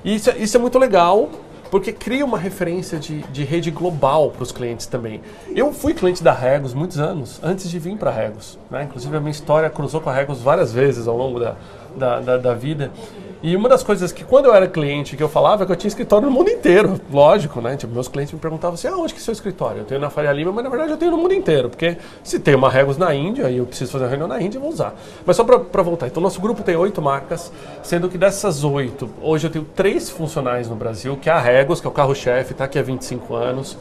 E 0.05 0.15
isso, 0.15 0.31
é- 0.31 0.39
isso 0.39 0.57
é 0.57 0.61
muito 0.61 0.79
legal, 0.79 1.29
porque 1.71 1.93
cria 1.93 2.25
uma 2.25 2.39
referência 2.39 2.99
de, 2.99 3.21
de 3.23 3.45
rede 3.45 3.71
global 3.71 4.31
para 4.31 4.43
os 4.43 4.53
clientes 4.53 4.87
também. 4.87 5.21
Eu 5.55 5.73
fui 5.73 5.95
cliente 5.95 6.23
da 6.23 6.33
Regos 6.33 6.75
muitos 6.75 6.99
anos, 6.99 7.41
antes 7.43 7.69
de 7.69 7.79
vir 7.79 7.97
para 7.97 8.11
a 8.11 8.15
Regos. 8.15 8.59
Né? 8.71 8.85
Inclusive, 8.85 9.17
a 9.17 9.21
minha 9.21 9.31
história 9.31 9.69
cruzou 9.69 10.01
com 10.01 10.11
a 10.11 10.13
Regos 10.13 10.41
várias 10.41 10.73
vezes 10.73 11.07
ao 11.07 11.17
longo 11.17 11.41
da, 11.41 11.57
da, 11.97 12.21
da, 12.21 12.37
da 12.37 12.55
vida. 12.55 12.91
E 13.41 13.55
uma 13.55 13.69
das 13.69 13.85
coisas 13.85 14.11
que 14.11 14.25
quando 14.25 14.47
eu 14.47 14.55
era 14.55 14.67
cliente 14.67 15.17
que 15.17 15.23
eu 15.23 15.29
falava 15.29 15.63
é 15.63 15.67
que 15.67 15.71
eu 15.71 15.77
tinha 15.77 15.89
escritório 15.89 16.27
no 16.29 16.33
mundo 16.33 16.51
inteiro, 16.51 17.01
lógico, 17.13 17.61
né? 17.61 17.77
Tipo, 17.77 17.95
meus 17.95 18.09
clientes 18.09 18.35
me 18.35 18.41
perguntavam 18.41 18.75
assim, 18.75 18.89
ah, 18.89 18.97
onde 18.97 19.15
que 19.15 19.21
é 19.21 19.23
seu 19.23 19.33
escritório? 19.33 19.83
Eu 19.83 19.85
tenho 19.85 20.01
na 20.01 20.11
Faria 20.11 20.33
Lima, 20.33 20.51
mas 20.51 20.65
na 20.65 20.71
verdade 20.71 20.91
eu 20.91 20.97
tenho 20.97 21.13
no 21.13 21.19
mundo 21.19 21.33
inteiro, 21.33 21.69
porque 21.69 21.97
se 22.25 22.41
tem 22.41 22.57
uma 22.57 22.69
Regos 22.69 22.99
na 22.99 23.15
Índia 23.15 23.49
e 23.49 23.59
eu 23.59 23.67
preciso 23.67 23.93
fazer 23.93 24.05
uma 24.05 24.11
reunião 24.11 24.27
na 24.27 24.43
Índia, 24.43 24.59
eu 24.59 24.63
vou 24.63 24.71
usar. 24.71 24.95
Mas 25.25 25.37
só 25.37 25.45
para 25.45 25.83
voltar, 25.83 26.09
então 26.09 26.21
nosso 26.21 26.41
grupo 26.41 26.65
tem 26.65 26.75
oito 26.75 27.01
marcas, 27.01 27.53
sendo 27.83 28.09
que 28.09 28.19
dessas 28.19 28.65
oito, 28.65 29.09
hoje 29.23 29.47
eu 29.47 29.51
tenho 29.51 29.65
três 29.65 30.11
funcionais 30.11 30.69
no 30.69 30.75
Brasil, 30.75 31.17
que 31.17 31.31
é 31.31 31.33
a 31.33 31.39
Regos, 31.39 31.81
que 31.81 31.87
é 31.87 31.91
o 31.91 31.93
carro-chefe, 31.93 32.53
está 32.53 32.65
aqui 32.65 32.77
há 32.77 32.83
25 32.83 33.35
anos. 33.35 33.77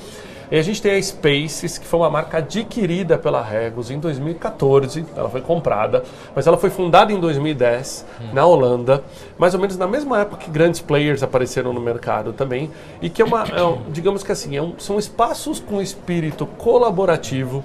E 0.50 0.58
a 0.58 0.62
gente 0.62 0.82
tem 0.82 0.94
a 0.96 1.02
Spaces, 1.02 1.78
que 1.78 1.86
foi 1.86 2.00
uma 2.00 2.10
marca 2.10 2.38
adquirida 2.38 3.18
pela 3.18 3.42
Regos 3.42 3.92
em 3.92 4.00
2014. 4.00 5.06
Ela 5.16 5.30
foi 5.30 5.42
comprada, 5.42 6.04
mas 6.34 6.48
ela 6.48 6.58
foi 6.58 6.70
fundada 6.70 7.12
em 7.12 7.20
2010 7.20 8.06
na 8.32 8.46
Holanda, 8.46 9.04
mais 9.38 9.54
ou 9.54 9.60
menos 9.60 9.76
na 9.78 9.86
mesma 9.88 10.22
época 10.22 10.38
que 10.46 10.50
grandes 10.50 10.80
players 10.80 11.22
apareceram 11.22 11.74
no 11.74 11.82
mercado 11.82 12.32
também. 12.32 12.72
E 13.02 13.10
que 13.10 13.22
é 13.22 13.26
uma, 13.26 13.44
é 13.44 13.78
digamos 13.90 14.24
que 14.24 14.32
assim, 14.32 14.56
é 14.56 14.62
um- 14.62 14.74
são 14.78 14.98
espaços 14.98 15.60
com 15.60 15.82
espírito 15.82 16.46
colaborativo 16.46 17.64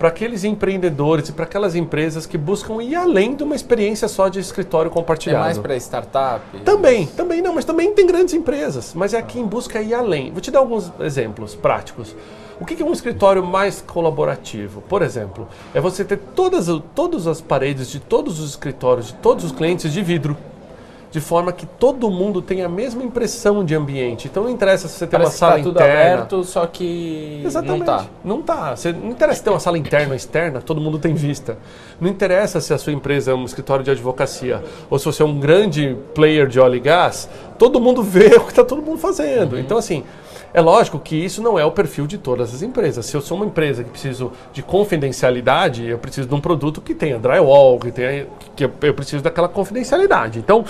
para 0.00 0.08
aqueles 0.08 0.44
empreendedores 0.44 1.28
e 1.28 1.32
para 1.32 1.44
aquelas 1.44 1.74
empresas 1.74 2.24
que 2.24 2.38
buscam 2.38 2.82
ir 2.82 2.94
além 2.96 3.36
de 3.36 3.42
uma 3.44 3.54
experiência 3.54 4.08
só 4.08 4.28
de 4.28 4.40
escritório 4.40 4.90
É 4.90 4.94
compartilhado. 4.94 5.44
mais 5.44 5.58
para 5.58 5.76
startup? 5.76 6.42
Também, 6.64 7.06
também 7.06 7.42
não, 7.42 7.54
mas 7.54 7.66
também 7.66 7.92
tem 7.92 8.06
grandes 8.06 8.32
empresas. 8.32 8.94
Mas 8.94 9.12
é 9.12 9.20
quem 9.20 9.44
busca 9.44 9.82
ir 9.82 9.92
além. 9.92 10.32
Vou 10.32 10.40
te 10.40 10.50
dar 10.50 10.60
alguns 10.60 10.90
exemplos 11.00 11.54
práticos. 11.54 12.16
O 12.58 12.64
que 12.64 12.82
é 12.82 12.86
um 12.86 12.94
escritório 12.94 13.44
mais 13.44 13.82
colaborativo? 13.82 14.80
Por 14.80 15.02
exemplo, 15.02 15.46
é 15.74 15.80
você 15.82 16.02
ter 16.02 16.16
todas, 16.34 16.66
todas 16.94 17.26
as 17.26 17.42
paredes 17.42 17.90
de 17.90 18.00
todos 18.00 18.40
os 18.40 18.48
escritórios, 18.48 19.08
de 19.08 19.14
todos 19.16 19.44
os 19.44 19.52
clientes 19.52 19.92
de 19.92 20.00
vidro. 20.02 20.34
De 21.10 21.20
forma 21.20 21.50
que 21.52 21.66
todo 21.66 22.08
mundo 22.08 22.40
tenha 22.40 22.66
a 22.66 22.68
mesma 22.68 23.02
impressão 23.02 23.64
de 23.64 23.74
ambiente. 23.74 24.28
Então 24.28 24.44
não 24.44 24.50
interessa 24.50 24.86
se 24.86 24.94
você 24.94 25.06
tem 25.08 25.18
Parece 25.18 25.32
uma 25.32 25.38
sala 25.38 25.52
que 25.54 25.58
tá 25.58 25.64
tudo 25.64 25.76
interna. 25.76 26.12
aberto, 26.12 26.44
só 26.44 26.66
que 26.66 27.42
Exatamente. 27.44 27.78
não 27.78 27.86
tá. 27.86 28.06
Não 28.24 28.42
tá. 28.42 28.76
Você, 28.76 28.92
não 28.92 29.10
interessa 29.10 29.38
se 29.38 29.44
tem 29.44 29.52
uma 29.52 29.58
sala 29.58 29.76
interna 29.76 30.10
ou 30.10 30.14
externa, 30.14 30.60
todo 30.60 30.80
mundo 30.80 30.98
tem 31.00 31.12
vista. 31.14 31.58
Não 32.00 32.08
interessa 32.08 32.60
se 32.60 32.72
a 32.72 32.78
sua 32.78 32.92
empresa 32.92 33.32
é 33.32 33.34
um 33.34 33.44
escritório 33.44 33.84
de 33.84 33.90
advocacia 33.90 34.62
ou 34.88 34.98
se 35.00 35.04
você 35.04 35.22
é 35.22 35.26
um 35.26 35.40
grande 35.40 35.96
player 36.14 36.46
de 36.46 36.60
óleo 36.60 36.76
e 36.76 36.80
gás, 36.80 37.28
todo 37.58 37.80
mundo 37.80 38.02
vê 38.04 38.36
o 38.38 38.42
que 38.42 38.50
está 38.50 38.64
todo 38.64 38.80
mundo 38.80 38.98
fazendo. 38.98 39.58
Então, 39.58 39.76
assim, 39.78 40.04
é 40.52 40.60
lógico 40.60 40.98
que 40.98 41.16
isso 41.16 41.42
não 41.42 41.58
é 41.58 41.64
o 41.64 41.70
perfil 41.70 42.06
de 42.06 42.18
todas 42.18 42.54
as 42.54 42.62
empresas. 42.62 43.06
Se 43.06 43.16
eu 43.16 43.20
sou 43.20 43.36
uma 43.36 43.46
empresa 43.46 43.84
que 43.84 43.90
preciso 43.90 44.32
de 44.52 44.62
confidencialidade, 44.62 45.86
eu 45.86 45.98
preciso 45.98 46.28
de 46.28 46.34
um 46.34 46.40
produto 46.40 46.80
que 46.80 46.94
tenha 46.94 47.18
drywall, 47.18 47.78
que 47.78 47.90
tenha. 47.92 48.26
que 48.56 48.64
eu 48.64 48.94
preciso 48.94 49.22
daquela 49.22 49.48
confidencialidade. 49.48 50.38
Então, 50.38 50.64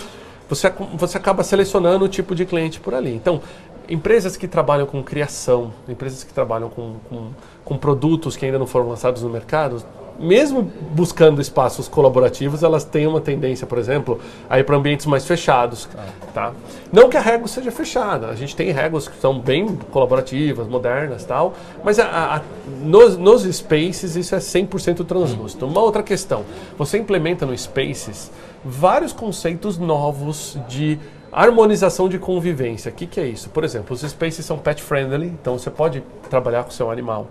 você, 0.51 0.71
você 0.95 1.17
acaba 1.17 1.43
selecionando 1.43 2.05
o 2.05 2.09
tipo 2.09 2.35
de 2.35 2.45
cliente 2.45 2.79
por 2.81 2.93
ali. 2.95 3.15
Então, 3.15 3.41
empresas 3.89 4.37
que 4.37 4.47
trabalham 4.47 4.87
com 4.87 5.03
criação, 5.03 5.73
empresas 5.89 6.23
que 6.25 6.33
trabalham 6.35 6.69
com, 6.69 6.97
com, 7.09 7.29
com 7.65 7.77
produtos 7.79 8.37
que 8.37 8.45
ainda 8.45 8.59
não 8.59 8.67
foram 8.67 8.89
lançados 8.89 9.23
no 9.23 9.31
mercado, 9.31 9.83
mesmo 10.19 10.63
buscando 10.91 11.41
espaços 11.41 11.89
colaborativos, 11.89 12.63
elas 12.63 12.85
têm 12.85 13.07
uma 13.07 13.23
tendência, 13.23 13.67
por 13.67 13.79
exemplo, 13.79 14.21
a 14.51 14.59
ir 14.61 14.65
para 14.65 14.77
ambientes 14.77 15.07
mais 15.07 15.25
fechados. 15.27 15.89
Tá? 16.35 16.53
Não 16.93 17.09
que 17.09 17.17
a 17.17 17.21
Regos 17.21 17.53
seja 17.53 17.71
fechada, 17.73 18.27
a 18.27 18.35
gente 18.35 18.55
tem 18.55 18.71
Regos 18.71 19.09
que 19.09 19.19
são 19.19 19.41
bem 19.41 19.67
colaborativas, 19.91 20.69
modernas 20.69 21.25
tal, 21.25 21.55
mas 21.83 21.99
a- 21.99 22.37
a- 22.37 22.43
nos, 22.83 23.17
nos 23.17 23.43
Spaces 23.45 24.15
isso 24.15 24.35
é 24.35 24.39
100% 24.41 25.05
translúcido. 25.07 25.67
Uma 25.67 25.81
outra 25.81 26.03
questão, 26.03 26.45
você 26.77 26.99
implementa 26.99 27.47
no 27.47 27.57
Spaces 27.57 28.31
vários 28.65 29.13
conceitos 29.13 29.79
novos 29.79 30.59
de 30.69 30.99
harmonização 31.33 32.09
de 32.09 32.19
convivência. 32.19 32.91
O 32.91 32.95
que, 32.95 33.07
que 33.07 33.21
é 33.21 33.27
isso? 33.27 33.49
Por 33.51 33.65
exemplo, 33.65 33.95
os 33.95 34.01
Spaces 34.01 34.45
são 34.45 34.59
pet 34.59 34.83
friendly, 34.83 35.27
então 35.27 35.59
você 35.59 35.71
pode 35.71 36.03
trabalhar 36.29 36.65
com 36.65 36.71
seu 36.71 36.91
animal. 36.91 37.29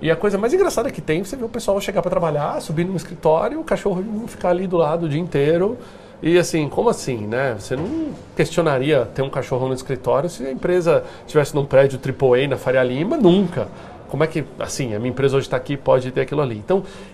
E 0.00 0.10
a 0.10 0.16
coisa 0.16 0.36
mais 0.36 0.52
engraçada 0.52 0.90
que 0.90 1.00
tem, 1.00 1.24
você 1.24 1.36
vê 1.36 1.44
o 1.44 1.48
pessoal 1.48 1.80
chegar 1.80 2.02
para 2.02 2.10
trabalhar, 2.10 2.60
subir 2.60 2.84
no 2.84 2.96
escritório, 2.96 3.60
o 3.60 3.64
cachorro 3.64 4.04
ficar 4.26 4.50
ali 4.50 4.66
do 4.66 4.76
lado 4.76 5.06
o 5.06 5.08
dia 5.08 5.20
inteiro. 5.20 5.78
E 6.22 6.38
assim, 6.38 6.68
como 6.68 6.88
assim, 6.88 7.26
né? 7.26 7.56
Você 7.58 7.76
não 7.76 8.08
questionaria 8.36 9.06
ter 9.14 9.22
um 9.22 9.30
cachorro 9.30 9.68
no 9.68 9.74
escritório 9.74 10.28
se 10.28 10.44
a 10.46 10.50
empresa 10.50 11.04
estivesse 11.20 11.54
num 11.54 11.64
prédio 11.64 11.98
AAA 11.98 12.48
na 12.48 12.56
Faria 12.56 12.82
Lima? 12.82 13.16
Nunca. 13.16 13.68
Como 14.08 14.22
é 14.22 14.26
que, 14.26 14.44
assim, 14.58 14.94
a 14.94 14.98
minha 14.98 15.10
empresa 15.10 15.36
hoje 15.36 15.46
está 15.46 15.56
aqui, 15.56 15.76
pode 15.76 16.10
ter 16.12 16.20
aquilo 16.20 16.40
ali. 16.40 16.56
Então, 16.56 16.84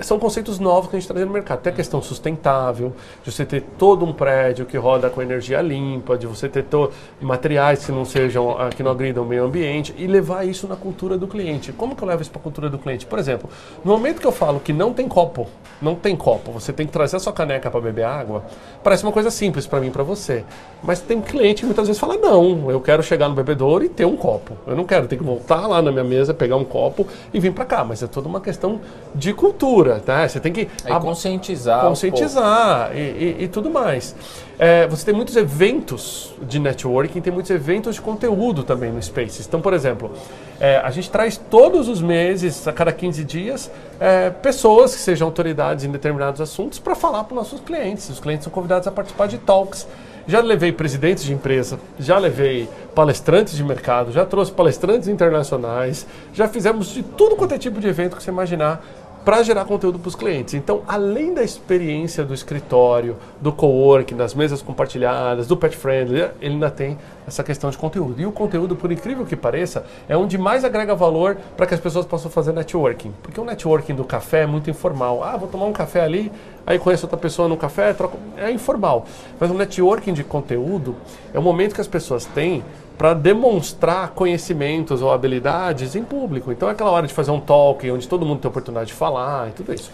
são 0.00 0.18
conceitos 0.18 0.58
novos 0.58 0.90
que 0.90 0.96
a 0.96 0.98
gente 1.00 1.08
traz 1.08 1.26
no 1.26 1.32
mercado. 1.32 1.60
Tem 1.60 1.72
a 1.72 1.76
questão 1.76 2.00
sustentável, 2.02 2.92
de 3.22 3.30
você 3.30 3.44
ter 3.44 3.62
todo 3.78 4.04
um 4.04 4.12
prédio 4.12 4.66
que 4.66 4.76
roda 4.76 5.08
com 5.10 5.20
energia 5.22 5.60
limpa, 5.60 6.16
de 6.18 6.26
você 6.26 6.48
ter 6.48 6.64
to- 6.64 6.90
materiais 7.20 7.84
que 7.84 7.92
não 7.92 8.04
sejam, 8.04 8.50
ah, 8.58 8.68
que 8.70 8.82
não 8.82 8.90
agridam 8.90 9.24
o 9.24 9.26
meio 9.26 9.44
ambiente 9.44 9.94
e 9.96 10.06
levar 10.06 10.46
isso 10.46 10.66
na 10.66 10.76
cultura 10.76 11.16
do 11.16 11.26
cliente. 11.26 11.72
Como 11.72 11.94
que 11.94 12.02
eu 12.02 12.08
levo 12.08 12.22
isso 12.22 12.30
para 12.30 12.40
a 12.40 12.42
cultura 12.42 12.68
do 12.68 12.78
cliente? 12.78 13.06
Por 13.06 13.18
exemplo, 13.18 13.48
no 13.84 13.92
momento 13.92 14.20
que 14.20 14.26
eu 14.26 14.32
falo 14.32 14.60
que 14.60 14.72
não 14.72 14.92
tem 14.92 15.08
copo, 15.08 15.48
não 15.80 15.94
tem 15.94 16.14
copo, 16.16 16.52
você 16.52 16.72
tem 16.72 16.86
que 16.86 16.92
trazer 16.92 17.16
a 17.16 17.20
sua 17.20 17.32
caneca 17.32 17.70
para 17.70 17.80
beber 17.80 18.04
água, 18.04 18.44
parece 18.84 19.02
uma 19.02 19.12
coisa 19.12 19.30
simples 19.30 19.66
para 19.66 19.80
mim 19.80 19.88
e 19.88 19.90
para 19.90 20.02
você. 20.02 20.44
Mas 20.82 21.00
tem 21.00 21.20
cliente 21.20 21.60
que 21.60 21.66
muitas 21.66 21.86
vezes 21.86 21.98
fala: 22.00 22.16
não, 22.16 22.70
eu 22.70 22.80
quero 22.80 23.02
chegar 23.02 23.28
no 23.28 23.34
bebedouro 23.34 23.84
e 23.84 23.88
ter 23.88 24.04
um 24.04 24.16
copo. 24.16 24.52
Eu 24.66 24.76
não 24.76 24.84
quero 24.84 25.06
ter 25.06 25.16
que 25.16 25.22
voltar 25.24 25.66
lá 25.66 25.80
na 25.82 25.90
minha 25.90 26.04
mesa, 26.04 26.32
pegar 26.34 26.56
um 26.56 26.64
copo 26.64 27.06
e 27.32 27.40
vir 27.40 27.52
para 27.52 27.64
cá. 27.64 27.84
Mas 27.84 28.02
é 28.02 28.06
toda 28.06 28.28
uma 28.28 28.40
questão 28.40 28.80
de 29.14 29.32
cultura, 29.32 30.00
tá? 30.00 30.26
Você 30.28 30.38
tem 30.40 30.52
que 30.52 30.68
ab- 30.88 31.04
conscientizar. 31.04 31.82
conscientizar 31.86 32.90
e, 32.94 32.98
e- 33.00 33.36
e 33.44 33.48
tudo 33.48 33.70
mais. 33.70 34.14
É, 34.62 34.86
você 34.86 35.06
tem 35.06 35.14
muitos 35.14 35.36
eventos 35.36 36.34
de 36.42 36.58
networking, 36.58 37.22
tem 37.22 37.32
muitos 37.32 37.50
eventos 37.50 37.94
de 37.94 38.00
conteúdo 38.02 38.62
também 38.62 38.92
no 38.92 39.02
Spaces. 39.02 39.46
Então, 39.46 39.58
por 39.58 39.72
exemplo, 39.72 40.12
é, 40.60 40.76
a 40.76 40.90
gente 40.90 41.10
traz 41.10 41.38
todos 41.38 41.88
os 41.88 42.02
meses, 42.02 42.68
a 42.68 42.72
cada 42.72 42.92
15 42.92 43.24
dias, 43.24 43.70
é, 43.98 44.28
pessoas 44.28 44.94
que 44.94 45.00
sejam 45.00 45.26
autoridades 45.26 45.86
em 45.86 45.90
determinados 45.90 46.42
assuntos 46.42 46.78
para 46.78 46.94
falar 46.94 47.24
para 47.24 47.32
os 47.32 47.36
nossos 47.36 47.60
clientes. 47.62 48.10
Os 48.10 48.20
clientes 48.20 48.44
são 48.44 48.52
convidados 48.52 48.86
a 48.86 48.92
participar 48.92 49.28
de 49.28 49.38
talks. 49.38 49.88
Já 50.26 50.40
levei 50.40 50.70
presidentes 50.70 51.24
de 51.24 51.32
empresa, 51.32 51.80
já 51.98 52.18
levei 52.18 52.68
palestrantes 52.94 53.56
de 53.56 53.64
mercado, 53.64 54.12
já 54.12 54.26
trouxe 54.26 54.52
palestrantes 54.52 55.08
internacionais, 55.08 56.06
já 56.34 56.46
fizemos 56.46 56.88
de 56.88 57.02
tudo 57.02 57.34
quanto 57.34 57.54
é 57.54 57.58
tipo 57.58 57.80
de 57.80 57.88
evento 57.88 58.14
que 58.14 58.22
você 58.22 58.30
imaginar 58.30 58.84
para 59.24 59.42
gerar 59.42 59.64
conteúdo 59.64 59.98
para 59.98 60.08
os 60.08 60.14
clientes. 60.14 60.54
Então, 60.54 60.82
além 60.88 61.34
da 61.34 61.42
experiência 61.42 62.24
do 62.24 62.32
escritório, 62.32 63.16
do 63.40 63.52
coworking, 63.52 64.16
das 64.16 64.34
mesas 64.34 64.62
compartilhadas, 64.62 65.46
do 65.46 65.56
pet 65.56 65.76
friendly, 65.76 66.20
ele 66.40 66.54
ainda 66.54 66.70
tem 66.70 66.98
essa 67.26 67.44
questão 67.44 67.70
de 67.70 67.76
conteúdo. 67.76 68.20
E 68.20 68.26
o 68.26 68.32
conteúdo, 68.32 68.74
por 68.74 68.90
incrível 68.90 69.24
que 69.26 69.36
pareça, 69.36 69.84
é 70.08 70.16
onde 70.16 70.38
mais 70.38 70.64
agrega 70.64 70.94
valor 70.94 71.36
para 71.56 71.66
que 71.66 71.74
as 71.74 71.80
pessoas 71.80 72.06
possam 72.06 72.30
fazer 72.30 72.52
networking. 72.52 73.12
Porque 73.22 73.40
o 73.40 73.44
networking 73.44 73.94
do 73.94 74.04
café 74.04 74.42
é 74.42 74.46
muito 74.46 74.70
informal. 74.70 75.22
Ah, 75.22 75.36
vou 75.36 75.48
tomar 75.48 75.66
um 75.66 75.72
café 75.72 76.00
ali, 76.00 76.32
aí 76.66 76.78
conheço 76.78 77.04
outra 77.04 77.18
pessoa 77.18 77.46
no 77.48 77.56
café, 77.56 77.92
troco... 77.92 78.18
é 78.36 78.50
informal. 78.50 79.04
Mas 79.38 79.50
o 79.50 79.54
networking 79.54 80.12
de 80.12 80.24
conteúdo 80.24 80.96
é 81.32 81.38
o 81.38 81.42
momento 81.42 81.74
que 81.74 81.80
as 81.80 81.88
pessoas 81.88 82.24
têm 82.24 82.64
para 83.00 83.14
demonstrar 83.14 84.10
conhecimentos 84.10 85.00
ou 85.00 85.10
habilidades 85.10 85.96
em 85.96 86.04
público. 86.04 86.52
Então 86.52 86.68
é 86.68 86.72
aquela 86.72 86.90
hora 86.90 87.06
de 87.06 87.14
fazer 87.14 87.30
um 87.30 87.40
talk 87.40 87.90
onde 87.90 88.06
todo 88.06 88.26
mundo 88.26 88.40
tem 88.40 88.48
oportunidade 88.50 88.88
de 88.88 88.92
falar 88.92 89.48
e 89.48 89.52
tudo 89.52 89.72
isso. 89.72 89.90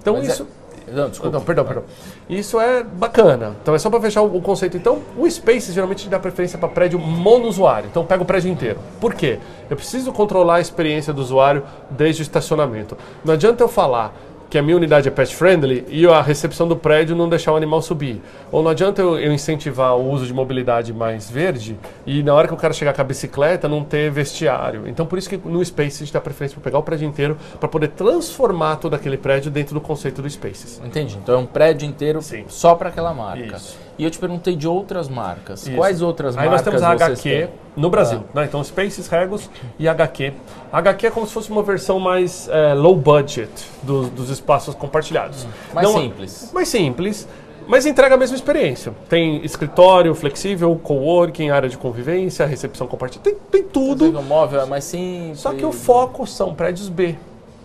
Então 0.00 0.14
Mas 0.14 0.28
é- 0.28 0.32
isso. 0.32 0.46
Não, 0.86 1.08
desculpa. 1.10 1.36
Não, 1.36 1.44
perdão, 1.44 1.64
perdão. 1.64 1.82
Isso 2.30 2.60
é 2.60 2.84
bacana. 2.84 3.56
Então 3.60 3.74
é 3.74 3.78
só 3.80 3.90
para 3.90 4.00
fechar 4.00 4.22
o, 4.22 4.36
o 4.36 4.40
conceito. 4.40 4.76
Então, 4.76 5.02
o 5.18 5.28
Space 5.28 5.72
geralmente 5.72 6.08
dá 6.08 6.20
preferência 6.20 6.56
para 6.56 6.68
prédio 6.68 7.00
monousuário. 7.00 7.88
Então 7.90 8.06
pega 8.06 8.22
o 8.22 8.24
prédio 8.24 8.52
inteiro. 8.52 8.78
Por 9.00 9.12
quê? 9.12 9.40
Eu 9.68 9.76
preciso 9.76 10.12
controlar 10.12 10.54
a 10.54 10.60
experiência 10.60 11.12
do 11.12 11.20
usuário 11.20 11.64
desde 11.90 12.22
o 12.22 12.22
estacionamento. 12.22 12.96
Não 13.24 13.34
adianta 13.34 13.64
eu 13.64 13.68
falar 13.68 14.14
que 14.56 14.60
a 14.60 14.62
minha 14.62 14.76
unidade 14.76 15.06
é 15.06 15.10
pet 15.10 15.36
friendly 15.36 15.84
e 15.86 16.06
a 16.06 16.22
recepção 16.22 16.66
do 16.66 16.74
prédio 16.74 17.14
não 17.14 17.28
deixar 17.28 17.52
o 17.52 17.56
animal 17.56 17.82
subir. 17.82 18.22
Ou 18.50 18.62
não 18.62 18.70
adianta 18.70 19.02
eu, 19.02 19.18
eu, 19.18 19.30
incentivar 19.30 19.94
o 19.94 20.10
uso 20.10 20.24
de 20.24 20.32
mobilidade 20.32 20.94
mais 20.94 21.30
verde 21.30 21.76
e 22.06 22.22
na 22.22 22.32
hora 22.32 22.48
que 22.48 22.54
o 22.54 22.56
cara 22.56 22.72
chegar 22.72 22.94
com 22.94 23.02
a 23.02 23.04
bicicleta 23.04 23.68
não 23.68 23.84
ter 23.84 24.10
vestiário. 24.10 24.88
Então 24.88 25.04
por 25.04 25.18
isso 25.18 25.28
que 25.28 25.36
no 25.36 25.62
Space 25.62 25.96
a 25.96 26.06
gente 26.06 26.12
dá 26.14 26.22
preferência 26.22 26.54
para 26.54 26.64
pegar 26.64 26.78
o 26.78 26.82
prédio 26.82 27.06
inteiro 27.06 27.36
para 27.60 27.68
poder 27.68 27.88
transformar 27.88 28.76
todo 28.76 28.94
aquele 28.94 29.18
prédio 29.18 29.50
dentro 29.50 29.74
do 29.74 29.80
conceito 29.80 30.22
do 30.22 30.30
Spaces. 30.30 30.80
Entendi. 30.82 31.18
Então 31.22 31.34
é 31.34 31.38
um 31.38 31.46
prédio 31.46 31.86
inteiro 31.86 32.22
Sim. 32.22 32.46
só 32.48 32.74
para 32.74 32.88
aquela 32.88 33.12
marca. 33.12 33.56
Isso. 33.56 33.85
E 33.98 34.04
eu 34.04 34.10
te 34.10 34.18
perguntei 34.18 34.54
de 34.54 34.68
outras 34.68 35.08
marcas. 35.08 35.66
Isso. 35.66 35.76
Quais 35.76 36.02
outras 36.02 36.36
Aí 36.36 36.48
marcas 36.48 36.66
nós 36.66 36.80
temos 36.80 36.82
a 36.82 37.06
HQ 37.06 37.48
no 37.76 37.88
Brasil. 37.88 38.22
Ah. 38.34 38.40
né? 38.40 38.44
Então, 38.46 38.62
Spaces, 38.62 39.08
Regos 39.08 39.48
e 39.78 39.88
HQ. 39.88 40.34
A 40.70 40.78
HQ 40.78 41.06
é 41.06 41.10
como 41.10 41.26
se 41.26 41.32
fosse 41.32 41.50
uma 41.50 41.62
versão 41.62 41.98
mais 41.98 42.48
eh, 42.48 42.74
low 42.74 42.94
budget 42.94 43.50
dos, 43.82 44.10
dos 44.10 44.30
espaços 44.30 44.74
compartilhados. 44.74 45.46
Mais 45.72 45.86
Não- 45.88 45.98
simples. 45.98 46.50
Mais 46.52 46.68
simples, 46.68 47.26
mas 47.66 47.86
entrega 47.86 48.14
a 48.14 48.18
mesma 48.18 48.36
experiência. 48.36 48.92
Tem 49.08 49.44
escritório 49.44 50.14
flexível, 50.14 50.78
coworking, 50.82 51.50
área 51.50 51.68
de 51.68 51.76
convivência, 51.76 52.46
recepção 52.46 52.86
compartilhada. 52.86 53.30
Tem, 53.30 53.38
tem 53.50 53.62
tudo. 53.64 54.10
O 54.18 54.22
móvel 54.22 54.60
é 54.60 54.66
mais 54.66 54.84
simples. 54.84 55.40
Só 55.40 55.52
que 55.52 55.64
o 55.64 55.72
foco 55.72 56.26
são 56.26 56.54
prédios 56.54 56.88
B. 56.88 57.16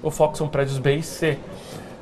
O 0.02 0.10
foco 0.10 0.38
são 0.38 0.48
prédios 0.48 0.80
B 0.80 0.96
e 0.96 1.04
C. 1.04 1.38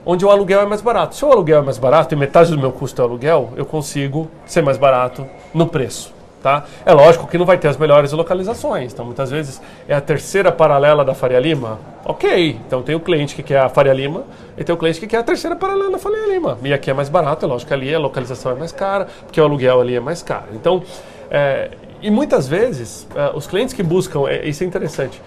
Onde 0.06 0.26
o 0.26 0.30
aluguel 0.30 0.62
é 0.62 0.66
mais 0.66 0.82
barato. 0.82 1.16
Se 1.16 1.26
o 1.26 1.32
aluguel 1.32 1.60
é 1.60 1.62
mais 1.62 1.78
barato 1.78 2.14
e 2.14 2.18
metade 2.18 2.52
do 2.52 2.58
meu 2.58 2.72
custo 2.72 3.02
é 3.02 3.06
aluguel, 3.06 3.52
eu 3.56 3.66
consigo 3.66 4.30
ser 4.45 4.62
mais 4.62 4.78
barato 4.78 5.26
no 5.54 5.68
preço. 5.68 6.14
Tá? 6.41 6.64
É 6.86 6.93
lógico 6.93 7.28
que 7.28 7.38
não 7.38 7.45
vai 7.45 7.58
ter 7.58 7.68
as 7.68 7.76
melhores 7.76 8.14
localizações. 8.14 8.93
Então, 8.93 9.04
muitas 9.04 9.30
vezes, 9.30 9.62
é 9.89 9.93
a 9.93 10.00
terceira 10.00 10.54
paralela 10.54 11.04
da 11.04 11.14
Faria 11.14 11.39
Lima. 11.39 11.80
Ok. 12.06 12.58
Então, 12.66 12.82
tem 12.82 12.95
o 12.95 13.00
cliente 13.00 13.36
que 13.36 13.43
quer 13.43 13.60
a 13.60 13.68
Faria 13.68 13.91
Lima 13.91 14.24
e 14.58 14.64
tem 14.64 14.74
o 14.74 14.78
cliente 14.78 15.02
que 15.02 15.08
quer 15.08 15.18
a 15.18 15.24
terceira 15.24 15.56
paralela 15.56 15.91
da 15.91 15.97
Faria 15.97 16.34
Lima. 16.34 16.58
E 16.64 16.72
aqui 16.72 16.89
é 16.89 16.93
mais 16.93 17.10
barato, 17.10 17.45
é 17.45 17.47
lógico 17.50 17.68
que 17.68 17.74
ali 17.74 17.93
a 17.93 18.00
localização 18.00 18.54
é 18.54 18.56
mais 18.56 18.72
cara, 18.72 19.08
porque 19.26 19.39
o 19.39 19.43
aluguel 19.43 19.82
ali 19.82 19.95
é 19.95 20.00
mais 20.00 20.24
caro. 20.24 20.45
Então, 20.54 20.82
é, 21.30 21.72
e 22.02 22.10
muitas 22.10 22.47
vezes, 22.47 23.06
é, 23.14 23.36
os 23.36 23.45
clientes 23.45 23.74
que 23.74 23.84
buscam, 23.84 24.30
é, 24.30 24.47
isso 24.47 24.64
é 24.64 24.66
interessante, 24.66 25.22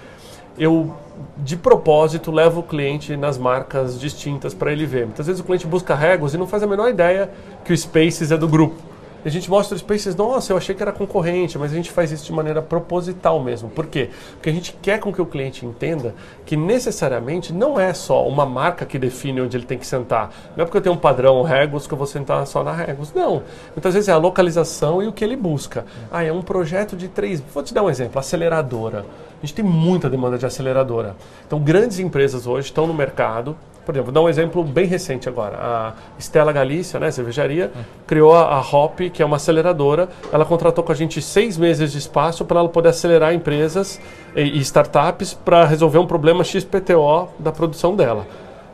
eu 0.59 0.95
de 1.39 1.57
propósito 1.57 2.31
levo 2.31 2.61
o 2.61 2.62
cliente 2.62 3.16
nas 3.16 3.39
marcas 3.39 3.99
distintas 3.99 4.55
para 4.55 4.73
ele 4.73 4.87
ver. 4.87 5.07
Muitas 5.07 5.27
vezes 5.27 5.41
o 5.41 5.45
cliente 5.45 5.66
busca 5.66 5.95
Regos 5.95 6.35
e 6.35 6.39
não 6.39 6.47
faz 6.47 6.62
a 6.62 6.66
menor 6.66 6.89
ideia 6.89 7.31
que 7.64 7.73
o 7.73 7.77
Spaces 7.77 8.31
é 8.31 8.37
do 8.37 8.49
grupo. 8.49 8.93
A 9.25 9.29
gente 9.29 9.49
mostra 9.49 9.77
o 9.77 9.79
Spaces, 9.79 10.16
nossa, 10.16 10.53
eu 10.53 10.57
achei 10.57 10.75
que 10.75 10.83
era 10.83 10.91
concorrente, 10.91 11.57
mas 11.57 11.70
a 11.70 11.77
gente 11.77 11.93
faz 11.93 12.11
isso 12.11 12.27
de 12.27 12.33
maneira 12.33 12.61
proposital 12.61 13.41
mesmo. 13.41 13.70
Por 13.70 13.87
quê? 13.87 14.11
Porque 14.33 14.51
a 14.51 14.53
gente 14.53 14.77
quer 14.83 14.99
com 14.99 15.12
que 15.12 15.23
o 15.23 15.27
cliente 15.27 15.64
entenda 15.64 16.12
que 16.45 16.57
necessariamente 16.57 17.53
não 17.53 17.79
é 17.79 17.95
só 17.95 18.27
uma 18.27 18.45
marca 18.45 18.85
que 18.85 18.99
define 18.99 19.41
onde 19.41 19.57
ele 19.57 19.64
tem 19.64 19.79
que 19.79 19.87
sentar. 19.87 20.33
Não 20.57 20.62
é 20.62 20.64
porque 20.64 20.77
eu 20.77 20.83
tenho 20.83 20.97
um 20.97 20.99
padrão 20.99 21.41
Regos 21.43 21.87
que 21.87 21.95
eu 21.95 21.99
vou 21.99 22.07
sentar 22.07 22.45
só 22.49 22.64
na 22.64 22.73
Regos. 22.73 23.12
Não. 23.14 23.45
Muitas 23.77 23.95
vezes 23.95 24.09
é 24.09 24.12
a 24.12 24.16
localização 24.16 25.01
e 25.01 25.07
o 25.07 25.12
que 25.12 25.25
ele 25.25 25.37
busca. 25.37 25.87
Ah, 26.11 26.25
é 26.25 26.33
um 26.33 26.43
projeto 26.43 26.97
de 26.97 27.07
três. 27.07 27.41
Vou 27.55 27.62
te 27.62 27.73
dar 27.73 27.85
um 27.85 27.91
exemplo: 27.91 28.18
aceleradora. 28.18 29.05
A 29.43 29.47
gente 29.47 29.55
tem 29.55 29.64
muita 29.64 30.09
demanda 30.09 30.38
de 30.38 30.47
aceleradora. 30.47 31.16
Então, 31.45 31.59
grandes 31.59 31.99
empresas 31.99 32.47
hoje 32.47 32.66
estão 32.68 32.86
no 32.86 32.95
mercado. 32.95 33.57
Por 33.84 33.93
exemplo, 33.93 34.12
vou 34.12 34.14
dar 34.14 34.20
um 34.20 34.28
exemplo 34.28 34.62
bem 34.62 34.86
recente 34.86 35.28
agora. 35.28 35.57
A 35.57 35.93
Stella 36.20 36.53
Galícia, 36.53 37.01
né, 37.01 37.11
cervejaria, 37.11 37.72
criou 38.07 38.32
a, 38.36 38.55
a 38.55 38.61
Hop, 38.61 39.01
que 39.12 39.20
é 39.20 39.26
uma 39.26 39.36
aceleradora. 39.36 40.09
Ela 40.32 40.45
contratou 40.45 40.84
com 40.84 40.93
a 40.93 40.95
gente 40.95 41.20
seis 41.20 41.57
meses 41.59 41.90
de 41.90 41.99
espaço 41.99 42.45
para 42.45 42.61
ela 42.61 42.68
poder 42.68 42.90
acelerar 42.90 43.34
empresas 43.34 44.01
e, 44.36 44.43
e 44.43 44.59
startups 44.61 45.34
para 45.34 45.64
resolver 45.64 45.99
um 45.99 46.07
problema 46.07 46.45
XPTO 46.45 47.28
da 47.40 47.51
produção 47.51 47.97
dela. 47.97 48.24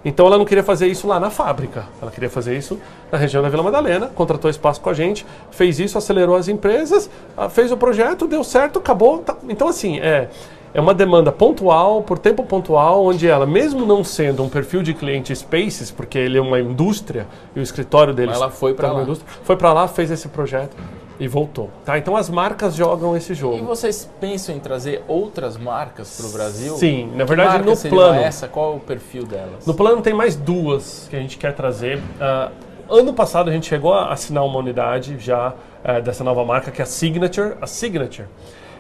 Então 0.04 0.26
ela 0.26 0.36
não 0.38 0.44
queria 0.44 0.62
fazer 0.62 0.86
isso 0.86 1.08
lá 1.08 1.18
na 1.18 1.28
fábrica, 1.28 1.84
ela 2.00 2.10
queria 2.10 2.30
fazer 2.30 2.56
isso 2.56 2.78
na 3.10 3.18
região 3.18 3.42
da 3.42 3.48
Vila 3.48 3.64
Madalena, 3.64 4.06
contratou 4.06 4.48
espaço 4.48 4.80
com 4.80 4.88
a 4.88 4.94
gente, 4.94 5.26
fez 5.50 5.80
isso, 5.80 5.98
acelerou 5.98 6.36
as 6.36 6.46
empresas, 6.46 7.10
fez 7.50 7.72
o 7.72 7.76
projeto, 7.76 8.26
deu 8.28 8.44
certo, 8.44 8.78
acabou. 8.78 9.18
tá- 9.18 9.36
Então 9.48 9.66
assim, 9.66 9.98
é, 9.98 10.28
é 10.74 10.80
uma 10.80 10.92
demanda 10.94 11.32
pontual, 11.32 12.02
por 12.02 12.18
tempo 12.18 12.44
pontual, 12.44 13.04
onde 13.06 13.26
ela, 13.26 13.46
mesmo 13.46 13.86
não 13.86 14.04
sendo 14.04 14.42
um 14.42 14.48
perfil 14.48 14.82
de 14.82 14.94
cliente 14.94 15.34
Spaces, 15.34 15.90
porque 15.90 16.18
ele 16.18 16.38
é 16.38 16.40
uma 16.40 16.60
indústria 16.60 17.26
e 17.56 17.60
o 17.60 17.62
escritório 17.62 18.12
deles 18.14 18.32
Mas 18.32 18.40
ela 18.42 18.50
foi 18.50 18.74
pra 18.74 18.88
tá 18.88 18.94
lá. 18.94 19.02
indústria, 19.02 19.30
foi 19.42 19.56
para 19.56 19.72
lá, 19.72 19.88
fez 19.88 20.10
esse 20.10 20.28
projeto 20.28 20.76
e 21.20 21.26
voltou. 21.26 21.68
Tá? 21.84 21.98
Então 21.98 22.16
as 22.16 22.30
marcas 22.30 22.74
jogam 22.74 23.16
esse 23.16 23.32
E 23.32 23.34
jogo. 23.34 23.64
vocês 23.64 24.08
pensam 24.20 24.54
em 24.54 24.60
trazer 24.60 25.02
outras 25.08 25.56
marcas 25.56 26.16
para 26.16 26.26
o 26.26 26.30
Brasil? 26.32 26.74
Sim, 26.76 27.10
na 27.14 27.24
verdade 27.24 27.64
no 27.64 27.76
plano. 27.76 28.20
essa? 28.20 28.46
Qual 28.46 28.74
é 28.74 28.76
o 28.76 28.80
perfil 28.80 29.24
delas? 29.24 29.66
No 29.66 29.74
plano 29.74 30.00
tem 30.00 30.14
mais 30.14 30.36
duas 30.36 31.06
que 31.10 31.16
a 31.16 31.18
gente 31.18 31.36
quer 31.38 31.54
trazer. 31.54 32.00
Ah, 32.20 32.50
ano 32.88 33.12
passado 33.12 33.50
a 33.50 33.52
gente 33.52 33.66
chegou 33.66 33.92
a 33.94 34.12
assinar 34.12 34.44
uma 34.44 34.58
unidade 34.58 35.16
já 35.18 35.54
eh, 35.82 36.00
dessa 36.00 36.22
nova 36.22 36.44
marca 36.44 36.70
que 36.70 36.80
é 36.80 36.84
a 36.84 36.86
Signature. 36.86 37.54
A 37.60 37.66
Signature 37.66 38.28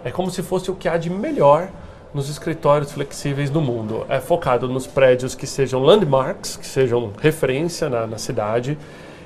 é 0.04 0.10
como 0.10 0.30
se 0.30 0.42
fosse 0.42 0.70
o 0.70 0.74
que 0.74 0.88
há 0.88 0.96
de 0.96 1.10
melhor 1.10 1.68
nos 2.12 2.28
escritórios 2.28 2.92
flexíveis 2.92 3.50
do 3.50 3.60
mundo. 3.60 4.06
É 4.08 4.20
focado 4.20 4.68
nos 4.68 4.86
prédios 4.86 5.34
que 5.34 5.46
sejam 5.46 5.82
landmarks, 5.82 6.56
que 6.56 6.66
sejam 6.66 7.12
referência 7.20 7.88
na, 7.88 8.06
na 8.06 8.18
cidade 8.18 8.78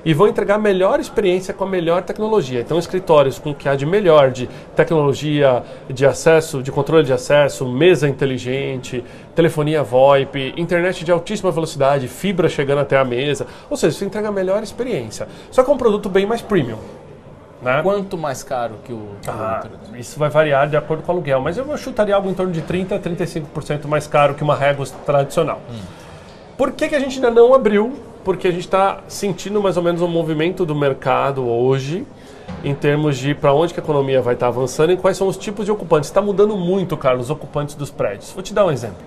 e 0.05 0.13
vão 0.13 0.27
entregar 0.27 0.55
a 0.55 0.59
melhor 0.59 0.99
experiência 0.99 1.53
com 1.53 1.63
a 1.63 1.67
melhor 1.67 2.03
tecnologia. 2.03 2.59
Então, 2.59 2.77
escritórios 2.77 3.39
com 3.39 3.51
o 3.51 3.55
que 3.55 3.69
há 3.69 3.75
de 3.75 3.85
melhor 3.85 4.31
de 4.31 4.49
tecnologia 4.75 5.63
de 5.89 6.05
acesso, 6.05 6.61
de 6.61 6.71
controle 6.71 7.05
de 7.05 7.13
acesso, 7.13 7.65
mesa 7.65 8.07
inteligente, 8.07 9.03
telefonia 9.33 9.81
VoIP, 9.81 10.53
internet 10.57 11.05
de 11.05 11.11
altíssima 11.11 11.51
velocidade, 11.51 12.07
fibra 12.07 12.49
chegando 12.49 12.79
até 12.79 12.97
a 12.97 13.05
mesa. 13.05 13.47
Ou 13.69 13.77
seja, 13.77 13.95
isso 13.95 14.05
entrega 14.05 14.27
a 14.27 14.31
melhor 14.31 14.61
experiência. 14.61 15.27
Só 15.49 15.63
que 15.63 15.71
é 15.71 15.73
um 15.73 15.77
produto 15.77 16.09
bem 16.09 16.25
mais 16.25 16.41
premium. 16.41 16.77
Né? 17.63 17.81
Quanto 17.81 18.17
mais 18.17 18.43
caro 18.43 18.75
que 18.83 18.91
o 18.91 19.09
Ah, 19.27 19.63
isso 19.95 20.19
vai 20.19 20.29
variar 20.29 20.67
de 20.67 20.75
acordo 20.75 21.01
com 21.03 21.11
o 21.11 21.15
aluguel, 21.15 21.39
mas 21.41 21.57
eu 21.57 21.77
chutaria 21.77 22.15
algo 22.15 22.29
em 22.29 22.33
torno 22.33 22.51
de 22.51 22.61
30% 22.61 22.91
a 22.91 22.99
35% 22.99 23.87
mais 23.87 24.05
caro 24.05 24.33
que 24.35 24.43
uma 24.43 24.55
Regos 24.55 24.91
tradicional. 25.05 25.61
Por 26.57 26.71
que, 26.71 26.89
que 26.89 26.95
a 26.95 26.99
gente 26.99 27.15
ainda 27.15 27.31
não 27.31 27.53
abriu? 27.53 27.93
Porque 28.23 28.47
a 28.47 28.51
gente 28.51 28.65
está 28.65 28.99
sentindo 29.07 29.61
mais 29.61 29.77
ou 29.77 29.83
menos 29.83 30.01
um 30.01 30.07
movimento 30.07 30.65
do 30.65 30.75
mercado 30.75 31.47
hoje 31.47 32.05
em 32.63 32.73
termos 32.73 33.17
de 33.17 33.33
para 33.33 33.53
onde 33.53 33.73
que 33.73 33.79
a 33.79 33.83
economia 33.83 34.21
vai 34.21 34.33
estar 34.33 34.47
avançando 34.47 34.91
e 34.91 34.97
quais 34.97 35.17
são 35.17 35.27
os 35.27 35.37
tipos 35.37 35.65
de 35.65 35.71
ocupantes. 35.71 36.09
Está 36.09 36.21
mudando 36.21 36.55
muito, 36.55 36.95
Carlos, 36.95 37.25
os 37.25 37.29
ocupantes 37.29 37.75
dos 37.75 37.89
prédios. 37.89 38.31
Vou 38.31 38.43
te 38.43 38.53
dar 38.53 38.65
um 38.65 38.71
exemplo. 38.71 38.97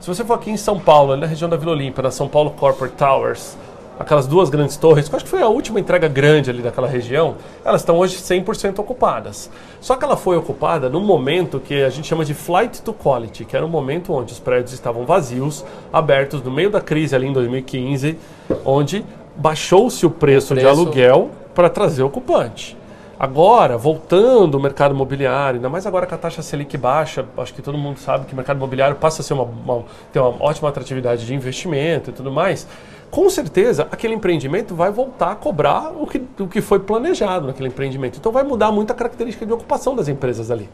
Se 0.00 0.08
você 0.08 0.24
for 0.24 0.34
aqui 0.34 0.50
em 0.50 0.56
São 0.56 0.78
Paulo, 0.78 1.16
na 1.16 1.26
região 1.26 1.48
da 1.48 1.56
Vila 1.56 1.72
Olímpia, 1.72 2.02
na 2.02 2.10
São 2.10 2.28
Paulo 2.28 2.50
Corporate 2.50 2.94
Towers, 2.96 3.56
aquelas 4.02 4.26
duas 4.26 4.50
grandes 4.50 4.76
torres, 4.76 5.08
que 5.08 5.14
eu 5.14 5.16
acho 5.16 5.24
que 5.24 5.30
foi 5.30 5.42
a 5.42 5.48
última 5.48 5.80
entrega 5.80 6.08
grande 6.08 6.50
ali 6.50 6.60
daquela 6.60 6.86
região, 6.86 7.36
elas 7.64 7.80
estão 7.80 7.96
hoje 7.96 8.16
100% 8.16 8.78
ocupadas. 8.78 9.50
Só 9.80 9.96
que 9.96 10.04
ela 10.04 10.16
foi 10.16 10.36
ocupada 10.36 10.88
num 10.88 11.00
momento 11.00 11.58
que 11.58 11.82
a 11.82 11.88
gente 11.88 12.06
chama 12.06 12.24
de 12.24 12.34
flight 12.34 12.82
to 12.82 12.92
quality, 12.92 13.44
que 13.44 13.56
era 13.56 13.64
um 13.64 13.68
momento 13.68 14.12
onde 14.12 14.32
os 14.32 14.38
prédios 14.38 14.72
estavam 14.72 15.06
vazios, 15.06 15.64
abertos 15.92 16.42
no 16.42 16.50
meio 16.50 16.70
da 16.70 16.80
crise 16.80 17.14
ali 17.14 17.26
em 17.26 17.32
2015, 17.32 18.18
onde 18.64 19.04
baixou-se 19.36 20.04
o 20.04 20.10
preço, 20.10 20.54
de 20.54 20.66
aluguel 20.66 21.30
para 21.54 21.70
trazer 21.70 22.02
ocupante. 22.02 22.76
Agora, 23.22 23.78
voltando 23.78 24.56
o 24.56 24.60
mercado 24.60 24.94
imobiliário, 24.94 25.58
ainda 25.58 25.68
mais 25.68 25.86
agora 25.86 26.06
que 26.06 26.14
a 26.14 26.18
taxa 26.18 26.42
Selic 26.42 26.76
baixa, 26.76 27.24
acho 27.38 27.54
que 27.54 27.62
todo 27.62 27.78
mundo 27.78 27.98
sabe 28.00 28.26
que 28.26 28.32
o 28.32 28.36
mercado 28.36 28.56
imobiliário 28.56 28.96
passa 28.96 29.22
a 29.22 29.24
ser 29.24 29.34
uma, 29.34 29.44
uma, 29.44 29.84
ter 30.12 30.18
uma 30.18 30.42
ótima 30.42 30.68
atratividade 30.68 31.24
de 31.24 31.32
investimento 31.32 32.10
e 32.10 32.12
tudo 32.12 32.32
mais. 32.32 32.66
Com 33.12 33.28
certeza, 33.28 33.86
aquele 33.92 34.14
empreendimento 34.14 34.74
vai 34.74 34.90
voltar 34.90 35.32
a 35.32 35.34
cobrar 35.34 35.92
o 35.94 36.06
que, 36.06 36.22
o 36.40 36.48
que 36.48 36.62
foi 36.62 36.80
planejado 36.80 37.46
naquele 37.46 37.68
empreendimento. 37.68 38.16
Então, 38.18 38.32
vai 38.32 38.42
mudar 38.42 38.72
muito 38.72 38.90
a 38.90 38.94
característica 38.94 39.44
de 39.44 39.52
ocupação 39.52 39.94
das 39.94 40.08
empresas 40.08 40.50
ali. 40.50 40.66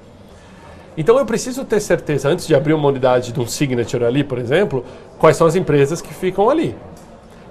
Então 0.96 1.16
eu 1.16 1.24
preciso 1.24 1.64
ter 1.64 1.78
certeza, 1.78 2.28
antes 2.28 2.44
de 2.44 2.56
abrir 2.56 2.74
uma 2.74 2.88
unidade 2.88 3.30
de 3.30 3.40
um 3.40 3.46
signature 3.46 4.04
ali, 4.04 4.24
por 4.24 4.36
exemplo, 4.36 4.84
quais 5.16 5.36
são 5.36 5.46
as 5.46 5.54
empresas 5.54 6.02
que 6.02 6.12
ficam 6.12 6.50
ali. 6.50 6.74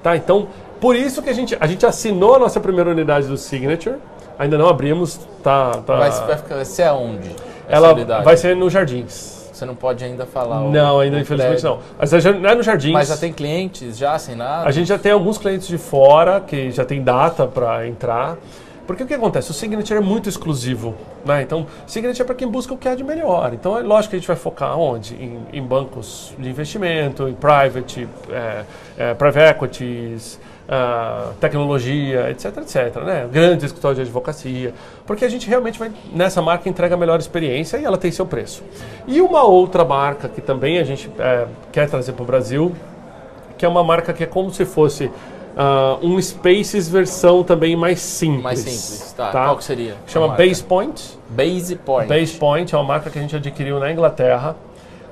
Tá? 0.04 0.18
Então, 0.18 0.50
por 0.82 0.98
isso 0.98 1.22
que 1.22 1.30
a 1.30 1.34
gente, 1.34 1.56
a 1.58 1.66
gente 1.66 1.86
assinou 1.86 2.36
a 2.36 2.40
nossa 2.40 2.60
primeira 2.60 2.90
unidade 2.90 3.26
do 3.28 3.38
signature, 3.38 3.96
ainda 4.38 4.58
não 4.58 4.68
abrimos, 4.68 5.18
tá, 5.42 5.72
tá 5.72 5.96
Vai, 5.96 6.12
vai, 6.12 6.38
ficar, 6.38 6.56
vai 6.56 6.66
ser 6.66 6.84
aonde? 6.84 7.30
essa 7.30 7.38
ela 7.68 7.94
unidade? 7.94 8.26
vai 8.26 8.36
ser 8.36 8.54
no 8.54 8.70
Jardins. 8.70 9.37
Você 9.58 9.66
não 9.66 9.76
pode 9.76 10.03
ainda 10.03 10.26
falar 10.26 10.62
o- 10.62 10.72
não, 10.72 10.99
ainda 10.99 11.18
o 11.18 11.20
infelizmente 11.20 11.62
prédio. 11.62 11.70
não. 11.70 11.80
Mas 11.99 12.12
já 12.12 12.32
não 12.32 12.49
é 12.49 12.55
no 12.55 12.62
Jardins. 12.64 12.93
Mas 12.93 13.08
já 13.08 13.18
tem 13.18 13.34
clientes 13.34 13.97
já 13.97 14.14
assinados? 14.14 14.68
A 14.68 14.72
gente 14.72 14.88
já 14.88 14.99
tem 14.99 15.12
alguns 15.12 15.38
clientes 15.39 15.68
de 15.68 15.78
fora 15.80 16.39
que 16.39 16.70
já 16.72 16.86
tem 16.86 17.01
data 17.01 17.47
para 17.47 17.88
entrar. 17.88 18.38
Porque 18.86 19.03
o 19.03 19.05
que 19.08 19.14
acontece? 19.16 19.51
O 19.51 19.53
Signature 19.53 19.97
é 19.97 20.01
muito 20.01 20.30
exclusivo. 20.30 20.95
Né? 21.26 21.41
Então, 21.41 21.66
Signature 21.86 22.22
é 22.22 22.26
para 22.26 22.36
quem 22.36 22.47
busca 22.47 22.74
o 22.74 22.78
que 22.78 22.88
há 22.88 22.95
de 22.95 23.03
melhor. 23.03 23.51
Então, 23.53 23.78
é 23.78 23.82
lógico 23.82 24.12
que 24.12 24.16
a 24.16 24.20
gente 24.20 24.28
vai 24.28 24.38
focar 24.38 24.78
onde? 24.80 25.14
Em, 25.16 25.39
em 25.51 25.62
bancos 25.62 26.34
de 26.39 26.47
investimento, 26.49 27.28
em 27.28 27.34
private, 27.34 28.08
é, 28.30 28.64
é, 28.97 29.14
private 29.14 29.39
equities, 29.58 30.39
ah, 30.70 31.32
tecnologia, 31.39 32.30
etc, 32.30 32.57
etc. 32.57 33.01
Né? 33.03 33.28
Grandes 33.32 33.65
escritórios 33.65 33.97
de 33.97 34.01
advocacia. 34.03 34.74
Porque 35.05 35.24
a 35.24 35.30
gente 35.30 35.47
realmente 35.47 35.80
vai, 35.80 35.91
nessa 36.13 36.41
marca, 36.41 36.68
entrega 36.68 36.95
a 36.95 36.97
melhor 36.97 37.20
experiência 37.20 37.78
e 37.78 37.86
ela 37.86 37.97
tem 37.97 38.11
seu 38.11 38.26
preço. 38.26 38.63
E 39.07 39.22
uma 39.22 39.43
outra 39.43 39.86
marca 39.86 40.28
que 40.28 40.41
também 40.41 40.78
a 40.78 40.84
gente 40.84 41.09
é, 41.20 41.47
quer 41.72 41.89
trazer 41.89 42.11
para 42.13 42.24
o 42.24 42.26
Brasil, 42.26 42.76
que 43.57 43.65
é 43.65 43.68
uma 43.68 43.84
marca 43.84 44.11
que 44.11 44.24
é 44.24 44.28
como 44.28 44.51
se 44.51 44.65
fosse 44.65 45.05
uh, 45.05 46.05
um 46.05 46.22
Spaces 46.22 46.89
versão 46.89 47.43
também 47.43 47.76
mais 47.76 47.99
simples. 47.99 48.43
Mais 48.43 48.59
simples, 48.59 49.13
tá. 49.15 49.32
tá? 49.32 49.45
Qual 49.45 49.57
que 49.57 49.63
seria? 49.63 49.95
Chama 50.05 50.30
Base 50.30 50.63
Point. 50.63 51.18
Base 51.30 51.76
Point. 51.78 52.09
Base 52.09 52.34
Point 52.38 52.76
é 52.76 52.78
uma 52.78 52.84
marca 52.84 53.09
que 53.09 53.18
a 53.18 53.22
gente 53.22 53.36
adquiriu 53.36 53.80
na 53.80 53.91
Inglaterra. 53.91 54.55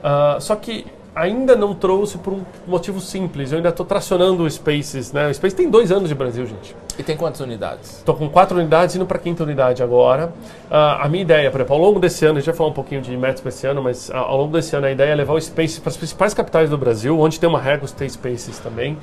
Uh, 0.03 0.39
só 0.39 0.55
que 0.55 0.85
ainda 1.16 1.55
não 1.55 1.74
trouxe 1.74 2.18
por 2.18 2.34
um 2.34 2.41
motivo 2.68 2.99
simples. 2.99 3.51
Eu 3.51 3.57
ainda 3.57 3.70
estou 3.70 3.86
tracionando 3.86 4.43
o 4.43 4.51
Spaces, 4.51 5.13
né? 5.13 5.30
O 5.30 5.34
Spaces 5.34 5.53
tem 5.53 5.70
dois 5.70 5.91
anos 5.91 6.09
de 6.09 6.16
Brasil, 6.16 6.45
gente. 6.45 6.76
E 6.99 7.03
tem 7.03 7.16
quantas 7.16 7.39
unidades? 7.39 7.97
Estou 7.97 8.16
com 8.16 8.28
quatro 8.30 8.57
unidades, 8.57 8.95
indo 8.95 9.05
para 9.05 9.18
a 9.18 9.22
quinta 9.22 9.43
unidade 9.43 9.82
agora. 9.82 10.34
Uh, 10.70 10.76
a 10.76 11.07
minha 11.07 11.22
ideia, 11.22 11.49
por 11.49 11.61
exemplo, 11.61 11.76
ao 11.76 11.82
longo 11.82 11.99
desse 11.99 12.26
ano, 12.26 12.38
a 12.38 12.41
gente 12.41 12.47
vai 12.47 12.55
falar 12.55 12.70
um 12.70 12.74
pouquinho 12.74 13.01
de 13.01 13.16
métodos 13.16 13.41
para 13.41 13.49
esse 13.49 13.66
ano, 13.66 13.82
mas 13.82 14.09
uh, 14.09 14.16
ao 14.16 14.38
longo 14.38 14.51
desse 14.51 14.76
ano 14.76 14.88
a 14.88 14.91
ideia 14.91 15.11
é 15.11 15.16
levar 15.16 15.34
o 15.34 15.41
Spaces 15.41 15.80
para 15.80 15.89
as 15.89 15.97
principais 15.97 16.34
capitais 16.34 16.70
do 16.70 16.78
Brasil, 16.78 17.18
onde 17.18 17.39
tem 17.39 17.47
uma 17.47 17.61
Regos, 17.61 17.93
tem 17.93 18.09
Spaces 18.09 18.59
também. 18.59 18.97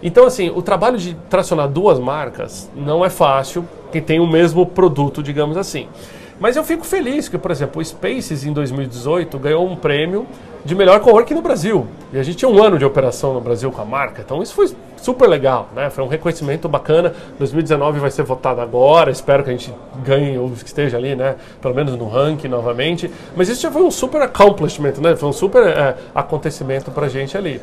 Então, 0.00 0.26
assim, 0.26 0.48
o 0.50 0.62
trabalho 0.62 0.96
de 0.96 1.14
tracionar 1.28 1.68
duas 1.68 1.98
marcas 1.98 2.70
não 2.76 3.04
é 3.04 3.10
fácil, 3.10 3.68
que 3.90 4.00
tem 4.00 4.20
o 4.20 4.26
mesmo 4.28 4.64
produto, 4.64 5.22
digamos 5.24 5.56
assim. 5.56 5.88
Mas 6.40 6.56
eu 6.56 6.62
fico 6.62 6.84
feliz 6.84 7.28
que, 7.28 7.36
por 7.36 7.50
exemplo, 7.50 7.80
o 7.80 7.84
Spaces 7.84 8.44
em 8.44 8.52
2018 8.52 9.38
ganhou 9.38 9.66
um 9.66 9.74
prêmio 9.74 10.26
de 10.64 10.74
melhor 10.74 11.00
coworking 11.00 11.34
no 11.34 11.42
Brasil. 11.42 11.86
E 12.12 12.18
a 12.18 12.22
gente 12.22 12.38
tinha 12.38 12.48
um 12.48 12.62
ano 12.62 12.78
de 12.78 12.84
operação 12.84 13.34
no 13.34 13.40
Brasil 13.40 13.70
com 13.72 13.80
a 13.80 13.84
marca, 13.84 14.22
então 14.22 14.42
isso 14.42 14.54
foi 14.54 14.70
super 14.96 15.28
legal, 15.28 15.68
né? 15.74 15.90
Foi 15.90 16.04
um 16.04 16.08
reconhecimento 16.08 16.68
bacana. 16.68 17.14
2019 17.38 17.98
vai 18.00 18.10
ser 18.10 18.22
votado 18.22 18.60
agora, 18.60 19.10
espero 19.10 19.42
que 19.42 19.50
a 19.50 19.52
gente 19.52 19.72
ganhe 20.04 20.38
ou 20.38 20.52
esteja 20.52 20.96
ali, 20.96 21.14
né? 21.14 21.36
Pelo 21.60 21.74
menos 21.74 21.96
no 21.96 22.08
ranking 22.08 22.48
novamente. 22.48 23.10
Mas 23.36 23.48
isso 23.48 23.62
já 23.62 23.70
foi 23.70 23.82
um 23.82 23.90
super 23.90 24.20
accomplishment, 24.22 24.94
né? 25.00 25.16
Foi 25.16 25.28
um 25.28 25.32
super 25.32 25.66
é, 25.66 25.96
acontecimento 26.14 26.90
pra 26.90 27.08
gente 27.08 27.36
ali. 27.36 27.60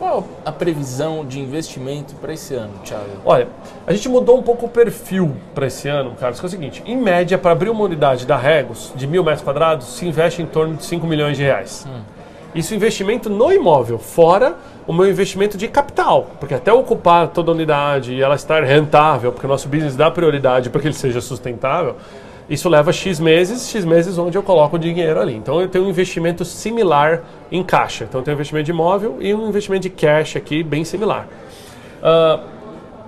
Qual 0.00 0.26
a 0.46 0.50
previsão 0.50 1.26
de 1.26 1.38
investimento 1.38 2.14
para 2.14 2.32
esse 2.32 2.54
ano, 2.54 2.72
Thiago? 2.82 3.04
Olha, 3.22 3.48
a 3.86 3.92
gente 3.92 4.08
mudou 4.08 4.38
um 4.38 4.42
pouco 4.42 4.64
o 4.64 4.68
perfil 4.70 5.36
para 5.54 5.66
esse 5.66 5.88
ano, 5.88 6.12
Carlos, 6.18 6.40
que 6.40 6.46
é 6.46 6.48
o 6.48 6.50
seguinte: 6.50 6.82
em 6.86 6.96
média, 6.96 7.36
para 7.36 7.52
abrir 7.52 7.68
uma 7.68 7.84
unidade 7.84 8.26
da 8.26 8.34
Regos 8.34 8.94
de 8.96 9.06
mil 9.06 9.22
metros 9.22 9.42
quadrados, 9.42 9.86
se 9.88 10.06
investe 10.06 10.40
em 10.40 10.46
torno 10.46 10.74
de 10.76 10.86
5 10.86 11.06
milhões 11.06 11.36
de 11.36 11.42
reais. 11.42 11.86
Hum. 11.86 12.00
Isso 12.54 12.74
investimento 12.74 13.28
no 13.28 13.52
imóvel, 13.52 13.98
fora 13.98 14.56
o 14.86 14.92
meu 14.94 15.06
investimento 15.06 15.58
de 15.58 15.68
capital, 15.68 16.30
porque 16.40 16.54
até 16.54 16.72
ocupar 16.72 17.28
toda 17.28 17.50
a 17.50 17.54
unidade 17.54 18.14
e 18.14 18.22
ela 18.22 18.36
estar 18.36 18.64
rentável, 18.64 19.32
porque 19.32 19.46
o 19.46 19.50
nosso 19.50 19.68
business 19.68 19.96
dá 19.96 20.10
prioridade 20.10 20.70
para 20.70 20.80
que 20.80 20.86
ele 20.86 20.94
seja 20.94 21.20
sustentável, 21.20 21.96
isso 22.50 22.68
leva 22.68 22.92
X 22.92 23.20
meses, 23.20 23.70
X 23.70 23.84
meses 23.84 24.18
onde 24.18 24.36
eu 24.36 24.42
coloco 24.42 24.74
o 24.74 24.78
dinheiro 24.78 25.20
ali. 25.20 25.36
Então 25.36 25.60
eu 25.60 25.68
tenho 25.68 25.84
um 25.84 25.88
investimento 25.88 26.44
similar 26.44 27.22
em 27.50 27.62
caixa. 27.62 28.04
Então 28.04 28.20
eu 28.20 28.24
tenho 28.24 28.34
um 28.34 28.38
investimento 28.38 28.64
de 28.64 28.72
imóvel 28.72 29.18
e 29.20 29.32
um 29.32 29.48
investimento 29.48 29.82
de 29.82 29.90
cash 29.90 30.34
aqui 30.34 30.64
bem 30.64 30.84
similar. 30.84 31.28
Uh, 32.02 32.59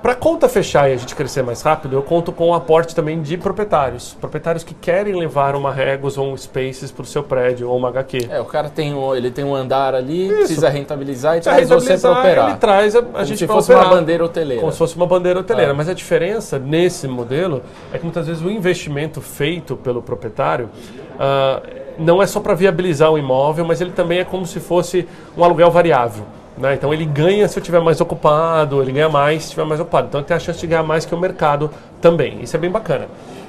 para 0.02 0.12
a 0.12 0.16
conta 0.16 0.48
fechar 0.48 0.90
e 0.90 0.94
a 0.94 0.96
gente 0.96 1.14
crescer 1.14 1.42
mais 1.42 1.62
rápido, 1.62 1.94
eu 1.94 2.02
conto 2.02 2.32
com 2.32 2.48
o 2.48 2.54
aporte 2.54 2.92
também 2.92 3.22
de 3.22 3.36
proprietários. 3.36 4.14
Proprietários 4.20 4.64
que 4.64 4.74
querem 4.74 5.14
levar 5.14 5.54
uma 5.54 5.72
Regos 5.72 6.18
ou 6.18 6.32
um 6.32 6.36
Spaces 6.36 6.90
para 6.90 7.02
o 7.04 7.06
seu 7.06 7.22
prédio 7.22 7.70
ou 7.70 7.76
uma 7.76 7.88
HQ. 7.88 8.26
É, 8.28 8.40
o 8.40 8.44
cara 8.44 8.68
tem 8.68 8.92
um, 8.92 9.14
ele 9.14 9.30
tem 9.30 9.44
um 9.44 9.54
andar 9.54 9.94
ali, 9.94 10.26
Isso. 10.26 10.36
precisa 10.38 10.68
rentabilizar 10.68 11.36
e 11.36 11.40
traz 11.40 11.68
você 11.68 11.96
para 11.96 12.18
operar. 12.18 12.48
Ele 12.48 12.58
traz 12.58 12.96
a, 12.96 12.98
a 12.98 13.02
como 13.02 13.24
gente 13.24 13.38
se 13.38 13.46
fosse 13.46 13.70
operar, 13.70 13.88
uma 13.90 13.96
bandeira 13.96 14.24
hoteleira. 14.24 14.60
Como 14.60 14.72
se 14.72 14.78
fosse 14.78 14.96
uma 14.96 15.06
bandeira 15.06 15.38
hoteleira. 15.38 15.70
Ah. 15.70 15.74
Mas 15.74 15.88
a 15.88 15.94
diferença 15.94 16.58
nesse 16.58 17.06
modelo 17.06 17.62
é 17.92 17.98
que 17.98 18.02
muitas 18.02 18.26
vezes 18.26 18.42
o 18.42 18.50
investimento 18.50 19.20
feito 19.20 19.76
pelo 19.76 20.02
proprietário 20.02 20.68
uh, 21.14 21.82
não 21.96 22.20
é 22.20 22.26
só 22.26 22.40
para 22.40 22.54
viabilizar 22.54 23.12
o 23.12 23.18
imóvel, 23.18 23.64
mas 23.64 23.80
ele 23.80 23.92
também 23.92 24.18
é 24.18 24.24
como 24.24 24.44
se 24.46 24.58
fosse 24.58 25.06
um 25.36 25.44
aluguel 25.44 25.70
variável. 25.70 26.24
Né? 26.62 26.74
Então 26.74 26.94
ele 26.94 27.04
ganha 27.04 27.48
se 27.48 27.58
eu 27.58 27.60
estiver 27.60 27.80
mais 27.80 28.00
ocupado, 28.00 28.80
ele 28.80 28.92
ganha 28.92 29.08
mais 29.08 29.42
se 29.42 29.48
estiver 29.48 29.66
mais 29.66 29.80
ocupado. 29.80 30.06
Então 30.06 30.20
ele 30.20 30.28
tem 30.28 30.36
a 30.36 30.40
chance 30.40 30.60
de 30.60 30.66
ganhar 30.68 30.84
mais 30.84 31.04
que 31.04 31.12
o 31.12 31.18
mercado 31.18 31.68
também. 32.00 32.40
Isso 32.40 32.54
é 32.54 32.58
bem 32.58 32.70
bacana. 32.70 33.08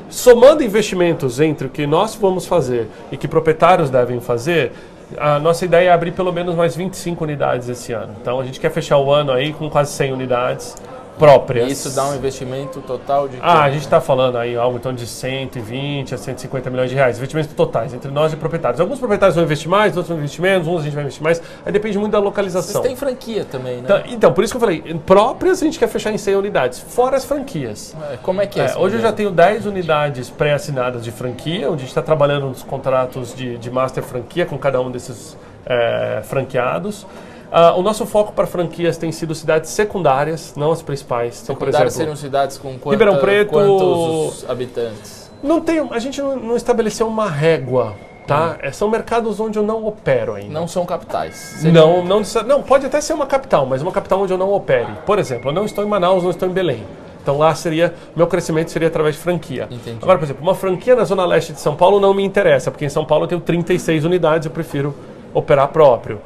Somando 0.09 0.63
investimentos 0.63 1.39
entre 1.39 1.67
o 1.67 1.69
que 1.69 1.85
nós 1.85 2.15
vamos 2.15 2.47
fazer 2.47 2.89
e 3.11 3.17
que 3.17 3.27
proprietários 3.27 3.91
devem 3.91 4.19
fazer, 4.19 4.71
a 5.15 5.37
nossa 5.37 5.63
ideia 5.63 5.89
é 5.89 5.91
abrir 5.93 6.11
pelo 6.11 6.33
menos 6.33 6.55
mais 6.55 6.75
25 6.75 7.23
unidades 7.23 7.69
esse 7.69 7.93
ano. 7.93 8.15
Então 8.19 8.39
a 8.39 8.43
gente 8.43 8.59
quer 8.59 8.71
fechar 8.71 8.97
o 8.97 9.11
ano 9.11 9.31
aí 9.31 9.53
com 9.53 9.69
quase 9.69 9.91
100 9.91 10.11
unidades 10.13 10.75
próprias. 11.17 11.69
E 11.69 11.71
isso 11.71 11.89
dá 11.95 12.07
um 12.07 12.15
investimento 12.15 12.81
total 12.81 13.27
de. 13.27 13.37
Ah, 13.41 13.63
a 13.63 13.71
gente 13.71 13.83
está 13.83 14.01
falando 14.01 14.37
aí 14.37 14.55
algo 14.55 14.77
em 14.77 14.81
torno 14.81 14.97
de 14.97 15.07
120 15.07 16.15
a 16.15 16.17
150 16.17 16.69
milhões 16.69 16.89
de 16.89 16.95
reais, 16.95 17.17
investimentos 17.17 17.53
totais 17.53 17.93
entre 17.93 18.11
nós 18.11 18.33
e 18.33 18.35
proprietários. 18.35 18.79
Alguns 18.79 18.99
proprietários 18.99 19.35
vão 19.35 19.43
investir 19.43 19.69
mais, 19.69 19.95
outros 19.95 20.09
vão 20.09 20.17
investir 20.17 20.41
menos, 20.41 20.67
uns 20.67 20.81
a 20.81 20.83
gente 20.83 20.93
vai 20.93 21.03
investir 21.03 21.23
mais. 21.23 21.41
Aí 21.65 21.71
depende 21.71 21.97
muito 21.97 22.11
da 22.11 22.19
localização. 22.19 22.81
Vocês 22.81 22.85
têm 22.85 22.95
franquia 22.95 23.45
também, 23.45 23.77
né? 23.77 23.83
Então, 23.83 24.01
então, 24.07 24.33
por 24.33 24.43
isso 24.43 24.53
que 24.53 24.57
eu 24.57 24.61
falei, 24.61 24.81
próprias 25.05 25.61
a 25.61 25.65
gente 25.65 25.79
quer 25.79 25.87
fechar 25.87 26.11
em 26.11 26.17
100 26.17 26.35
unidades, 26.35 26.79
fora 26.79 27.17
as 27.17 27.25
franquias. 27.25 27.95
É, 28.11 28.17
como 28.17 28.41
é 28.41 28.47
que 28.47 28.59
é? 28.59 28.65
é 28.65 28.77
hoje 28.77 28.95
eu 28.95 29.01
já 29.01 29.11
tenho 29.11 29.31
10 29.31 29.65
unidades 29.65 30.29
pré-assinadas 30.29 31.03
de 31.03 31.11
franquia, 31.11 31.67
onde 31.67 31.77
a 31.77 31.79
gente 31.79 31.89
está 31.89 32.01
trabalhando 32.01 32.47
nos 32.47 32.63
contratos 32.63 33.35
de, 33.35 33.57
de 33.57 33.71
master 33.71 34.03
franquia 34.03 34.45
com 34.45 34.57
cada 34.57 34.81
um 34.81 34.91
desses 34.91 35.37
é, 35.65 36.21
franqueados. 36.23 37.05
Uh, 37.53 37.79
o 37.79 37.83
nosso 37.83 38.03
foco 38.07 38.33
para 38.33 38.47
franquias 38.47 38.97
tem 38.97 39.11
sido 39.11 39.35
cidades 39.35 39.69
secundárias, 39.69 40.55
não 40.57 40.71
as 40.71 40.81
principais. 40.81 41.39
Então, 41.43 41.55
secundárias 41.55 41.93
seriam 41.93 42.15
cidades 42.15 42.57
com 42.57 42.79
quanta, 42.79 42.89
Ribeirão 42.89 43.19
Preto, 43.19 43.51
quantos 43.51 44.49
habitantes? 44.49 45.31
Não 45.43 45.61
tem, 45.61 45.77
a 45.91 45.99
gente 45.99 46.19
não, 46.19 46.35
não 46.35 46.55
estabeleceu 46.55 47.07
uma 47.07 47.29
régua 47.29 47.95
tá? 48.25 48.51
Hum. 48.51 48.57
É, 48.61 48.71
são 48.71 48.89
mercados 48.89 49.39
onde 49.39 49.59
eu 49.59 49.63
não 49.63 49.85
opero 49.85 50.33
ainda. 50.33 50.53
Não 50.53 50.67
são 50.67 50.85
capitais. 50.85 51.61
Não, 51.63 52.03
não, 52.03 52.21
não, 52.47 52.63
pode 52.63 52.85
até 52.85 52.99
ser 53.01 53.13
uma 53.13 53.27
capital, 53.27 53.65
mas 53.65 53.81
uma 53.81 53.91
capital 53.91 54.21
onde 54.21 54.33
eu 54.33 54.37
não 54.37 54.51
opere. 54.53 54.91
Por 55.05 55.19
exemplo, 55.19 55.49
eu 55.49 55.53
não 55.53 55.65
estou 55.65 55.83
em 55.83 55.87
Manaus, 55.87 56.23
não 56.23 56.31
estou 56.31 56.47
em 56.47 56.51
Belém. 56.51 56.83
Então 57.21 57.37
lá 57.37 57.53
seria, 57.55 57.93
meu 58.15 58.27
crescimento 58.27 58.69
seria 58.69 58.87
através 58.87 59.15
de 59.15 59.21
franquia. 59.21 59.67
Entendi. 59.71 59.97
Agora, 60.01 60.17
por 60.17 60.25
exemplo, 60.25 60.41
uma 60.41 60.55
franquia 60.55 60.95
na 60.95 61.05
zona 61.05 61.25
leste 61.25 61.53
de 61.53 61.59
São 61.59 61.75
Paulo 61.75 61.99
não 61.99 62.13
me 62.13 62.23
interessa, 62.23 62.69
porque 62.69 62.85
em 62.85 62.89
São 62.89 63.05
Paulo 63.05 63.23
eu 63.25 63.27
tenho 63.29 63.41
36 63.41 64.03
unidades, 64.03 64.45
eu 64.45 64.51
prefiro 64.51 64.93
operar 65.33 65.69
próprio. 65.69 66.21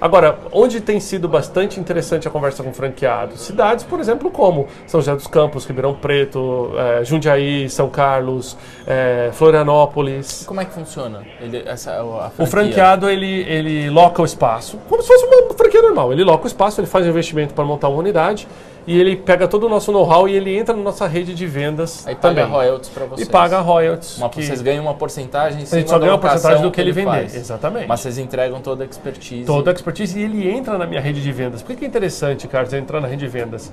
Agora, 0.00 0.38
onde 0.52 0.80
tem 0.80 1.00
sido 1.00 1.28
bastante 1.28 1.80
interessante 1.80 2.28
a 2.28 2.30
conversa 2.30 2.62
com 2.62 2.72
franqueados? 2.72 3.40
Cidades, 3.40 3.84
por 3.84 3.98
exemplo, 3.98 4.30
como 4.30 4.66
São 4.86 5.00
José 5.00 5.14
dos 5.14 5.26
Campos, 5.26 5.64
Ribeirão 5.64 5.94
Preto, 5.94 6.72
é, 6.76 7.04
Jundiaí, 7.04 7.68
São 7.70 7.88
Carlos, 7.88 8.56
é, 8.86 9.30
Florianópolis. 9.32 10.44
Como 10.46 10.60
é 10.60 10.64
que 10.64 10.72
funciona? 10.72 11.22
Ele, 11.40 11.62
essa, 11.66 12.02
o 12.38 12.46
franqueado 12.46 13.08
ele, 13.08 13.42
ele 13.48 13.90
loca 13.90 14.20
o 14.20 14.24
espaço, 14.24 14.78
como 14.88 15.02
se 15.02 15.08
fosse 15.08 15.24
uma 15.24 15.54
franquia 15.54 15.82
normal. 15.82 16.12
Ele 16.12 16.24
loca 16.24 16.44
o 16.44 16.46
espaço, 16.46 16.80
ele 16.80 16.86
faz 16.86 17.06
um 17.06 17.08
investimento 17.08 17.54
para 17.54 17.64
montar 17.64 17.88
uma 17.88 17.98
unidade 17.98 18.46
e 18.86 18.98
ele 18.98 19.16
pega 19.16 19.48
todo 19.48 19.66
o 19.66 19.68
nosso 19.68 19.90
know-how 19.90 20.28
e 20.28 20.36
ele 20.36 20.56
entra 20.56 20.74
na 20.74 20.82
nossa 20.82 21.06
rede 21.06 21.34
de 21.34 21.46
vendas. 21.46 22.06
Aí 22.06 22.14
paga 22.14 22.42
também. 22.42 22.44
royalties 22.44 22.88
para 22.90 23.06
vocês. 23.06 23.28
E 23.28 23.30
paga 23.30 23.58
royalties. 23.58 24.18
Uma, 24.18 24.28
que... 24.28 24.44
Vocês 24.44 24.62
ganham 24.62 24.84
uma 24.84 24.94
porcentagem 24.94 25.62
em 25.62 25.66
cima 25.66 25.76
A 25.76 25.80
gente 25.80 25.90
só 25.90 25.98
ganha 25.98 26.12
uma 26.12 26.18
porcentagem 26.18 26.62
do 26.62 26.70
que, 26.70 26.76
que 26.76 26.80
ele, 26.80 26.92
vender. 26.92 27.10
Faz. 27.10 27.34
Exatamente. 27.34 27.88
Mas 27.88 28.00
vocês 28.00 28.18
entregam 28.18 28.60
toda 28.60 28.84
a 28.84 28.86
expertise. 28.86 29.44
Toda 29.44 29.70
a 29.70 29.74
expertise 29.74 30.18
e 30.18 30.22
ele 30.22 30.48
entra 30.48 30.78
na 30.78 30.86
minha 30.86 31.00
rede 31.00 31.20
de 31.20 31.32
vendas. 31.32 31.62
Por 31.62 31.74
que 31.74 31.84
é 31.84 31.88
interessante, 31.88 32.46
Carlos, 32.46 32.72
entrar 32.72 33.00
na 33.00 33.08
rede 33.08 33.24
de 33.24 33.28
vendas? 33.28 33.72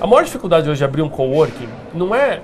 A 0.00 0.06
maior 0.06 0.24
dificuldade 0.24 0.68
hoje 0.68 0.78
de 0.78 0.84
abrir 0.84 1.02
um 1.02 1.08
coworking 1.08 1.68
não 1.92 2.14
é 2.14 2.40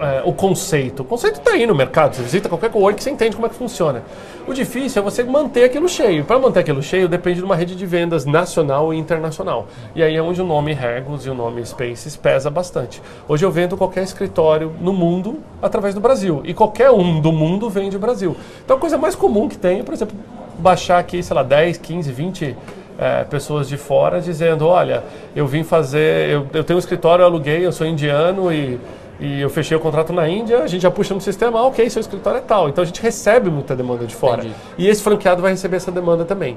é, 0.00 0.22
o 0.24 0.32
conceito. 0.32 1.02
O 1.02 1.04
conceito 1.04 1.38
está 1.38 1.52
aí 1.52 1.66
no 1.66 1.74
mercado. 1.74 2.16
Você 2.16 2.22
visita 2.22 2.48
qualquer 2.48 2.70
coworking, 2.70 3.02
você 3.02 3.10
entende 3.10 3.36
como 3.36 3.46
é 3.46 3.50
que 3.50 3.54
funciona. 3.54 4.02
O 4.46 4.54
difícil 4.54 5.00
é 5.00 5.04
você 5.04 5.22
manter 5.22 5.64
aquilo 5.64 5.88
cheio. 5.88 6.24
Para 6.24 6.38
manter 6.38 6.60
aquilo 6.60 6.82
cheio, 6.82 7.06
depende 7.06 7.38
de 7.38 7.44
uma 7.44 7.54
rede 7.54 7.76
de 7.76 7.84
vendas 7.84 8.24
nacional 8.24 8.94
e 8.94 8.98
internacional. 8.98 9.68
E 9.94 10.02
aí 10.02 10.16
é 10.16 10.22
onde 10.22 10.40
o 10.40 10.44
nome 10.44 10.72
Regos 10.72 11.26
e 11.26 11.30
o 11.30 11.34
nome 11.34 11.64
Spaces 11.64 12.16
pesa 12.16 12.48
bastante. 12.48 13.02
Hoje 13.28 13.44
eu 13.44 13.50
vendo 13.50 13.76
qualquer 13.76 14.02
escritório 14.02 14.72
no 14.80 14.92
mundo 14.92 15.40
através 15.60 15.94
do 15.94 16.00
Brasil. 16.00 16.40
E 16.44 16.54
qualquer 16.54 16.90
um 16.90 17.20
do 17.20 17.30
mundo 17.30 17.68
vende 17.68 17.96
o 17.96 18.00
Brasil. 18.00 18.34
Então 18.64 18.78
a 18.78 18.80
coisa 18.80 18.96
mais 18.96 19.14
comum 19.14 19.48
que 19.48 19.58
tem 19.58 19.80
é, 19.80 19.82
por 19.82 19.92
exemplo, 19.92 20.16
baixar 20.58 20.98
aqui, 20.98 21.22
sei 21.22 21.36
lá, 21.36 21.42
10, 21.42 21.76
15, 21.76 22.10
20 22.10 22.56
é, 22.98 23.24
pessoas 23.24 23.68
de 23.68 23.76
fora 23.76 24.20
dizendo, 24.20 24.66
olha, 24.66 25.02
eu 25.34 25.46
vim 25.46 25.62
fazer, 25.62 26.28
eu, 26.28 26.46
eu 26.52 26.64
tenho 26.64 26.76
um 26.76 26.80
escritório, 26.80 27.22
eu 27.22 27.26
aluguei, 27.26 27.64
eu 27.64 27.72
sou 27.72 27.86
indiano 27.86 28.52
e 28.52 28.78
e 29.20 29.40
eu 29.40 29.50
fechei 29.50 29.76
o 29.76 29.80
contrato 29.80 30.12
na 30.14 30.26
Índia, 30.26 30.62
a 30.62 30.66
gente 30.66 30.80
já 30.80 30.90
puxa 30.90 31.12
no 31.12 31.20
sistema, 31.20 31.60
ah, 31.60 31.66
ok, 31.66 31.88
seu 31.90 32.00
escritório 32.00 32.38
é 32.38 32.40
tal. 32.40 32.70
Então 32.70 32.82
a 32.82 32.86
gente 32.86 33.02
recebe 33.02 33.50
muita 33.50 33.76
demanda 33.76 34.06
de 34.06 34.14
fora. 34.14 34.40
Entendi. 34.40 34.54
E 34.78 34.88
esse 34.88 35.02
franqueado 35.02 35.42
vai 35.42 35.50
receber 35.50 35.76
essa 35.76 35.92
demanda 35.92 36.24
também. 36.24 36.56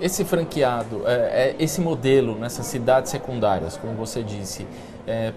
Esse 0.00 0.24
franqueado, 0.24 1.02
é, 1.06 1.12
é, 1.12 1.56
esse 1.60 1.80
modelo 1.80 2.36
nessas 2.36 2.66
cidades 2.66 3.10
secundárias, 3.10 3.76
como 3.76 3.94
você 3.94 4.20
disse, 4.20 4.66
é, 5.06 5.32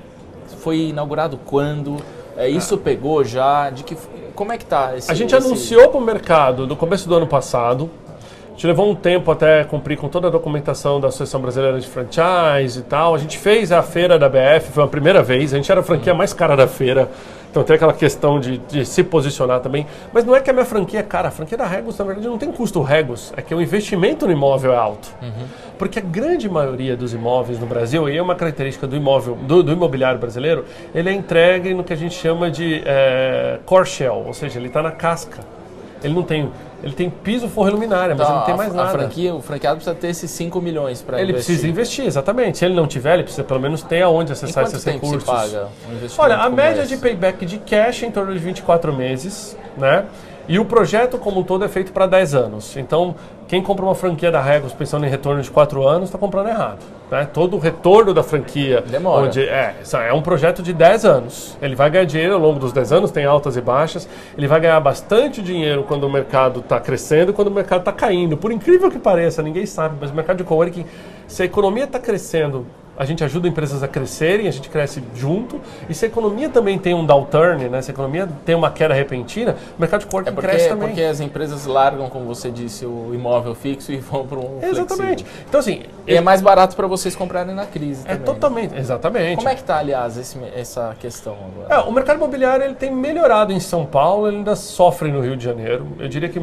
foi 0.59 0.87
inaugurado 0.87 1.39
quando? 1.45 1.97
É, 2.35 2.49
isso 2.49 2.73
ah. 2.73 2.79
pegou 2.83 3.23
já? 3.23 3.69
De 3.69 3.83
que, 3.83 3.95
como 4.33 4.51
é 4.51 4.57
que 4.57 4.63
está? 4.63 4.87
A 5.07 5.13
gente 5.13 5.35
esse... 5.35 5.45
anunciou 5.45 5.89
para 5.89 5.99
o 5.99 6.03
mercado 6.03 6.65
no 6.65 6.75
começo 6.75 7.07
do 7.07 7.13
ano 7.13 7.27
passado, 7.27 7.91
a 8.55 8.57
gente 8.57 8.67
levou 8.67 8.89
um 8.89 8.95
tempo 8.95 9.29
até 9.31 9.65
cumprir 9.65 9.97
com 9.97 10.07
toda 10.07 10.29
a 10.29 10.31
documentação 10.31 10.97
da 10.97 11.09
Associação 11.09 11.41
Brasileira 11.41 11.77
de 11.77 11.85
Franchise 11.85 12.79
e 12.79 12.83
tal. 12.83 13.13
A 13.13 13.17
gente 13.17 13.37
fez 13.37 13.69
a 13.69 13.83
feira 13.83 14.17
da 14.17 14.29
BF, 14.29 14.71
foi 14.71 14.81
a 14.81 14.87
primeira 14.87 15.21
vez. 15.21 15.53
A 15.53 15.57
gente 15.57 15.69
era 15.69 15.81
a 15.81 15.83
franquia 15.83 16.13
mais 16.13 16.31
cara 16.31 16.55
da 16.55 16.65
feira. 16.65 17.09
Então 17.51 17.63
tem 17.63 17.75
aquela 17.75 17.91
questão 17.91 18.39
de, 18.39 18.59
de, 18.59 18.85
se 18.85 19.03
posicionar 19.03 19.59
também. 19.59 19.85
Mas 20.13 20.23
não 20.23 20.33
é 20.33 20.39
que 20.39 20.49
a 20.49 20.53
minha 20.53 20.63
franquia 20.63 21.01
é 21.01 21.03
cara. 21.03 21.27
A 21.27 21.31
franquia 21.31 21.57
da 21.57 21.65
Regos, 21.65 21.97
na 21.97 22.05
verdade, 22.05 22.29
não 22.29 22.37
tem 22.37 22.49
custo 22.49 22.81
Regos. 22.81 23.33
É 23.35 23.41
que 23.41 23.53
o 23.53 23.61
investimento 23.61 24.25
no 24.25 24.31
imóvel 24.31 24.71
é 24.71 24.77
alto. 24.77 25.13
Uhum. 25.21 25.45
Porque 25.77 25.99
a 25.99 26.01
grande 26.01 26.47
maioria 26.47 26.95
dos 26.95 27.13
imóveis 27.13 27.59
no 27.59 27.65
Brasil, 27.65 28.07
e 28.07 28.15
é 28.15 28.21
uma 28.21 28.35
característica 28.35 28.87
do 28.87 28.95
imóvel, 28.95 29.35
do, 29.35 29.63
do 29.63 29.73
imobiliário 29.73 30.17
brasileiro, 30.17 30.63
ele 30.93 31.09
é 31.09 31.13
entregue 31.13 31.73
no 31.73 31.83
que 31.83 31.91
a 31.91 31.97
gente 31.97 32.15
chama 32.15 32.49
de 32.49 32.81
é, 32.85 33.59
core 33.65 33.85
shell, 33.85 34.23
ou 34.25 34.33
seja, 34.33 34.57
ele 34.57 34.67
está 34.67 34.81
na 34.81 34.91
casca. 34.91 35.39
Ele 36.01 36.13
não 36.13 36.23
tem 36.23 36.51
ele 36.85 36.93
tem 36.93 37.09
piso, 37.09 37.49
forro 37.49 37.69
e 37.69 37.71
luminária, 37.71 38.13
então, 38.13 38.23
mas 38.23 38.29
ele 38.29 38.37
não 38.37 38.45
tem 38.45 38.55
mais 38.55 38.71
a, 38.71 38.75
nada. 38.75 38.89
A 38.89 38.91
franquia, 38.91 39.33
o 39.33 39.41
franqueado 39.41 39.77
precisa 39.77 39.95
ter 39.95 40.09
esses 40.09 40.29
5 40.29 40.61
milhões 40.61 41.01
para 41.01 41.17
investir. 41.17 41.25
Ele 41.25 41.33
precisa 41.33 41.67
investir, 41.67 42.05
exatamente. 42.05 42.59
Se 42.59 42.65
ele 42.65 42.75
não 42.75 42.85
tiver, 42.85 43.15
ele 43.15 43.23
precisa 43.23 43.43
pelo 43.43 43.59
menos 43.59 43.81
ter 43.81 44.03
aonde 44.03 44.31
acessar 44.31 44.65
esses 44.65 44.83
recursos. 44.83 45.23
Paga 45.23 45.67
um 45.89 46.21
Olha, 46.21 46.35
a 46.35 46.47
média 46.47 46.81
esse? 46.81 46.95
de 46.95 47.01
payback 47.01 47.43
de 47.43 47.57
cash 47.57 48.03
é 48.03 48.05
em 48.05 48.11
torno 48.11 48.31
de 48.31 48.37
24 48.37 48.93
meses, 48.93 49.57
né? 49.75 50.05
E 50.47 50.59
o 50.59 50.65
projeto 50.65 51.17
como 51.17 51.39
um 51.39 51.43
todo 51.43 51.65
é 51.65 51.67
feito 51.67 51.91
para 51.91 52.05
10 52.05 52.35
anos. 52.35 52.77
Então, 52.77 53.15
quem 53.47 53.63
compra 53.63 53.83
uma 53.83 53.95
franquia 53.95 54.31
da 54.31 54.39
Regos 54.39 54.71
pensando 54.71 55.07
em 55.07 55.09
retorno 55.09 55.41
de 55.41 55.49
4 55.49 55.87
anos 55.87 56.09
está 56.09 56.19
comprando 56.19 56.49
errado. 56.49 56.85
Né? 57.09 57.27
Todo 57.31 57.55
o 57.55 57.59
retorno 57.59 58.13
da 58.13 58.23
franquia. 58.23 58.81
Demora. 58.81 59.25
Onde 59.25 59.41
é, 59.41 59.75
é 60.07 60.13
um 60.13 60.21
projeto 60.21 60.63
de 60.63 60.73
10 60.73 61.05
anos. 61.05 61.57
Ele 61.61 61.75
vai 61.75 61.89
ganhar 61.89 62.05
dinheiro 62.05 62.33
ao 62.33 62.39
longo 62.39 62.59
dos 62.59 62.73
10 62.73 62.91
anos, 62.91 63.11
tem 63.11 63.25
altas 63.25 63.55
e 63.55 63.61
baixas. 63.61 64.07
Ele 64.37 64.47
vai 64.47 64.59
ganhar 64.59 64.79
bastante 64.79 65.41
dinheiro 65.41 65.83
quando 65.83 66.05
o 66.05 66.09
mercado 66.09 66.59
está 66.59 66.79
crescendo 66.79 67.31
e 67.31 67.33
quando 67.33 67.49
o 67.49 67.51
mercado 67.51 67.79
está 67.79 67.91
caindo. 67.91 68.35
Por 68.37 68.51
incrível 68.51 68.89
que 68.89 68.99
pareça, 68.99 69.41
ninguém 69.41 69.65
sabe, 69.65 69.97
mas 70.01 70.11
o 70.11 70.15
mercado 70.15 70.37
de 70.37 70.43
coworking, 70.43 70.85
se 71.27 71.43
a 71.43 71.45
economia 71.45 71.83
está 71.83 71.99
crescendo 71.99 72.65
a 72.97 73.05
gente 73.05 73.23
ajuda 73.23 73.47
empresas 73.47 73.83
a 73.83 73.87
crescerem, 73.87 74.47
a 74.47 74.51
gente 74.51 74.69
cresce 74.69 75.03
junto. 75.15 75.59
E 75.89 75.93
se 75.93 76.05
a 76.05 76.07
economia 76.07 76.49
também 76.49 76.77
tem 76.77 76.93
um 76.93 77.05
downturn, 77.05 77.69
né? 77.69 77.81
se 77.81 77.91
a 77.91 77.93
economia 77.93 78.27
tem 78.45 78.55
uma 78.55 78.71
queda 78.71 78.93
repentina, 78.93 79.55
o 79.77 79.81
mercado 79.81 80.01
de 80.01 80.07
coworking 80.07 80.29
é 80.29 80.33
porque, 80.33 80.47
cresce 80.47 80.69
também. 80.69 80.87
porque 80.87 81.01
as 81.01 81.19
empresas 81.19 81.65
largam, 81.65 82.09
como 82.09 82.25
você 82.25 82.49
disse, 82.49 82.85
o 82.85 83.11
imóvel 83.13 83.55
fixo 83.55 83.91
e 83.91 83.97
vão 83.99 84.25
para 84.25 84.39
um 84.39 84.59
Exatamente. 84.61 85.23
Flexível. 85.23 85.45
Então, 85.47 85.59
assim... 85.59 85.83
E 86.07 86.15
é 86.15 86.21
mais 86.21 86.39
barato 86.39 86.75
para 86.75 86.87
vocês 86.87 87.15
comprarem 87.15 87.55
na 87.55 87.65
crise 87.65 88.01
É 88.01 88.09
também, 88.09 88.19
né? 88.19 88.25
totalmente, 88.25 88.77
exatamente. 88.77 89.37
Como 89.37 89.49
é 89.49 89.55
que 89.55 89.61
está, 89.61 89.77
aliás, 89.77 90.17
esse, 90.17 90.37
essa 90.55 90.95
questão 90.99 91.33
agora? 91.33 91.81
É, 91.81 91.87
o 91.87 91.91
mercado 91.91 92.17
imobiliário 92.17 92.63
ele 92.63 92.75
tem 92.75 92.91
melhorado 92.91 93.51
em 93.51 93.59
São 93.59 93.85
Paulo, 93.85 94.27
ele 94.27 94.37
ainda 94.37 94.55
sofre 94.55 95.11
no 95.11 95.21
Rio 95.21 95.35
de 95.35 95.43
Janeiro. 95.43 95.87
Eu 95.99 96.07
diria 96.07 96.29
que 96.29 96.39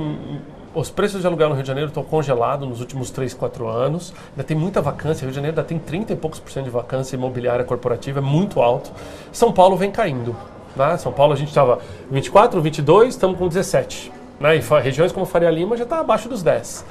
os 0.74 0.90
preços 0.90 1.20
de 1.20 1.26
aluguel 1.26 1.48
no 1.48 1.54
Rio 1.54 1.62
de 1.62 1.68
Janeiro 1.68 1.88
estão 1.88 2.02
congelados 2.02 2.66
nos 2.66 2.80
últimos 2.80 3.10
3, 3.10 3.34
4 3.34 3.68
anos. 3.68 4.12
Ainda 4.30 4.44
tem 4.44 4.56
muita 4.56 4.80
vacância. 4.80 5.24
Rio 5.24 5.30
de 5.30 5.36
Janeiro 5.36 5.56
ainda 5.56 5.66
tem 5.66 5.78
30 5.78 6.14
e 6.14 6.16
poucos 6.16 6.40
por 6.40 6.50
cento 6.50 6.64
de 6.64 6.70
vacância 6.70 7.14
imobiliária 7.16 7.64
corporativa, 7.64 8.20
é 8.20 8.22
muito 8.22 8.60
alto. 8.60 8.90
São 9.30 9.52
Paulo 9.52 9.76
vem 9.76 9.90
caindo. 9.90 10.34
Né? 10.74 10.96
São 10.96 11.12
Paulo 11.12 11.32
a 11.32 11.36
gente 11.36 11.48
estava 11.48 11.78
24, 12.10 12.60
22, 12.60 13.14
estamos 13.14 13.38
com 13.38 13.48
17. 13.48 14.10
Né? 14.40 14.56
E 14.56 14.60
regiões 14.80 15.12
como 15.12 15.26
Faria 15.26 15.50
Lima 15.50 15.76
já 15.76 15.84
está 15.84 16.00
abaixo 16.00 16.28
dos 16.28 16.42
10. 16.42 16.84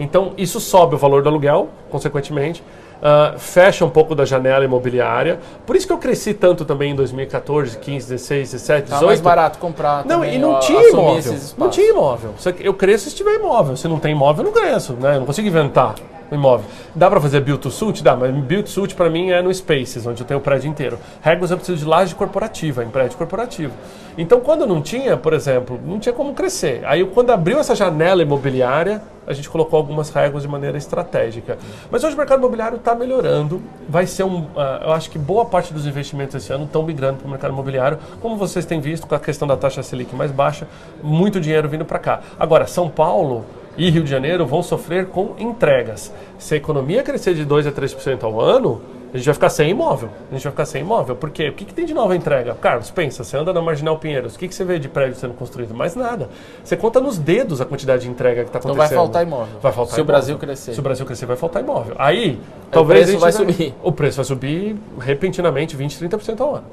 Então 0.00 0.32
isso 0.36 0.60
sobe 0.60 0.94
o 0.94 0.98
valor 0.98 1.22
do 1.22 1.28
aluguel, 1.28 1.68
consequentemente 1.90 2.62
uh, 2.98 3.38
fecha 3.38 3.84
um 3.84 3.90
pouco 3.90 4.14
da 4.14 4.24
janela 4.24 4.64
imobiliária. 4.64 5.40
Por 5.66 5.76
isso 5.76 5.86
que 5.86 5.92
eu 5.92 5.98
cresci 5.98 6.34
tanto 6.34 6.64
também 6.64 6.92
em 6.92 6.94
2014, 6.94 7.78
15, 7.78 8.08
16, 8.08 8.50
17, 8.52 8.82
18. 8.84 9.00
Tá 9.00 9.06
mais 9.06 9.20
barato 9.20 9.58
comprar 9.58 10.04
Não, 10.04 10.20
também, 10.20 10.36
e 10.36 10.38
não 10.38 10.58
tinha 10.60 10.88
imóvel. 10.90 11.34
Não 11.56 11.70
tinha 11.70 11.90
imóvel. 11.90 12.34
Eu 12.60 12.74
cresço 12.74 13.10
se 13.10 13.16
tiver 13.16 13.34
imóvel. 13.34 13.76
Se 13.76 13.88
não 13.88 13.98
tem 13.98 14.12
imóvel, 14.12 14.44
eu 14.44 14.52
não 14.52 14.60
cresço. 14.60 14.94
Né? 14.94 15.16
Eu 15.16 15.20
não 15.20 15.26
consigo 15.26 15.48
inventar 15.48 15.94
um 16.30 16.34
imóvel. 16.34 16.66
Dá 16.94 17.08
para 17.10 17.20
fazer 17.20 17.40
build 17.40 17.60
to 17.60 17.70
suit? 17.70 18.02
Dá, 18.02 18.16
mas 18.16 18.34
build 18.34 18.64
to 18.64 18.70
suit 18.70 18.94
para 18.94 19.08
mim 19.10 19.30
é 19.30 19.42
no 19.42 19.52
Spaces, 19.52 20.06
onde 20.06 20.22
eu 20.22 20.26
tenho 20.26 20.40
o 20.40 20.42
prédio 20.42 20.68
inteiro. 20.68 20.98
Regras 21.20 21.50
eu 21.50 21.56
preciso 21.56 21.78
de 21.78 21.84
laje 21.84 22.14
corporativa, 22.14 22.84
em 22.84 22.88
prédio 22.88 23.16
corporativo. 23.16 23.72
Então, 24.16 24.40
quando 24.40 24.66
não 24.66 24.82
tinha, 24.82 25.16
por 25.16 25.32
exemplo, 25.32 25.78
não 25.84 25.98
tinha 25.98 26.12
como 26.12 26.34
crescer. 26.34 26.82
Aí, 26.84 27.04
quando 27.04 27.30
abriu 27.30 27.58
essa 27.58 27.74
janela 27.74 28.20
imobiliária, 28.20 29.00
a 29.28 29.32
gente 29.34 29.48
colocou 29.48 29.76
algumas 29.76 30.08
regras 30.08 30.42
de 30.42 30.48
maneira 30.48 30.78
estratégica. 30.78 31.58
Mas 31.90 32.02
hoje 32.02 32.14
o 32.14 32.18
mercado 32.18 32.38
imobiliário 32.38 32.76
está 32.78 32.94
melhorando. 32.94 33.62
Vai 33.88 34.06
ser 34.06 34.24
um. 34.24 34.40
Uh, 34.40 34.84
eu 34.86 34.92
acho 34.92 35.10
que 35.10 35.18
boa 35.18 35.44
parte 35.44 35.72
dos 35.72 35.86
investimentos 35.86 36.34
esse 36.34 36.50
ano 36.52 36.64
estão 36.64 36.82
migrando 36.82 37.18
para 37.18 37.26
o 37.26 37.30
mercado 37.30 37.52
imobiliário. 37.52 37.98
Como 38.22 38.36
vocês 38.36 38.64
têm 38.64 38.80
visto, 38.80 39.06
com 39.06 39.14
a 39.14 39.20
questão 39.20 39.46
da 39.46 39.56
taxa 39.56 39.82
Selic 39.82 40.16
mais 40.16 40.32
baixa, 40.32 40.66
muito 41.02 41.40
dinheiro 41.40 41.68
vindo 41.68 41.84
para 41.84 41.98
cá. 41.98 42.20
Agora, 42.40 42.66
São 42.66 42.88
Paulo 42.88 43.44
e 43.78 43.90
Rio 43.90 44.02
de 44.02 44.10
Janeiro 44.10 44.44
vão 44.44 44.62
sofrer 44.62 45.06
com 45.06 45.34
entregas. 45.38 46.12
Se 46.36 46.54
a 46.54 46.56
economia 46.56 47.02
crescer 47.02 47.32
de 47.34 47.44
2 47.44 47.68
a 47.68 47.72
3% 47.72 48.24
ao 48.24 48.40
ano, 48.40 48.82
a 49.14 49.16
gente 49.16 49.24
vai 49.24 49.34
ficar 49.34 49.48
sem 49.48 49.70
imóvel. 49.70 50.10
A 50.30 50.34
gente 50.34 50.42
vai 50.42 50.50
ficar 50.50 50.66
sem 50.66 50.82
imóvel. 50.82 51.14
Por 51.14 51.30
quê? 51.30 51.48
O 51.48 51.52
que, 51.54 51.64
que 51.64 51.72
tem 51.72 51.86
de 51.86 51.94
nova 51.94 52.14
entrega? 52.14 52.54
Carlos, 52.54 52.90
pensa, 52.90 53.22
você 53.22 53.36
anda 53.36 53.52
na 53.52 53.62
Marginal 53.62 53.96
Pinheiros, 53.96 54.34
o 54.34 54.38
que, 54.38 54.48
que 54.48 54.54
você 54.54 54.64
vê 54.64 54.78
de 54.78 54.88
prédio 54.88 55.14
sendo 55.14 55.32
construído? 55.34 55.72
Mais 55.74 55.94
nada. 55.94 56.28
Você 56.62 56.76
conta 56.76 57.00
nos 57.00 57.16
dedos 57.18 57.60
a 57.60 57.64
quantidade 57.64 58.02
de 58.02 58.10
entrega 58.10 58.42
que 58.42 58.48
está 58.48 58.58
acontecendo. 58.58 58.84
Então 58.84 58.96
vai 58.96 59.06
faltar 59.06 59.22
imóvel. 59.22 59.60
Vai 59.62 59.72
faltar 59.72 59.94
Se 59.94 60.00
imóvel. 60.00 60.02
o 60.02 60.06
Brasil 60.06 60.38
crescer. 60.38 60.74
Se 60.74 60.80
o 60.80 60.82
Brasil 60.82 61.06
crescer, 61.06 61.26
vai 61.26 61.36
faltar 61.36 61.62
imóvel. 61.62 61.94
Aí, 61.98 62.38
talvez. 62.70 63.02
O 63.02 63.04
preço 63.04 63.18
vai 63.20 63.32
subir. 63.32 63.74
O 63.82 63.92
preço 63.92 64.16
vai 64.16 64.24
subir 64.24 64.76
repentinamente 64.98 65.76
20, 65.76 66.04
30% 66.04 66.40
ao 66.40 66.56
ano. 66.56 66.64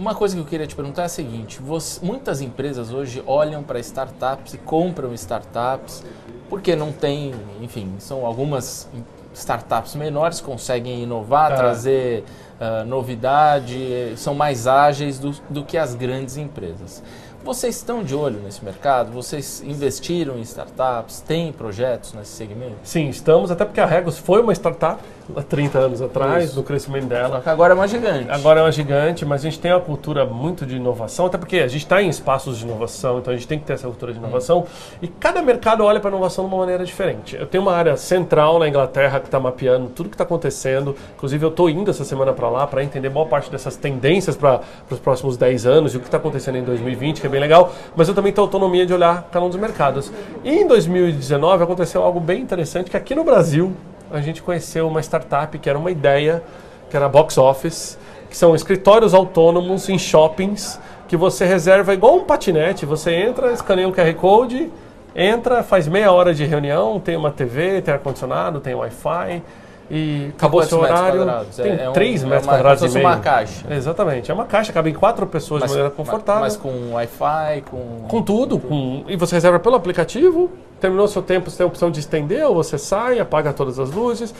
Uma 0.00 0.14
coisa 0.14 0.34
que 0.34 0.40
eu 0.40 0.46
queria 0.46 0.66
te 0.66 0.74
perguntar 0.74 1.02
é 1.02 1.04
a 1.04 1.08
seguinte: 1.10 1.60
você, 1.60 2.02
muitas 2.02 2.40
empresas 2.40 2.90
hoje 2.90 3.22
olham 3.26 3.62
para 3.62 3.78
startups 3.80 4.54
e 4.54 4.56
compram 4.56 5.12
startups 5.12 6.02
porque 6.48 6.74
não 6.74 6.90
tem, 6.90 7.34
enfim, 7.60 7.92
são 7.98 8.24
algumas 8.24 8.88
startups 9.34 9.94
menores 9.94 10.40
conseguem 10.40 11.02
inovar, 11.02 11.52
é. 11.52 11.54
trazer 11.54 12.24
uh, 12.58 12.86
novidade, 12.86 14.14
são 14.16 14.34
mais 14.34 14.66
ágeis 14.66 15.18
do, 15.18 15.32
do 15.50 15.66
que 15.66 15.76
as 15.76 15.94
grandes 15.94 16.38
empresas. 16.38 17.02
Vocês 17.44 17.76
estão 17.76 18.02
de 18.02 18.14
olho 18.14 18.40
nesse 18.40 18.64
mercado? 18.64 19.12
Vocês 19.12 19.62
investiram 19.62 20.38
em 20.38 20.42
startups? 20.42 21.20
Tem 21.20 21.52
projetos 21.52 22.14
nesse 22.14 22.30
segmento? 22.30 22.76
Sim, 22.84 23.10
estamos, 23.10 23.50
até 23.50 23.66
porque 23.66 23.80
a 23.80 23.86
Regos 23.86 24.18
foi 24.18 24.40
uma 24.40 24.54
startup 24.54 25.02
há 25.36 25.42
30 25.42 25.78
anos 25.78 26.02
atrás, 26.02 26.46
Isso. 26.46 26.54
do 26.54 26.62
crescimento 26.62 27.06
dela. 27.06 27.42
Agora 27.44 27.72
é 27.72 27.76
uma 27.76 27.88
gigante. 27.88 28.30
Agora 28.30 28.60
é 28.60 28.62
uma 28.62 28.72
gigante, 28.72 29.24
mas 29.24 29.40
a 29.40 29.44
gente 29.44 29.58
tem 29.58 29.72
uma 29.72 29.80
cultura 29.80 30.24
muito 30.24 30.66
de 30.66 30.76
inovação, 30.76 31.26
até 31.26 31.38
porque 31.38 31.58
a 31.58 31.68
gente 31.68 31.82
está 31.82 32.02
em 32.02 32.08
espaços 32.08 32.58
de 32.58 32.64
inovação, 32.64 33.18
então 33.18 33.32
a 33.32 33.36
gente 33.36 33.46
tem 33.46 33.58
que 33.58 33.64
ter 33.64 33.74
essa 33.74 33.86
cultura 33.86 34.12
de 34.12 34.18
inovação. 34.18 34.60
Hum. 34.60 34.98
E 35.02 35.08
cada 35.08 35.42
mercado 35.42 35.84
olha 35.84 36.00
para 36.00 36.10
a 36.10 36.12
inovação 36.12 36.44
de 36.44 36.50
uma 36.54 36.60
maneira 36.60 36.84
diferente. 36.84 37.36
Eu 37.36 37.46
tenho 37.46 37.62
uma 37.62 37.74
área 37.74 37.96
central 37.96 38.58
na 38.58 38.68
Inglaterra 38.68 39.20
que 39.20 39.26
está 39.26 39.40
mapeando 39.40 39.88
tudo 39.88 40.08
que 40.08 40.14
está 40.14 40.24
acontecendo. 40.24 40.94
Inclusive, 41.16 41.44
eu 41.44 41.50
estou 41.50 41.70
indo 41.70 41.90
essa 41.90 42.04
semana 42.04 42.32
para 42.32 42.48
lá 42.48 42.66
para 42.66 42.82
entender 42.82 43.08
boa 43.08 43.26
parte 43.26 43.50
dessas 43.50 43.76
tendências 43.76 44.36
para 44.36 44.60
os 44.90 44.98
próximos 44.98 45.36
10 45.36 45.66
anos 45.66 45.94
e 45.94 45.96
o 45.96 46.00
que 46.00 46.06
está 46.06 46.18
acontecendo 46.18 46.56
em 46.58 46.64
2020, 46.64 47.20
que 47.20 47.26
é 47.26 47.30
bem 47.30 47.40
legal. 47.40 47.72
Mas 47.96 48.08
eu 48.08 48.14
também 48.14 48.32
tenho 48.32 48.44
autonomia 48.44 48.86
de 48.86 48.92
olhar 48.92 49.28
cada 49.30 49.44
um 49.44 49.48
dos 49.48 49.58
mercados. 49.58 50.12
E 50.44 50.50
em 50.50 50.66
2019 50.66 51.64
aconteceu 51.64 52.02
algo 52.02 52.20
bem 52.20 52.40
interessante, 52.40 52.90
que 52.90 52.96
aqui 52.96 53.14
no 53.14 53.24
Brasil 53.24 53.74
a 54.10 54.20
gente 54.20 54.42
conheceu 54.42 54.88
uma 54.88 55.00
startup 55.00 55.58
que 55.58 55.68
era 55.68 55.78
uma 55.78 55.90
ideia, 55.90 56.42
que 56.88 56.96
era 56.96 57.08
Box 57.08 57.38
Office, 57.38 57.98
que 58.28 58.36
são 58.36 58.54
escritórios 58.54 59.14
autônomos 59.14 59.88
em 59.88 59.98
shoppings 59.98 60.80
que 61.08 61.16
você 61.16 61.44
reserva 61.44 61.92
igual 61.92 62.16
um 62.16 62.24
patinete. 62.24 62.86
Você 62.86 63.12
entra, 63.12 63.52
escaneia 63.52 63.88
o 63.88 63.92
QR 63.92 64.14
Code, 64.14 64.70
entra, 65.14 65.62
faz 65.62 65.88
meia 65.88 66.12
hora 66.12 66.32
de 66.32 66.44
reunião, 66.44 67.00
tem 67.00 67.16
uma 67.16 67.32
TV, 67.32 67.82
tem 67.82 67.94
ar-condicionado, 67.94 68.60
tem 68.60 68.74
Wi-Fi 68.74 69.42
e 69.90 70.30
acabou 70.36 70.62
seu 70.62 70.78
horário. 70.78 71.26
Tem 71.56 71.72
é 71.72 71.90
3 71.90 72.22
um, 72.22 72.28
metros 72.28 72.46
é 72.46 72.50
uma, 72.50 72.56
quadrados 72.56 72.82
e 72.82 72.88
meio. 72.94 73.06
uma 73.06 73.18
caixa. 73.18 73.74
Exatamente. 73.74 74.30
É 74.30 74.34
uma 74.34 74.44
caixa, 74.44 74.72
cabe 74.72 74.90
em 74.90 74.94
quatro 74.94 75.26
pessoas 75.26 75.62
mas, 75.62 75.70
de 75.70 75.76
maneira 75.76 75.94
confortável. 75.94 76.42
Mas 76.42 76.56
com 76.56 76.92
Wi-Fi, 76.92 77.64
com... 77.68 78.06
Com 78.08 78.22
tudo. 78.22 78.58
Com, 78.58 79.04
e 79.08 79.16
você 79.16 79.34
reserva 79.34 79.58
pelo 79.58 79.74
aplicativo, 79.74 80.50
terminou 80.80 81.08
seu 81.08 81.22
tempo, 81.22 81.50
você 81.50 81.56
tem 81.56 81.64
a 81.64 81.66
opção 81.66 81.90
de 81.90 81.98
estender, 81.98 82.46
ou 82.46 82.54
você 82.54 82.78
sai, 82.78 83.18
apaga 83.18 83.52
todas 83.52 83.78
as 83.80 83.90
luzes. 83.90 84.32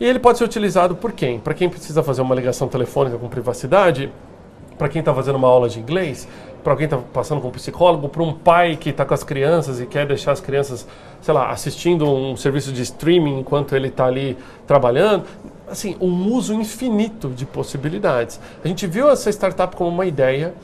E 0.00 0.04
ele 0.04 0.18
pode 0.18 0.38
ser 0.38 0.44
utilizado 0.44 0.96
por 0.96 1.12
quem? 1.12 1.38
Para 1.38 1.54
quem 1.54 1.68
precisa 1.68 2.02
fazer 2.02 2.20
uma 2.20 2.34
ligação 2.34 2.66
telefônica 2.66 3.16
com 3.16 3.28
privacidade, 3.28 4.12
para 4.76 4.88
quem 4.88 5.00
está 5.00 5.14
fazendo 5.14 5.36
uma 5.36 5.48
aula 5.48 5.68
de 5.68 5.78
inglês, 5.78 6.28
para 6.66 6.72
alguém 6.72 6.88
que 6.88 6.94
está 6.96 7.06
passando 7.12 7.40
com 7.40 7.46
um 7.46 7.52
psicólogo, 7.52 8.08
para 8.08 8.24
um 8.24 8.32
pai 8.32 8.74
que 8.74 8.90
está 8.90 9.04
com 9.04 9.14
as 9.14 9.22
crianças 9.22 9.80
e 9.80 9.86
quer 9.86 10.04
deixar 10.04 10.32
as 10.32 10.40
crianças, 10.40 10.84
sei 11.20 11.32
lá, 11.32 11.50
assistindo 11.50 12.04
um 12.12 12.36
serviço 12.36 12.72
de 12.72 12.82
streaming 12.82 13.38
enquanto 13.38 13.76
ele 13.76 13.86
está 13.86 14.06
ali 14.06 14.36
trabalhando. 14.66 15.26
Assim, 15.70 15.96
um 16.00 16.32
uso 16.32 16.52
infinito 16.54 17.28
de 17.28 17.46
possibilidades. 17.46 18.40
A 18.64 18.66
gente 18.66 18.84
viu 18.84 19.08
essa 19.08 19.30
startup 19.30 19.76
como 19.76 19.90
uma 19.90 20.06
ideia. 20.06 20.54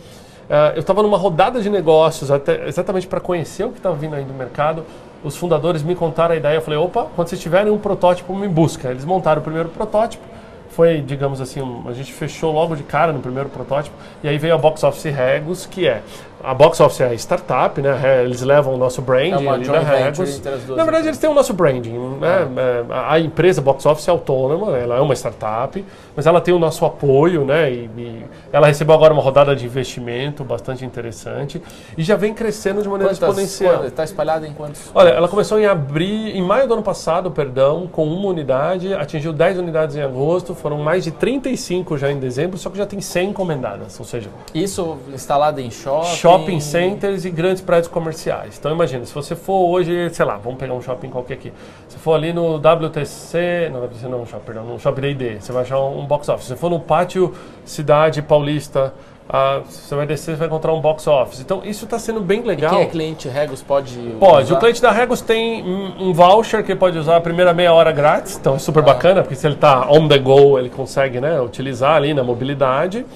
Uh, 0.51 0.75
eu 0.75 0.81
estava 0.81 1.05
numa 1.05 1.17
rodada 1.17 1.61
de 1.61 1.71
negócios, 1.71 2.33
até, 2.33 2.67
exatamente 2.67 3.07
para 3.07 3.21
conhecer 3.21 3.63
o 3.63 3.71
que 3.71 3.79
estava 3.79 3.95
vindo 3.95 4.17
aí 4.17 4.25
do 4.25 4.35
mercado. 4.35 4.85
Os 5.23 5.37
fundadores 5.37 5.85
me 5.85 5.95
contaram 5.95 6.35
a 6.35 6.37
ideia. 6.37 6.57
Eu 6.57 6.63
falei: 6.63 6.81
opa, 6.81 7.07
quando 7.15 7.29
vocês 7.29 7.41
tiverem 7.41 7.73
um 7.73 7.79
protótipo, 7.79 8.35
me 8.35 8.49
busca. 8.49 8.91
Eles 8.91 9.05
montaram 9.05 9.41
o 9.41 9.45
primeiro 9.45 9.69
protótipo 9.69 10.32
foi, 10.75 11.01
digamos 11.01 11.41
assim, 11.41 11.61
a 11.87 11.93
gente 11.93 12.13
fechou 12.13 12.53
logo 12.53 12.75
de 12.75 12.83
cara 12.83 13.13
no 13.13 13.21
primeiro 13.21 13.49
protótipo, 13.49 13.95
e 14.23 14.29
aí 14.29 14.39
veio 14.39 14.55
a 14.55 14.59
Box 14.59 14.83
Office 14.83 15.15
Regos, 15.15 15.67
que 15.67 15.87
é 15.87 16.03
a 16.43 16.55
Box 16.55 16.81
Office 16.81 17.01
é 17.01 17.07
a 17.07 17.15
startup, 17.15 17.81
né? 17.81 18.23
Eles 18.25 18.43
levam 18.43 18.75
o 18.75 18.77
nosso 18.77 19.01
branding 19.01 19.47
É 19.47 19.49
ali 19.49 19.65
da 19.67 19.79
as 19.79 20.19
duas 20.19 20.77
Na 20.77 20.85
verdade, 20.85 21.07
eles 21.07 21.19
têm 21.19 21.31
o 21.31 21.35
nosso 21.35 21.53
branding. 21.55 21.97
Né? 22.21 22.49
É, 22.57 22.85
A 22.91 23.21
empresa 23.21 23.61
Box 23.61 23.87
Office 23.87 24.09
é 24.09 24.11
autônoma, 24.11 24.77
ela 24.77 24.97
é 24.97 25.01
uma 25.01 25.15
startup, 25.15 25.85
mas 26.17 26.27
ela 26.27 26.41
tem 26.41 26.53
o 26.53 26.59
nosso 26.59 26.85
apoio, 26.85 27.45
né? 27.45 27.71
E, 27.71 27.91
e 27.97 28.25
ela 28.53 28.67
recebeu 28.67 28.95
agora 28.95 29.13
uma 29.13 29.23
rodada 29.23 29.55
de 29.55 29.65
investimento 29.65 30.43
bastante 30.43 30.85
interessante 30.85 31.63
e 31.97 32.03
já 32.03 32.17
vem 32.17 32.35
crescendo 32.35 32.83
de 32.83 32.89
maneira 32.89 33.13
exponencial. 33.13 33.85
Está 33.87 34.03
espalhada 34.03 34.47
em 34.47 34.53
quantos? 34.53 34.91
Olha, 34.95 35.11
ela 35.11 35.29
começou 35.29 35.61
em 35.61 35.67
abril, 35.67 36.29
em 36.29 36.43
maio 36.43 36.67
do 36.67 36.75
ano 36.75 36.83
passado, 36.83 37.31
perdão, 37.31 37.87
com 37.87 38.05
uma 38.05 38.29
unidade, 38.29 38.93
atingiu 38.95 39.33
10 39.33 39.59
unidades 39.59 39.95
em 39.97 40.03
agosto, 40.03 40.55
foram 40.55 40.79
mais 40.79 41.05
de 41.05 41.13
35 41.13 41.97
já 41.97 42.11
em 42.11 42.19
dezembro, 42.19 42.59
só 42.59 42.69
que 42.69 42.77
já 42.77 42.87
tem 42.87 43.01
100 43.01 43.31
encomendadas, 43.31 43.99
ou 43.99 44.05
seja, 44.05 44.29
Isso 44.55 44.99
instalado 45.13 45.61
em 45.61 45.71
shopping? 45.71 46.17
shopping 46.17 46.32
centers 46.61 47.25
e 47.25 47.31
grandes 47.31 47.63
prédios 47.63 47.89
comerciais. 47.89 48.57
Então 48.59 48.73
imagina, 48.73 49.05
se 49.05 49.15
você 49.15 49.35
for 49.35 49.69
hoje, 49.71 50.11
sei 50.13 50.25
lá, 50.25 50.37
vamos 50.37 50.59
pegar 50.59 50.75
um 50.75 50.83
shopping 50.83 51.09
qualquer 51.11 51.35
aqui. 51.35 51.53
Se 51.89 51.99
for 51.99 52.15
ali 52.15 52.33
no 52.33 52.57
WTC, 52.57 53.71
não 53.73 53.85
WTC 53.85 54.09
não, 54.09 54.27
shopping, 54.27 54.45
perdão, 54.45 54.65
no 54.65 54.79
Shopping 54.79 55.01
D&D, 55.01 55.41
você 55.41 55.53
vai 55.53 55.63
achar 55.63 55.81
um 55.81 56.05
box 56.07 56.29
office. 56.29 56.47
Se 56.47 56.57
for 56.57 56.71
no 56.71 56.81
pátio 56.81 57.35
Cidade 57.65 58.23
Paulista, 58.23 58.93
ah, 59.29 59.61
você 59.67 59.95
vai 59.95 60.07
descer, 60.07 60.33
você 60.33 60.37
vai 60.37 60.47
encontrar 60.49 60.73
um 60.73 60.81
box 60.81 61.07
office. 61.07 61.41
Então 61.41 61.63
isso 61.65 61.85
está 61.85 61.99
sendo 61.99 62.21
bem 62.21 62.41
E 62.41 62.47
legal. 62.47 62.71
quem 62.71 62.83
é 62.83 62.87
cliente 62.87 63.29
Regos 63.29 63.63
pode 63.63 63.97
Pode, 64.19 64.45
usar? 64.47 64.57
o 64.57 64.59
cliente 64.59 64.83
da 64.83 64.91
Regos 64.91 65.21
tem 65.21 65.63
um 65.65 66.13
voucher 66.13 66.63
que 66.65 66.73
ele 66.73 66.79
pode 66.79 66.99
usar 66.99 67.17
a 67.17 67.21
primeira 67.21 67.53
meia 67.55 67.73
hora 67.73 67.93
grátis, 67.93 68.37
então 68.37 68.57
é 68.57 68.59
super 68.59 68.83
bacana, 68.83 69.23
porque 69.23 69.35
se 69.37 69.47
ele 69.47 69.55
está 69.55 69.89
on 69.91 70.09
the 70.09 70.19
go, 70.19 70.59
ele 70.59 70.69
consegue 70.69 71.21
né, 71.21 71.41
utilizar 71.41 71.97
ali 71.97 72.13
na 72.13 72.23
mobilidade. 72.23 73.07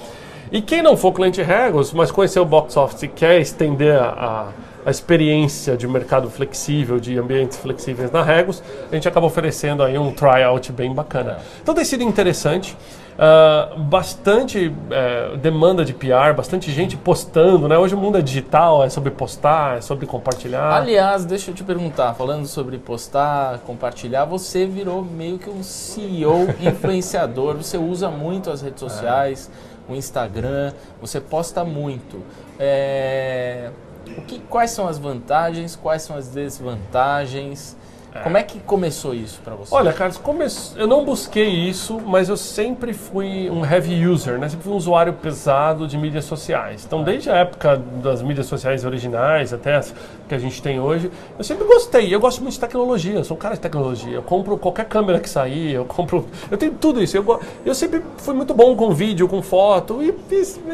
E 0.51 0.63
quem 0.63 0.83
não 0.83 0.97
for 0.97 1.13
cliente 1.13 1.43
Regos, 1.43 1.93
mas 1.93 2.11
conhecer 2.11 2.41
o 2.41 2.45
box 2.45 2.77
office 2.77 3.03
e 3.03 3.09
quer 3.09 3.41
estender 3.41 4.01
a, 4.01 4.49
a 4.85 4.91
experiência 4.91 5.77
de 5.77 5.89
mercado 5.89 6.31
flexível, 6.31 7.01
de 7.01 7.19
ambientes 7.19 7.59
flexíveis 7.59 8.11
na 8.13 8.23
Regos, 8.23 8.63
a 8.91 8.95
gente 8.95 9.09
acaba 9.09 9.27
oferecendo 9.27 9.83
aí 9.83 9.99
um 9.99 10.13
tryout 10.13 10.71
bem 10.73 10.95
bacana. 10.95 11.39
Então 11.63 11.75
tem 11.75 11.85
sido 11.85 12.03
interessante. 12.03 12.77
Ah, 13.19 13.73
bastante 13.79 14.71
eh, 14.91 15.37
demanda 15.41 15.85
de 15.87 15.95
PR, 15.95 16.35
bastante 16.37 16.71
gente 16.71 16.99
postando, 16.99 17.67
né? 17.67 17.79
Hoje 17.79 17.95
o 17.95 17.99
mundo 17.99 18.19
é 18.19 18.23
digital, 18.23 18.85
é 18.85 18.91
sobre 18.91 19.11
postar, 19.11 19.79
é 19.79 19.81
sobre 19.81 20.05
compartilhar. 20.05 20.75
Aliás, 20.75 21.25
deixa 21.25 21.51
eu 21.51 21.55
te 21.55 21.65
perguntar, 21.65 22.13
falando 22.13 22.47
sobre 22.47 22.77
postar, 22.77 23.61
compartilhar, 23.61 24.27
você 24.27 24.67
virou 24.67 25.03
meio 25.03 25.39
que 25.39 25.49
um 25.49 25.63
CEO 25.63 26.47
influenciador, 26.61 27.57
você 27.57 27.79
usa 27.79 28.11
muito 28.11 28.51
as 28.51 28.61
redes 28.61 28.81
sociais, 28.81 29.51
o 29.89 29.95
Instagram, 29.95 30.73
você 31.01 31.21
posta 31.21 31.65
muito. 31.65 32.23
É, 32.59 33.71
o 34.17 34.23
que, 34.23 34.39
quais 34.41 34.71
são 34.71 34.87
as 34.89 34.99
vantagens, 34.99 35.77
quais 35.77 36.03
são 36.03 36.17
as 36.17 36.29
desvantagens? 36.29 37.77
Como 38.23 38.39
é 38.39 38.43
que 38.43 38.59
começou 38.61 39.13
isso 39.13 39.43
para 39.45 39.55
você? 39.55 39.75
Olha, 39.75 39.93
Carlos, 39.93 40.17
come- 40.17 40.47
eu 40.77 40.87
não 40.87 41.05
busquei 41.05 41.51
isso, 41.51 42.01
mas 42.01 42.31
eu 42.31 42.37
sempre 42.39 42.95
fui 42.95 43.51
um 43.51 43.63
heavy 43.63 44.07
user, 44.09 44.39
né? 44.39 44.49
Sempre 44.49 44.65
fui 44.65 44.73
um 44.73 44.77
usuário 44.77 45.13
pesado 45.13 45.87
de 45.87 45.99
mídias 45.99 46.25
sociais. 46.25 46.83
Então, 46.87 47.03
desde 47.05 47.29
a 47.29 47.35
época 47.37 47.77
das 48.03 48.23
mídias 48.23 48.47
sociais 48.47 48.87
originais 48.87 49.53
até 49.53 49.75
as 49.75 49.95
que 50.29 50.35
a 50.35 50.39
gente 50.39 50.61
tem 50.63 50.81
hoje, 50.81 51.11
eu 51.39 51.45
sempre 51.45 51.65
gostei. 51.65 52.13
Eu 52.15 52.21
gosto 52.21 52.43
muito 52.43 52.55
de 52.55 52.61
tecnologia, 52.61 53.15
eu 53.15 53.25
sou 53.25 53.37
um 53.37 53.41
cara 53.41 53.55
de 53.55 53.61
tecnologia. 53.61 54.15
Eu 54.15 54.23
compro 54.23 54.57
qualquer 54.59 54.87
câmera 54.87 55.21
que 55.21 55.29
sair, 55.29 55.73
eu 55.73 55.85
compro. 55.85 56.27
Eu 56.51 56.59
tenho 56.59 56.73
tudo 56.73 57.03
isso. 57.03 57.17
Eu, 57.17 57.41
eu 57.65 57.75
sempre 57.75 58.03
fui 58.19 58.35
muito 58.35 58.55
bom 58.55 58.75
com 58.77 58.91
vídeo, 58.93 59.29
com 59.29 59.41
foto, 59.43 60.03
e 60.03 60.15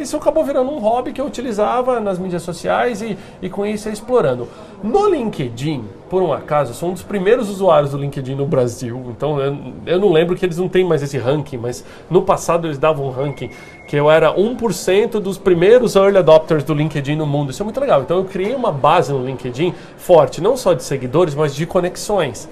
isso 0.00 0.16
acabou 0.16 0.44
virando 0.44 0.70
um 0.70 0.78
hobby 0.78 1.12
que 1.12 1.20
eu 1.20 1.26
utilizava 1.26 2.00
nas 2.00 2.18
mídias 2.18 2.42
sociais 2.42 3.03
e, 3.03 3.16
e 3.40 3.48
com 3.48 3.66
isso 3.66 3.88
ia 3.88 3.92
explorando. 3.92 4.48
No 4.82 5.09
LinkedIn, 5.09 5.84
por 6.11 6.22
um 6.22 6.32
acaso, 6.32 6.72
eu 6.72 6.74
sou 6.74 6.90
um 6.90 6.92
dos 6.92 7.03
primeiros 7.03 7.48
usuários 7.48 7.92
do 7.92 7.98
LinkedIn 7.98 8.34
no 8.34 8.46
Brasil, 8.46 9.00
então 9.16 9.40
eu, 9.40 9.57
eu 9.86 10.00
não 10.00 10.12
lembro 10.12 10.34
que 10.34 10.44
eles 10.44 10.59
não 10.59 10.68
têm 10.68 10.84
mais 10.84 11.03
esse 11.03 11.16
ranking, 11.18 11.57
mas 11.57 11.84
no 12.11 12.22
passado 12.22 12.66
eles 12.66 12.78
davam 12.78 13.07
um 13.07 13.11
ranking 13.11 13.50
que 13.86 13.96
eu 13.96 14.10
era 14.10 14.34
1% 14.34 15.20
dos 15.20 15.38
primeiros 15.38 15.96
early 15.96 16.18
adopters 16.18 16.64
do 16.64 16.72
LinkedIn 16.72 17.16
no 17.16 17.26
mundo. 17.26 17.50
Isso 17.50 17.62
é 17.62 17.64
muito 17.64 17.80
legal. 17.80 18.02
Então 18.02 18.18
eu 18.18 18.24
criei 18.24 18.54
uma 18.54 18.72
base 18.72 19.12
no 19.12 19.24
LinkedIn 19.24 19.74
forte, 19.96 20.40
não 20.40 20.56
só 20.56 20.72
de 20.72 20.82
seguidores, 20.82 21.34
mas 21.34 21.54
de 21.54 21.66
conexões. 21.66 22.48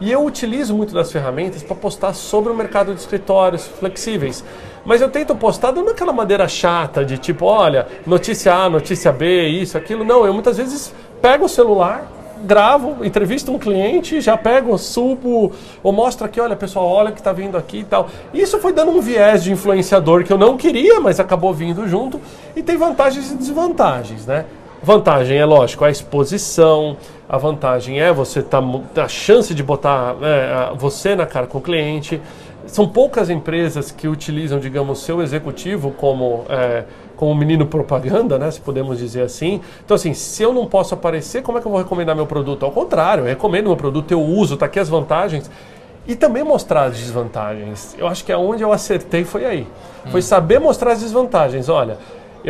E 0.00 0.10
eu 0.10 0.24
utilizo 0.24 0.74
muito 0.74 0.94
das 0.94 1.10
ferramentas 1.10 1.62
para 1.62 1.74
postar 1.74 2.12
sobre 2.14 2.52
o 2.52 2.54
mercado 2.54 2.94
de 2.94 3.00
escritórios 3.00 3.66
flexíveis. 3.66 4.44
Mas 4.84 5.00
eu 5.00 5.08
tento 5.08 5.34
postar 5.34 5.72
não 5.72 5.84
naquela 5.84 6.12
maneira 6.12 6.46
chata 6.46 7.04
de 7.04 7.16
tipo, 7.16 7.46
olha, 7.46 7.86
notícia 8.06 8.54
A, 8.54 8.68
notícia 8.68 9.10
B, 9.10 9.48
isso, 9.48 9.78
aquilo. 9.78 10.04
Não, 10.04 10.26
eu 10.26 10.32
muitas 10.32 10.58
vezes 10.58 10.94
pego 11.22 11.46
o 11.46 11.48
celular, 11.48 12.06
gravo, 12.44 13.04
entrevisto 13.04 13.52
um 13.52 13.58
cliente, 13.58 14.20
já 14.20 14.36
pego, 14.36 14.76
subo, 14.78 15.52
ou 15.82 15.92
mostro 15.92 16.26
aqui, 16.26 16.40
olha 16.40 16.54
pessoal, 16.54 16.86
olha 16.86 17.12
que 17.12 17.20
está 17.20 17.32
vindo 17.32 17.56
aqui 17.56 17.78
e 17.78 17.84
tal. 17.84 18.08
Isso 18.32 18.58
foi 18.58 18.72
dando 18.72 18.92
um 18.92 19.00
viés 19.00 19.42
de 19.42 19.52
influenciador 19.52 20.24
que 20.24 20.32
eu 20.32 20.38
não 20.38 20.56
queria, 20.56 21.00
mas 21.00 21.18
acabou 21.18 21.52
vindo 21.52 21.88
junto. 21.88 22.20
E 22.54 22.62
tem 22.62 22.76
vantagens 22.76 23.30
e 23.32 23.34
desvantagens, 23.34 24.26
né? 24.26 24.44
Vantagem 24.84 25.38
é 25.38 25.46
lógico, 25.46 25.82
a 25.82 25.90
exposição. 25.90 26.98
A 27.26 27.38
vantagem 27.38 28.02
é 28.02 28.12
você 28.12 28.42
tá 28.42 28.60
a 29.02 29.08
chance 29.08 29.54
de 29.54 29.62
botar 29.62 30.14
é, 30.20 30.76
você 30.76 31.16
na 31.16 31.24
cara 31.24 31.46
com 31.46 31.56
o 31.56 31.60
cliente. 31.60 32.20
São 32.66 32.86
poucas 32.86 33.30
empresas 33.30 33.90
que 33.90 34.06
utilizam, 34.06 34.60
digamos, 34.60 34.98
seu 34.98 35.22
executivo 35.22 35.90
como 35.92 36.44
é, 36.50 36.84
como 37.16 37.34
menino 37.34 37.64
propaganda, 37.64 38.38
né, 38.38 38.50
se 38.50 38.60
podemos 38.60 38.98
dizer 38.98 39.22
assim. 39.22 39.62
Então, 39.82 39.94
assim, 39.94 40.12
se 40.12 40.42
eu 40.42 40.52
não 40.52 40.66
posso 40.66 40.92
aparecer, 40.92 41.42
como 41.42 41.56
é 41.56 41.62
que 41.62 41.66
eu 41.66 41.70
vou 41.72 41.80
recomendar 41.80 42.14
meu 42.14 42.26
produto? 42.26 42.66
Ao 42.66 42.70
contrário, 42.70 43.22
eu 43.22 43.28
recomendo 43.28 43.68
meu 43.68 43.76
produto, 43.76 44.12
eu 44.12 44.20
uso, 44.20 44.54
tá 44.54 44.66
aqui 44.66 44.78
as 44.78 44.90
vantagens. 44.90 45.50
E 46.06 46.14
também 46.14 46.44
mostrar 46.44 46.84
as 46.84 46.98
desvantagens. 46.98 47.96
Eu 47.98 48.06
acho 48.06 48.22
que 48.22 48.30
aonde 48.30 48.62
eu 48.62 48.70
acertei 48.70 49.24
foi 49.24 49.46
aí. 49.46 49.66
Foi 50.10 50.20
saber 50.20 50.58
mostrar 50.58 50.92
as 50.92 51.00
desvantagens. 51.00 51.70
Olha, 51.70 51.96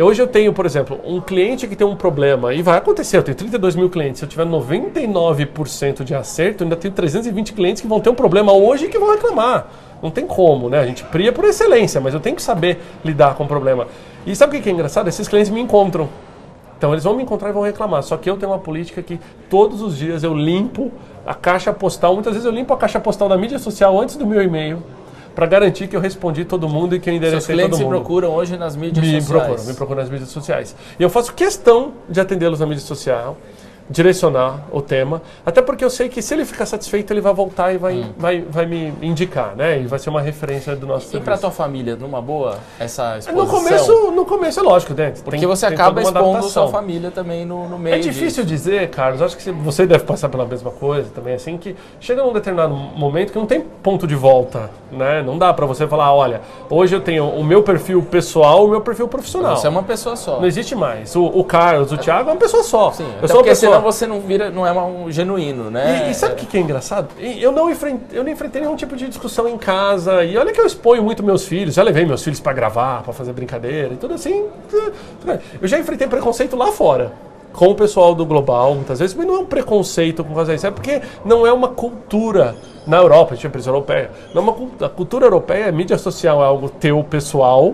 hoje 0.03 0.21
eu 0.21 0.27
tenho, 0.27 0.51
por 0.51 0.65
exemplo, 0.65 0.99
um 1.05 1.21
cliente 1.21 1.67
que 1.67 1.75
tem 1.75 1.87
um 1.87 1.95
problema, 1.95 2.53
e 2.53 2.61
vai 2.61 2.77
acontecer, 2.77 3.17
eu 3.17 3.23
tenho 3.23 3.37
32 3.37 3.75
mil 3.75 3.89
clientes, 3.89 4.19
se 4.19 4.25
eu 4.25 4.29
tiver 4.29 4.45
99% 4.45 6.03
de 6.03 6.13
acerto, 6.13 6.63
eu 6.63 6.65
ainda 6.65 6.75
tenho 6.75 6.93
320 6.93 7.53
clientes 7.53 7.81
que 7.81 7.87
vão 7.87 7.99
ter 7.99 8.09
um 8.09 8.15
problema 8.15 8.51
hoje 8.51 8.85
e 8.85 8.89
que 8.89 8.99
vão 8.99 9.11
reclamar. 9.11 9.67
Não 10.01 10.11
tem 10.11 10.27
como, 10.27 10.69
né? 10.69 10.79
A 10.79 10.85
gente 10.85 11.03
pria 11.05 11.31
por 11.31 11.45
excelência, 11.45 12.01
mas 12.01 12.13
eu 12.13 12.19
tenho 12.19 12.35
que 12.35 12.41
saber 12.41 12.79
lidar 13.03 13.35
com 13.35 13.45
o 13.45 13.47
problema. 13.47 13.87
E 14.25 14.35
sabe 14.35 14.57
o 14.57 14.61
que 14.61 14.69
é 14.69 14.71
engraçado? 14.71 15.07
Esses 15.07 15.27
clientes 15.27 15.49
me 15.49 15.61
encontram. 15.61 16.09
Então 16.77 16.91
eles 16.91 17.03
vão 17.03 17.15
me 17.15 17.23
encontrar 17.23 17.49
e 17.49 17.53
vão 17.53 17.63
reclamar. 17.63 18.03
Só 18.03 18.17
que 18.17 18.29
eu 18.29 18.35
tenho 18.37 18.51
uma 18.51 18.59
política 18.59 19.01
que 19.01 19.19
todos 19.49 19.81
os 19.81 19.97
dias 19.97 20.23
eu 20.23 20.33
limpo 20.33 20.91
a 21.25 21.33
caixa 21.33 21.71
postal. 21.71 22.13
Muitas 22.13 22.33
vezes 22.33 22.45
eu 22.45 22.51
limpo 22.51 22.73
a 22.73 22.77
caixa 22.77 22.99
postal 22.99 23.29
da 23.29 23.37
mídia 23.37 23.57
social 23.57 23.99
antes 23.99 24.15
do 24.15 24.27
meu 24.27 24.43
e-mail 24.43 24.83
para 25.35 25.45
garantir 25.45 25.87
que 25.87 25.95
eu 25.95 25.99
respondi 25.99 26.45
todo 26.45 26.67
mundo 26.69 26.95
e 26.95 26.99
que 26.99 27.09
eu 27.09 27.13
Seus 27.13 27.17
enderecei 27.49 27.57
todo 27.59 27.77
mundo. 27.77 27.89
procuram 27.89 28.33
hoje 28.33 28.55
nas 28.57 28.75
mídias 28.75 29.05
Me 29.05 29.21
sociais. 29.21 29.27
procuram, 29.27 29.63
me 29.65 29.73
procuram 29.73 30.01
nas 30.01 30.09
mídias 30.09 30.29
sociais. 30.29 30.75
E 30.97 31.03
eu 31.03 31.09
faço 31.09 31.33
questão 31.33 31.91
de 32.09 32.21
atendê-los 32.21 32.61
na 32.61 32.65
mídia 32.65 32.81
social, 32.83 33.37
direcionar 33.89 34.61
o 34.71 34.81
tema, 34.81 35.21
até 35.45 35.61
porque 35.61 35.83
eu 35.85 35.89
sei 35.89 36.09
que 36.09 36.21
se 36.21 36.33
ele 36.33 36.43
ficar 36.45 36.65
satisfeito, 36.65 37.11
ele 37.13 37.21
vai 37.21 37.33
voltar 37.33 37.71
e 37.73 37.77
vai, 37.77 38.05
vai, 38.17 38.41
vai 38.49 38.65
me 38.65 38.93
indicar, 39.01 39.55
né? 39.55 39.79
E 39.79 39.85
vai 39.87 39.99
ser 39.99 40.09
uma 40.09 40.21
referência 40.21 40.75
do 40.75 40.87
nosso 40.87 41.05
E 41.07 41.09
para 41.19 41.35
serviço. 41.37 41.41
tua 41.41 41.51
família, 41.51 41.95
numa 41.95 42.21
boa, 42.21 42.57
essa 42.79 43.17
exposição? 43.19 43.45
No 43.45 43.51
começo, 43.51 44.11
no 44.11 44.25
começo 44.25 44.59
é 44.59 44.63
lógico, 44.63 44.93
né? 44.93 45.13
Porque 45.23 45.39
Tem- 45.39 45.47
você 45.47 45.65
acaba 45.67 46.01
expondo 46.01 46.19
adaptação. 46.19 46.49
sua 46.49 46.67
família 46.67 47.11
também 47.11 47.45
no, 47.45 47.69
no 47.69 47.77
meio 47.77 47.95
É 47.95 47.99
difícil 47.99 48.43
dizer, 48.43 48.89
Carlos, 48.89 49.21
acho 49.21 49.37
que 49.37 49.51
você- 49.51 49.85
deve 49.85 50.03
passar 50.03 50.29
pela 50.29 50.45
mesma 50.45 50.71
coisa 50.71 51.09
também, 51.13 51.35
assim, 51.35 51.57
que 51.57 51.75
chega 51.99 52.23
num 52.23 52.33
determinado 52.33 52.73
momento 52.73 53.31
que 53.31 53.37
não 53.37 53.45
tem 53.45 53.61
ponto 53.61 54.07
de 54.07 54.15
volta, 54.15 54.71
né? 54.91 55.21
Não 55.21 55.37
dá 55.37 55.53
pra 55.53 55.65
você 55.67 55.85
falar, 55.87 56.11
olha, 56.13 56.41
hoje 56.69 56.95
eu 56.95 57.01
tenho 57.01 57.27
o 57.29 57.43
meu 57.43 57.61
perfil 57.61 58.01
pessoal 58.01 58.63
e 58.63 58.67
o 58.67 58.71
meu 58.71 58.81
perfil 58.81 59.07
profissional. 59.07 59.55
Você 59.55 59.67
é 59.67 59.69
uma 59.69 59.83
pessoa 59.83 60.15
só. 60.15 60.39
Não 60.39 60.47
existe 60.47 60.73
mais. 60.73 61.15
O, 61.15 61.23
o 61.23 61.43
Carlos, 61.43 61.91
o 61.91 61.97
Thiago 61.97 62.29
é 62.29 62.33
uma 62.33 62.39
pessoa 62.39 62.63
só. 62.63 62.91
Sim, 62.91 63.05
eu 63.21 63.27
sou 63.27 63.37
uma 63.37 63.43
pessoa... 63.43 63.74
senão 63.75 63.91
você 63.91 64.07
não 64.07 64.19
vira, 64.21 64.49
não 64.49 64.65
é 64.65 64.71
um 64.71 65.11
genuíno, 65.11 65.69
né? 65.69 66.07
E, 66.07 66.11
e 66.11 66.13
sabe 66.13 66.33
o 66.33 66.35
que, 66.35 66.45
que 66.45 66.57
é 66.57 66.61
engraçado? 66.61 67.09
Eu 67.19 67.51
não, 67.51 67.69
enfrentei, 67.69 68.17
eu 68.17 68.23
não 68.23 68.31
enfrentei 68.31 68.61
nenhum 68.61 68.75
tipo 68.75 68.95
de 68.95 69.07
discussão 69.07 69.47
em 69.47 69.57
casa. 69.57 70.23
E 70.23 70.37
olha 70.37 70.51
que 70.51 70.59
eu 70.59 70.65
exponho 70.65 71.03
muito 71.03 71.23
meus 71.23 71.45
filhos. 71.45 71.75
Já 71.75 71.83
levei 71.83 72.05
meus 72.05 72.23
filhos 72.23 72.39
pra 72.39 72.53
gravar, 72.53 73.03
pra 73.03 73.13
fazer 73.13 73.33
brincadeira 73.33 73.93
e 73.93 73.97
tudo 73.97 74.13
assim. 74.13 74.45
Eu 75.61 75.67
já 75.67 75.79
enfrentei 75.79 76.07
preconceito 76.07 76.55
lá 76.55 76.71
fora. 76.71 77.13
Com 77.53 77.69
o 77.69 77.75
pessoal 77.75 78.13
do 78.13 78.25
Global, 78.25 78.75
muitas 78.75 78.99
vezes, 78.99 79.15
mas 79.15 79.25
não 79.25 79.35
é 79.35 79.39
um 79.39 79.45
preconceito 79.45 80.25
com 80.25 80.33
razão 80.33 80.53
disso, 80.53 80.67
é 80.67 80.71
porque 80.71 81.01
não 81.23 81.47
é 81.47 81.53
uma 81.53 81.69
cultura 81.69 82.53
na 82.85 82.97
Europa, 82.97 83.31
a 83.31 83.35
gente 83.35 83.45
é 83.45 83.47
empresa 83.47 83.69
europeia. 83.69 84.11
Não 84.33 84.41
é 84.41 84.45
uma, 84.45 84.85
a 84.85 84.89
cultura 84.89 85.25
europeia, 85.25 85.69
a 85.69 85.71
mídia 85.71 85.97
social 85.97 86.43
é 86.43 86.45
algo 86.45 86.67
teu 86.67 87.01
pessoal 87.01 87.73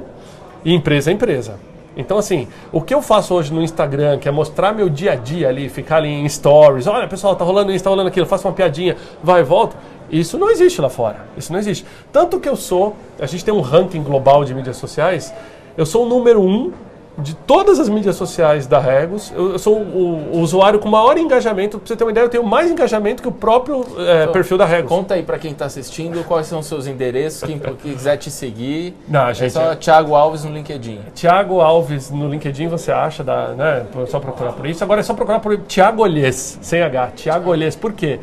e 0.63 0.71
empresa 0.71 1.09
é 1.09 1.13
empresa. 1.13 1.70
Então, 1.95 2.17
assim, 2.17 2.47
o 2.71 2.81
que 2.81 2.93
eu 2.93 3.01
faço 3.01 3.33
hoje 3.33 3.53
no 3.53 3.61
Instagram, 3.61 4.17
que 4.17 4.27
é 4.27 4.31
mostrar 4.31 4.73
meu 4.73 4.89
dia 4.89 5.11
a 5.11 5.15
dia 5.15 5.49
ali, 5.49 5.67
ficar 5.67 5.97
ali 5.97 6.09
em 6.09 6.27
stories, 6.27 6.87
olha 6.87 7.07
pessoal, 7.07 7.35
tá 7.35 7.43
rolando 7.43 7.71
isso, 7.71 7.83
tá 7.83 7.89
rolando 7.89 8.07
aquilo, 8.07 8.25
faço 8.25 8.47
uma 8.47 8.53
piadinha, 8.53 8.95
vai 9.21 9.41
e 9.41 9.43
volta, 9.43 9.75
isso 10.09 10.37
não 10.37 10.49
existe 10.49 10.81
lá 10.81 10.89
fora. 10.89 11.25
Isso 11.37 11.51
não 11.51 11.59
existe. 11.59 11.85
Tanto 12.11 12.39
que 12.39 12.47
eu 12.47 12.55
sou, 12.55 12.95
a 13.19 13.25
gente 13.25 13.43
tem 13.43 13.53
um 13.53 13.61
ranking 13.61 14.03
global 14.03 14.43
de 14.45 14.53
mídias 14.53 14.77
sociais, 14.77 15.33
eu 15.77 15.85
sou 15.85 16.05
o 16.05 16.09
número 16.09 16.41
um 16.41 16.71
de 17.17 17.35
todas 17.35 17.79
as 17.79 17.89
mídias 17.89 18.15
sociais 18.15 18.65
da 18.67 18.79
Regos. 18.79 19.31
Eu, 19.35 19.51
eu 19.53 19.59
sou 19.59 19.77
o, 19.77 20.29
o 20.33 20.39
usuário 20.39 20.79
com 20.79 20.87
maior 20.89 21.17
engajamento. 21.17 21.77
Pra 21.77 21.87
você 21.87 21.95
ter 21.95 22.03
uma 22.03 22.11
ideia, 22.11 22.23
eu 22.23 22.29
tenho 22.29 22.43
mais 22.43 22.71
engajamento 22.71 23.21
que 23.21 23.27
o 23.27 23.31
próprio 23.31 23.85
é, 23.97 24.21
Então, 24.23 24.33
perfil 24.33 24.57
da 24.57 24.65
Regos. 24.65 24.89
Conta 24.89 25.13
aí 25.15 25.23
pra 25.23 25.37
quem 25.37 25.53
tá 25.53 25.65
assistindo 25.65 26.23
quais 26.25 26.47
são 26.47 26.59
os 26.59 26.65
seus 26.65 26.87
endereços, 26.87 27.43
quem 27.43 27.59
quiser 27.59 28.17
te 28.17 28.31
seguir. 28.31 28.95
Não, 29.07 29.27
é 29.27 29.33
gente, 29.33 29.51
só 29.51 29.73
é- 29.73 29.75
Thiago 29.75 30.15
Alves 30.15 30.43
no 30.43 30.53
LinkedIn. 30.53 30.99
Tiago 31.13 31.59
Alves 31.59 32.09
no 32.09 32.29
LinkedIn 32.29 32.67
você 32.67 32.91
acha, 32.91 33.23
dá, 33.23 33.49
né? 33.49 33.85
É 34.01 34.05
só 34.05 34.19
procurar 34.19 34.53
por 34.53 34.65
isso. 34.65 34.83
Agora 34.83 35.01
é 35.01 35.03
só 35.03 35.13
procurar 35.13 35.39
por 35.39 35.57
Tiago 35.59 36.01
Olhês, 36.01 36.57
sem 36.61 36.81
H. 36.81 37.11
Tiago 37.15 37.49
Olhês, 37.49 37.75
por 37.75 37.91
quê? 37.93 38.19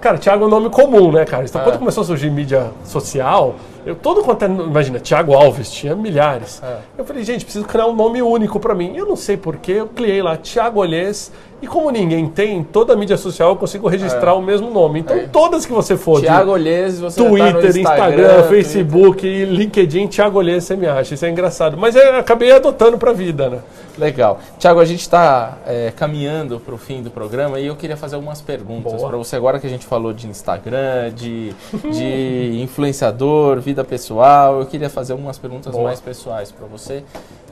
Cara, 0.00 0.18
Tiago 0.18 0.44
é 0.44 0.46
um 0.46 0.50
nome 0.50 0.68
comum, 0.68 1.10
né, 1.10 1.24
cara? 1.24 1.44
Então, 1.44 1.62
É. 1.62 1.64
quando 1.64 1.78
começou 1.78 2.02
a 2.02 2.04
surgir 2.04 2.30
mídia 2.30 2.70
social, 2.84 3.54
eu 3.86 3.94
todo 3.94 4.22
quanto 4.22 4.44
é, 4.44 4.48
imagina, 4.48 4.98
Tiago 4.98 5.34
Alves, 5.34 5.70
tinha 5.70 5.94
milhares. 5.94 6.62
É. 6.62 6.78
Eu 6.98 7.04
falei, 7.04 7.24
gente, 7.24 7.44
preciso 7.44 7.64
criar 7.66 7.86
um 7.86 7.94
nome 7.94 8.20
único 8.22 8.58
pra 8.60 8.74
mim. 8.74 8.96
Eu 8.96 9.06
não 9.06 9.16
sei 9.16 9.36
porquê, 9.36 9.72
eu 9.72 9.86
criei 9.88 10.22
lá 10.22 10.36
Tiago 10.36 10.80
Olhês. 10.80 11.30
E 11.62 11.66
como 11.66 11.90
ninguém 11.90 12.28
tem, 12.28 12.62
toda 12.62 12.92
a 12.92 12.96
mídia 12.96 13.16
social 13.16 13.50
eu 13.50 13.56
consigo 13.56 13.88
registrar 13.88 14.34
o 14.34 14.42
mesmo 14.42 14.70
nome. 14.70 15.00
Então, 15.00 15.16
É. 15.16 15.20
todas 15.28 15.64
que 15.64 15.72
você 15.72 15.96
for, 15.96 16.20
Thiago 16.20 16.50
Olhês, 16.50 17.00
você 17.00 17.22
tá 17.22 17.26
Twitter, 17.30 17.76
Instagram, 17.78 18.28
Twitter. 18.28 18.48
Facebook, 18.48 19.44
LinkedIn, 19.46 20.06
Thiago 20.08 20.36
Olhês, 20.38 20.64
você 20.64 20.76
me 20.76 20.86
acha. 20.86 21.14
Isso 21.14 21.24
é 21.24 21.30
engraçado. 21.30 21.78
Mas 21.78 21.96
eu 21.96 22.16
acabei 22.18 22.52
adotando 22.52 22.98
pra 22.98 23.12
vida, 23.14 23.48
né? 23.48 23.58
Legal. 23.96 24.40
Tiago, 24.58 24.78
a 24.80 24.84
gente 24.84 25.00
está 25.00 25.56
caminhando 25.96 26.60
para 26.60 26.74
o 26.74 26.76
fim 26.76 27.00
do 27.02 27.10
programa 27.10 27.58
e 27.58 27.66
eu 27.66 27.76
queria 27.76 27.96
fazer 27.96 28.16
algumas 28.16 28.42
perguntas 28.42 29.00
para 29.02 29.16
você. 29.16 29.36
Agora 29.36 29.58
que 29.58 29.66
a 29.66 29.70
gente 29.70 29.86
falou 29.86 30.12
de 30.12 30.26
Instagram, 30.28 31.12
de, 31.14 31.54
de 31.92 32.58
influenciador, 32.62 33.60
vida 33.60 33.73
pessoal, 33.82 34.60
eu 34.60 34.66
queria 34.66 34.90
fazer 34.90 35.14
algumas 35.14 35.38
perguntas 35.38 35.72
Boa. 35.72 35.84
mais 35.84 36.00
pessoais 36.00 36.52
para 36.52 36.66
você. 36.66 37.02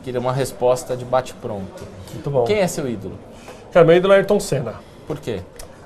Queria 0.04 0.20
uma 0.20 0.32
resposta 0.32 0.96
de 0.96 1.04
bate-pronto. 1.04 1.82
Muito 2.12 2.30
bom. 2.30 2.44
Quem 2.44 2.58
é 2.58 2.66
seu 2.66 2.88
ídolo? 2.88 3.18
Cara, 3.72 3.86
meu 3.86 3.96
ídolo 3.96 4.12
é 4.12 4.18
Ayrton 4.18 4.38
Senna. 4.38 4.74
Por 5.06 5.18
quê? 5.18 5.40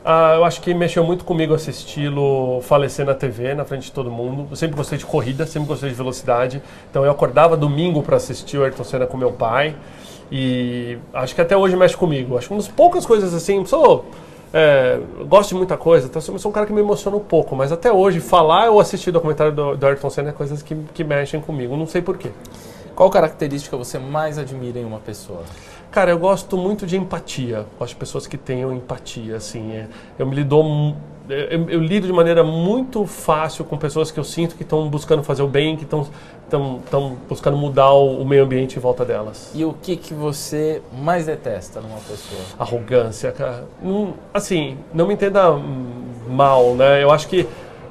Ah, 0.04 0.34
eu 0.36 0.44
acho 0.44 0.60
que 0.60 0.72
mexeu 0.72 1.04
muito 1.04 1.24
comigo 1.24 1.52
assisti-lo 1.52 2.60
falecer 2.62 3.04
na 3.04 3.14
TV, 3.14 3.54
na 3.54 3.64
frente 3.64 3.84
de 3.84 3.92
todo 3.92 4.10
mundo. 4.10 4.46
Eu 4.50 4.56
sempre 4.56 4.76
gostei 4.76 4.98
de 4.98 5.04
corrida, 5.04 5.46
sempre 5.46 5.68
gostei 5.68 5.88
de 5.88 5.94
velocidade. 5.94 6.62
Então 6.90 7.04
eu 7.04 7.10
acordava 7.10 7.56
domingo 7.56 8.02
para 8.02 8.16
assistir 8.16 8.58
o 8.58 8.64
Ayrton 8.64 8.84
Senna 8.84 9.06
com 9.06 9.16
meu 9.16 9.32
pai. 9.32 9.74
E 10.30 10.98
acho 11.12 11.34
que 11.34 11.40
até 11.40 11.56
hoje 11.56 11.76
mexe 11.76 11.96
comigo. 11.96 12.38
Acho 12.38 12.48
que 12.48 12.54
uma 12.54 12.60
das 12.60 12.68
poucas 12.68 13.04
coisas 13.04 13.34
assim. 13.34 13.64
Sou, 13.64 14.04
é, 14.58 14.98
gosto 15.28 15.50
de 15.50 15.54
muita 15.56 15.76
coisa, 15.76 16.06
então 16.06 16.22
eu 16.26 16.38
sou 16.38 16.50
um 16.50 16.52
cara 16.52 16.64
que 16.64 16.72
me 16.72 16.80
emociona 16.80 17.14
um 17.14 17.20
pouco. 17.20 17.54
Mas 17.54 17.70
até 17.70 17.92
hoje, 17.92 18.20
falar 18.20 18.70
ou 18.70 18.80
assistir 18.80 19.10
documentário 19.10 19.52
do, 19.52 19.76
do 19.76 19.86
Ayrton 19.86 20.08
Senna 20.08 20.30
é 20.30 20.32
coisas 20.32 20.62
que, 20.62 20.74
que 20.94 21.04
mexem 21.04 21.42
comigo. 21.42 21.76
Não 21.76 21.86
sei 21.86 22.00
porquê. 22.00 22.30
Qual 22.94 23.10
característica 23.10 23.76
você 23.76 23.98
mais 23.98 24.38
admira 24.38 24.78
em 24.78 24.84
uma 24.86 24.98
pessoa? 24.98 25.42
Cara, 25.90 26.10
eu 26.10 26.18
gosto 26.18 26.56
muito 26.56 26.86
de 26.86 26.96
empatia. 26.96 27.66
Gosto 27.78 27.92
de 27.92 27.96
pessoas 27.96 28.26
que 28.26 28.38
tenham 28.38 28.72
empatia, 28.72 29.36
assim. 29.36 29.72
é. 29.72 29.88
eu 30.18 30.26
me 30.26 30.34
lido... 30.34 30.94
Eu, 31.28 31.68
eu 31.68 31.80
lido 31.80 32.06
de 32.06 32.12
maneira 32.12 32.44
muito 32.44 33.04
fácil 33.06 33.64
com 33.64 33.76
pessoas 33.76 34.10
que 34.10 34.18
eu 34.20 34.24
sinto 34.24 34.54
que 34.54 34.62
estão 34.62 34.88
buscando 34.88 35.22
fazer 35.22 35.42
o 35.42 35.48
bem, 35.48 35.76
que 35.76 35.84
estão 35.84 36.06
estão 36.46 37.16
buscando 37.28 37.56
mudar 37.56 37.90
o, 37.90 38.22
o 38.22 38.24
meio 38.24 38.44
ambiente 38.44 38.76
em 38.76 38.80
volta 38.80 39.04
delas. 39.04 39.50
E 39.52 39.64
o 39.64 39.72
que, 39.82 39.96
que 39.96 40.14
você 40.14 40.80
mais 40.92 41.26
detesta 41.26 41.80
numa 41.80 41.98
pessoa? 41.98 42.40
Arrogância, 42.56 43.32
cara. 43.32 43.64
Não- 43.82 44.14
assim, 44.32 44.78
não 44.94 45.08
me 45.08 45.14
entenda 45.14 45.42
mal, 46.28 46.74
né? 46.74 47.02
Eu 47.02 47.10
acho 47.10 47.26
que 47.28 47.46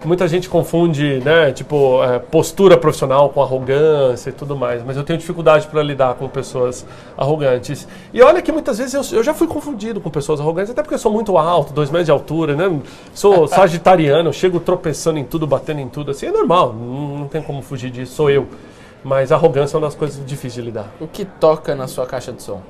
muita 0.06 0.28
gente 0.28 0.48
confunde, 0.48 1.20
né, 1.24 1.52
tipo, 1.52 2.04
é, 2.04 2.20
postura 2.20 2.78
profissional 2.78 3.30
com 3.30 3.42
arrogância 3.42 4.30
e 4.30 4.34
tudo 4.34 4.56
mais, 4.56 4.84
mas 4.84 4.98
eu 4.98 5.04
tenho 5.04 5.20
dificuldade 5.20 5.68
para 5.68 5.82
lidar 5.84 6.16
com 6.16 6.28
pessoas 6.28 6.86
arrogantes. 7.18 7.88
E 8.14 8.22
olha 8.22 8.42
que 8.42 8.52
muitas 8.52 8.78
vezes 8.78 9.12
eu, 9.12 9.18
eu 9.18 9.24
já 9.24 9.34
fui 9.34 9.48
confundido 9.48 10.00
com 10.00 10.10
pessoas 10.10 10.40
arrogantes, 10.40 10.72
até 10.72 10.82
porque 10.82 10.96
eu 10.96 11.00
sou 11.00 11.12
muito 11.12 11.38
alto, 11.38 11.74
dois 11.74 11.90
metros 11.90 12.06
de 12.06 12.12
altura, 12.12 12.56
né? 12.56 12.80
Sou 13.14 13.48
sagitariano, 13.50 14.32
chego 14.34 14.60
tropeçando 14.60 15.20
em 15.20 15.24
tudo, 15.24 15.48
batendo 15.48 15.82
em 15.82 15.90
tudo, 15.90 16.12
assim, 16.12 16.28
é 16.28 16.32
normal, 16.32 16.74
não, 16.74 17.20
não 17.20 17.28
tem 17.28 17.42
como 17.42 17.62
fugir 17.62 17.92
disso, 17.92 18.16
sou 18.16 18.30
eu. 18.30 18.48
Mas 19.04 19.32
arrogância 19.32 19.76
é 19.76 19.78
uma 19.78 19.88
das 19.88 19.96
coisas 19.96 20.26
difíceis 20.26 20.56
de 20.56 20.62
lidar. 20.62 20.92
O 21.00 21.08
que 21.08 21.26
toca 21.26 21.76
na 21.76 21.88
sua 21.88 22.08
caixa 22.08 22.32
de 22.34 22.42
som? 22.42 22.62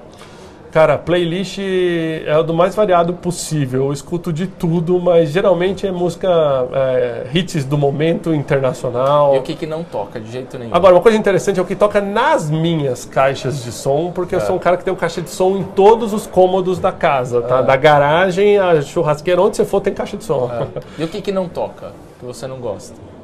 Cara, 0.76 0.97
playlist 0.97 1.57
é 1.57 2.38
o 2.38 2.43
do 2.43 2.53
mais 2.53 2.76
variado 2.76 3.13
possível. 3.13 3.86
Eu 3.86 3.93
escuto 3.93 4.34
de 4.34 4.45
tudo, 4.45 4.99
mas 4.99 5.30
geralmente 5.30 5.88
é 5.88 5.91
música 5.91 6.28
é, 6.73 7.28
hits 7.34 7.63
do 7.63 7.78
momento 7.78 8.36
internacional. 8.36 9.36
E 9.36 9.38
o 9.38 9.41
que, 9.41 9.55
que 9.55 9.65
não 9.65 9.86
toca 9.86 10.19
de 10.19 10.30
jeito 10.30 10.59
nenhum? 10.59 10.76
Agora, 10.76 10.93
uma 10.93 11.01
coisa 11.01 11.17
interessante 11.17 11.61
é 11.61 11.63
o 11.63 11.65
que 11.65 11.78
toca 11.78 12.01
nas 12.01 12.49
minhas 12.49 13.05
caixas 13.05 13.63
de 13.63 13.71
som, 13.71 14.11
porque 14.11 14.36
eu 14.36 14.41
sou 14.41 14.57
um 14.57 14.59
cara 14.59 14.76
que 14.76 14.84
tem 14.84 14.91
um 14.93 14.97
caixa 14.97 15.21
de 15.21 15.30
som 15.30 15.55
em 15.55 15.63
todos 15.63 16.11
os 16.11 16.28
cômodos 16.28 16.78
da 16.78 16.91
casa, 16.91 17.41
tá? 17.41 17.61
Da 17.61 17.78
garagem 17.78 18.57
à 18.57 18.82
churrasqueira, 18.82 19.41
onde 19.41 19.55
você 19.55 19.63
for 19.63 19.80
tem 19.80 19.93
caixa 19.93 20.17
de 20.17 20.26
som. 20.26 20.51
E 20.99 21.05
o 21.05 21.07
que, 21.07 21.21
que 21.21 21.32
não 21.32 21.47
toca? 21.47 21.93
Que 22.19 22.26
você 22.26 22.47
não 22.47 22.57
gosta? 22.57 23.14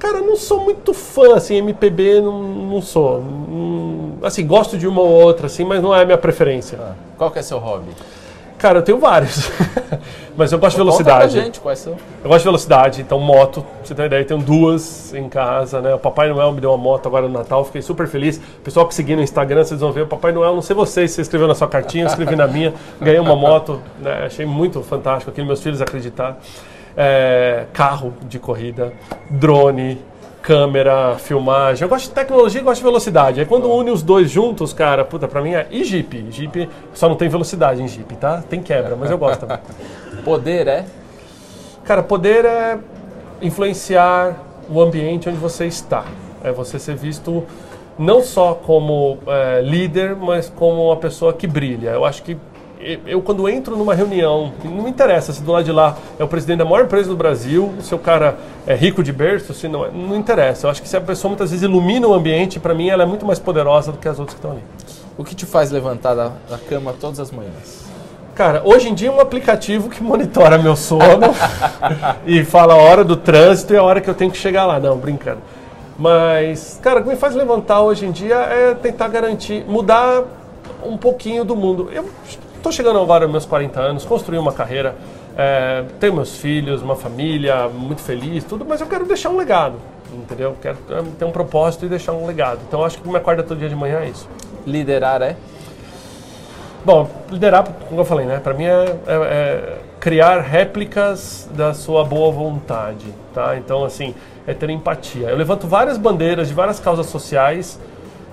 Cara, 0.00 0.20
não 0.22 0.34
sou 0.34 0.64
muito 0.64 0.94
fã, 0.94 1.36
assim, 1.36 1.56
MPB 1.56 2.22
não, 2.22 2.42
não 2.42 2.82
sou. 2.82 3.20
Não- 3.20 4.14
assim, 4.22 4.46
gosto 4.46 4.78
de 4.78 4.88
uma 4.88 5.02
ou 5.02 5.08
outra, 5.08 5.46
assim, 5.46 5.62
mas 5.62 5.82
não 5.82 5.94
é 5.94 6.00
a 6.00 6.04
minha 6.06 6.16
preferência. 6.18 6.78
Qual 7.18 7.30
que 7.30 7.38
é 7.38 7.42
seu 7.42 7.58
hobby? 7.58 7.90
Cara, 8.56 8.78
eu 8.78 8.82
tenho 8.82 8.98
vários. 8.98 9.50
mas 10.36 10.52
eu 10.52 10.58
gosto 10.58 10.76
de 10.76 10.76
pra 10.76 10.84
velocidade. 10.84 11.32
gente 11.32 11.60
quais 11.60 11.78
são. 11.78 11.92
Eu 12.22 12.28
gosto 12.28 12.40
de 12.40 12.44
velocidade, 12.44 13.00
então 13.02 13.18
moto, 13.18 13.60
pra 13.62 13.70
você 13.84 13.94
ter 13.94 14.00
uma 14.02 14.06
ideia, 14.06 14.20
eu 14.22 14.26
tenho 14.26 14.40
duas 14.40 15.12
em 15.14 15.28
casa, 15.28 15.82
né? 15.82 15.94
O 15.94 15.98
Papai 15.98 16.30
Noel 16.30 16.52
me 16.52 16.62
deu 16.62 16.70
uma 16.70 16.78
moto 16.78 17.06
agora 17.06 17.28
no 17.28 17.32
Natal, 17.32 17.62
fiquei 17.64 17.82
super 17.82 18.06
feliz. 18.06 18.38
O 18.38 18.62
pessoal 18.62 18.86
que 18.86 18.94
seguir 18.94 19.16
no 19.16 19.22
Instagram, 19.22 19.64
vocês 19.64 19.80
vão 19.80 19.92
ver, 19.92 20.02
o 20.02 20.06
Papai 20.06 20.32
Noel, 20.32 20.54
não 20.54 20.62
sei 20.62 20.74
vocês, 20.74 21.10
você 21.10 21.20
escreveu 21.20 21.46
na 21.46 21.54
sua 21.54 21.68
cartinha, 21.68 22.04
eu 22.04 22.08
escrevi 22.08 22.36
na 22.36 22.46
minha, 22.46 22.72
ganhei 23.00 23.20
uma 23.20 23.36
moto, 23.36 23.80
né? 23.98 24.24
Achei 24.24 24.46
muito 24.46 24.82
fantástico 24.82 25.30
aquilo, 25.30 25.46
meus 25.46 25.62
filhos 25.62 25.82
acreditaram. 25.82 26.36
É, 26.96 27.66
carro 27.72 28.12
de 28.28 28.38
corrida, 28.38 28.92
drone, 29.28 29.98
câmera, 30.42 31.16
filmagem. 31.18 31.82
Eu 31.84 31.88
gosto 31.88 32.08
de 32.08 32.14
tecnologia 32.14 32.60
e 32.60 32.64
gosto 32.64 32.78
de 32.78 32.84
velocidade. 32.84 33.40
Aí 33.40 33.46
quando 33.46 33.70
une 33.70 33.90
os 33.90 34.02
dois 34.02 34.30
juntos, 34.30 34.72
cara, 34.72 35.04
puta, 35.04 35.28
pra 35.28 35.40
mim 35.40 35.54
é. 35.54 35.66
E 35.70 35.84
Jeep? 35.84 36.26
Jeep 36.30 36.68
só 36.92 37.08
não 37.08 37.16
tem 37.16 37.28
velocidade 37.28 37.82
em 37.82 37.88
Jeep, 37.88 38.16
tá? 38.16 38.42
Tem 38.48 38.62
quebra, 38.62 38.96
mas 38.96 39.10
eu 39.10 39.18
gosto 39.18 39.40
também. 39.40 39.58
Poder 40.24 40.66
é? 40.66 40.84
Cara, 41.84 42.02
poder 42.02 42.44
é 42.44 42.78
influenciar 43.40 44.36
o 44.68 44.80
ambiente 44.80 45.28
onde 45.28 45.38
você 45.38 45.66
está. 45.66 46.04
É 46.42 46.52
você 46.52 46.78
ser 46.78 46.94
visto 46.94 47.44
não 47.98 48.22
só 48.22 48.54
como 48.54 49.18
é, 49.26 49.60
líder, 49.60 50.14
mas 50.14 50.48
como 50.48 50.86
uma 50.86 50.96
pessoa 50.96 51.32
que 51.32 51.46
brilha. 51.46 51.90
Eu 51.90 52.04
acho 52.04 52.22
que 52.22 52.36
eu, 53.06 53.20
quando 53.20 53.48
entro 53.48 53.76
numa 53.76 53.94
reunião, 53.94 54.52
não 54.64 54.82
me 54.82 54.90
interessa 54.90 55.32
se 55.32 55.42
do 55.42 55.52
lado 55.52 55.64
de 55.64 55.72
lá 55.72 55.96
é 56.18 56.24
o 56.24 56.28
presidente 56.28 56.58
da 56.58 56.64
maior 56.64 56.84
empresa 56.84 57.10
do 57.10 57.16
Brasil, 57.16 57.72
se 57.80 57.94
o 57.94 57.98
cara 57.98 58.38
é 58.66 58.74
rico 58.74 59.02
de 59.02 59.12
berço, 59.12 59.52
se 59.52 59.68
não 59.68 59.84
é, 59.84 59.90
não 59.90 60.16
interessa. 60.16 60.66
Eu 60.66 60.70
acho 60.70 60.80
que 60.80 60.88
se 60.88 60.96
a 60.96 61.00
pessoa 61.00 61.30
muitas 61.30 61.50
vezes 61.50 61.62
ilumina 61.62 62.06
o 62.06 62.14
ambiente, 62.14 62.58
para 62.58 62.74
mim 62.74 62.88
ela 62.88 63.02
é 63.02 63.06
muito 63.06 63.26
mais 63.26 63.38
poderosa 63.38 63.92
do 63.92 63.98
que 63.98 64.08
as 64.08 64.18
outras 64.18 64.34
que 64.34 64.38
estão 64.38 64.52
ali. 64.52 64.64
O 65.18 65.24
que 65.24 65.34
te 65.34 65.44
faz 65.44 65.70
levantar 65.70 66.14
da, 66.14 66.32
da 66.48 66.58
cama 66.58 66.94
todas 66.98 67.20
as 67.20 67.30
manhãs? 67.30 67.90
Cara, 68.34 68.62
hoje 68.64 68.88
em 68.88 68.94
dia 68.94 69.08
é 69.08 69.12
um 69.12 69.20
aplicativo 69.20 69.90
que 69.90 70.02
monitora 70.02 70.56
meu 70.56 70.74
sono 70.74 71.34
e 72.24 72.42
fala 72.44 72.72
a 72.72 72.76
hora 72.76 73.04
do 73.04 73.16
trânsito 73.16 73.74
e 73.74 73.76
a 73.76 73.82
hora 73.82 74.00
que 74.00 74.08
eu 74.08 74.14
tenho 74.14 74.30
que 74.30 74.38
chegar 74.38 74.64
lá. 74.64 74.80
Não, 74.80 74.96
brincando. 74.96 75.40
Mas, 75.98 76.80
cara, 76.82 77.00
o 77.00 77.02
que 77.02 77.10
me 77.10 77.16
faz 77.16 77.34
levantar 77.34 77.82
hoje 77.82 78.06
em 78.06 78.10
dia 78.10 78.36
é 78.36 78.74
tentar 78.74 79.08
garantir, 79.08 79.66
mudar 79.68 80.24
um 80.82 80.96
pouquinho 80.96 81.44
do 81.44 81.54
mundo. 81.54 81.90
Eu 81.92 82.08
estou 82.60 82.70
chegando 82.70 82.98
agora 83.00 83.24
aos 83.24 83.32
meus 83.32 83.46
40 83.46 83.80
anos, 83.80 84.04
construí 84.04 84.38
uma 84.38 84.52
carreira, 84.52 84.94
é, 85.36 85.84
tenho 85.98 86.14
meus 86.14 86.36
filhos, 86.36 86.82
uma 86.82 86.94
família, 86.94 87.68
muito 87.68 88.02
feliz, 88.02 88.44
tudo, 88.44 88.64
mas 88.64 88.80
eu 88.80 88.86
quero 88.86 89.06
deixar 89.06 89.30
um 89.30 89.36
legado, 89.36 89.76
entendeu? 90.12 90.54
Quero 90.60 90.76
ter 91.18 91.24
um 91.24 91.30
propósito 91.30 91.86
e 91.86 91.88
deixar 91.88 92.12
um 92.12 92.26
legado. 92.26 92.60
Então, 92.68 92.84
acho 92.84 92.98
que 92.98 93.08
me 93.08 93.16
acorda 93.16 93.42
todo 93.42 93.58
dia 93.58 93.68
de 93.68 93.74
manhã 93.74 94.00
é 94.00 94.08
isso. 94.08 94.28
Liderar 94.66 95.22
é? 95.22 95.36
Bom, 96.84 97.08
liderar, 97.30 97.66
como 97.88 98.00
eu 98.00 98.04
falei, 98.04 98.26
né? 98.26 98.40
Para 98.42 98.54
mim 98.54 98.64
é, 98.64 98.70
é, 98.70 98.96
é, 99.06 99.78
criar 99.98 100.40
réplicas 100.40 101.48
da 101.54 101.74
sua 101.74 102.04
boa 102.04 102.30
vontade, 102.30 103.06
tá? 103.34 103.56
Então, 103.56 103.84
assim, 103.84 104.14
é 104.46 104.54
ter 104.54 104.68
empatia. 104.70 105.28
Eu 105.28 105.36
levanto 105.36 105.66
várias 105.66 105.96
bandeiras 105.98 106.48
de 106.48 106.54
várias 106.54 106.80
causas 106.80 107.06
sociais 107.06 107.78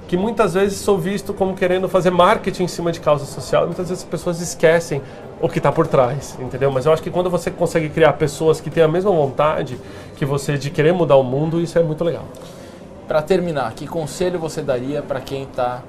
que 0.08 0.16
muitas 0.16 0.54
vezes 0.54 0.80
sou 0.80 0.98
visto 0.98 1.34
como 1.34 1.54
querendo 1.54 1.90
fazer 1.90 2.10
marketing 2.12 2.64
em 2.64 2.68
cima 2.68 2.92
de 2.92 3.00
causa 3.00 3.26
social. 3.26 3.66
Muitas 3.66 3.90
vezes 3.90 4.04
as 4.04 4.10
pessoas 4.10 4.40
esquecem 4.40 5.02
o 5.42 5.50
que 5.50 5.60
está 5.60 5.72
por 5.72 5.86
trás, 5.86 6.38
entendeu? 6.40 6.72
Mas 6.72 6.86
eu 6.86 6.94
acho 6.94 7.04
que 7.04 7.12
quando 7.12 7.30
você 7.30 7.52
consegue 7.52 7.90
criar 7.90 8.14
pessoas 8.14 8.62
que 8.62 8.70
têm 8.70 8.84
a 8.84 8.88
mesma 8.88 9.12
vontade 9.12 9.78
que 10.16 10.26
você 10.26 10.58
de 10.58 10.70
querer 10.70 10.94
mudar 10.94 11.18
o 11.18 11.24
mundo, 11.24 11.60
isso 11.60 11.78
é 11.78 11.84
muito 11.84 12.04
legal. 12.04 12.24
Para 13.08 13.22
terminar, 13.22 13.74
que 13.74 13.86
conselho 13.86 14.40
você 14.40 14.62
daria 14.62 15.02
para 15.02 15.20
quem 15.20 15.44
está 15.44 15.84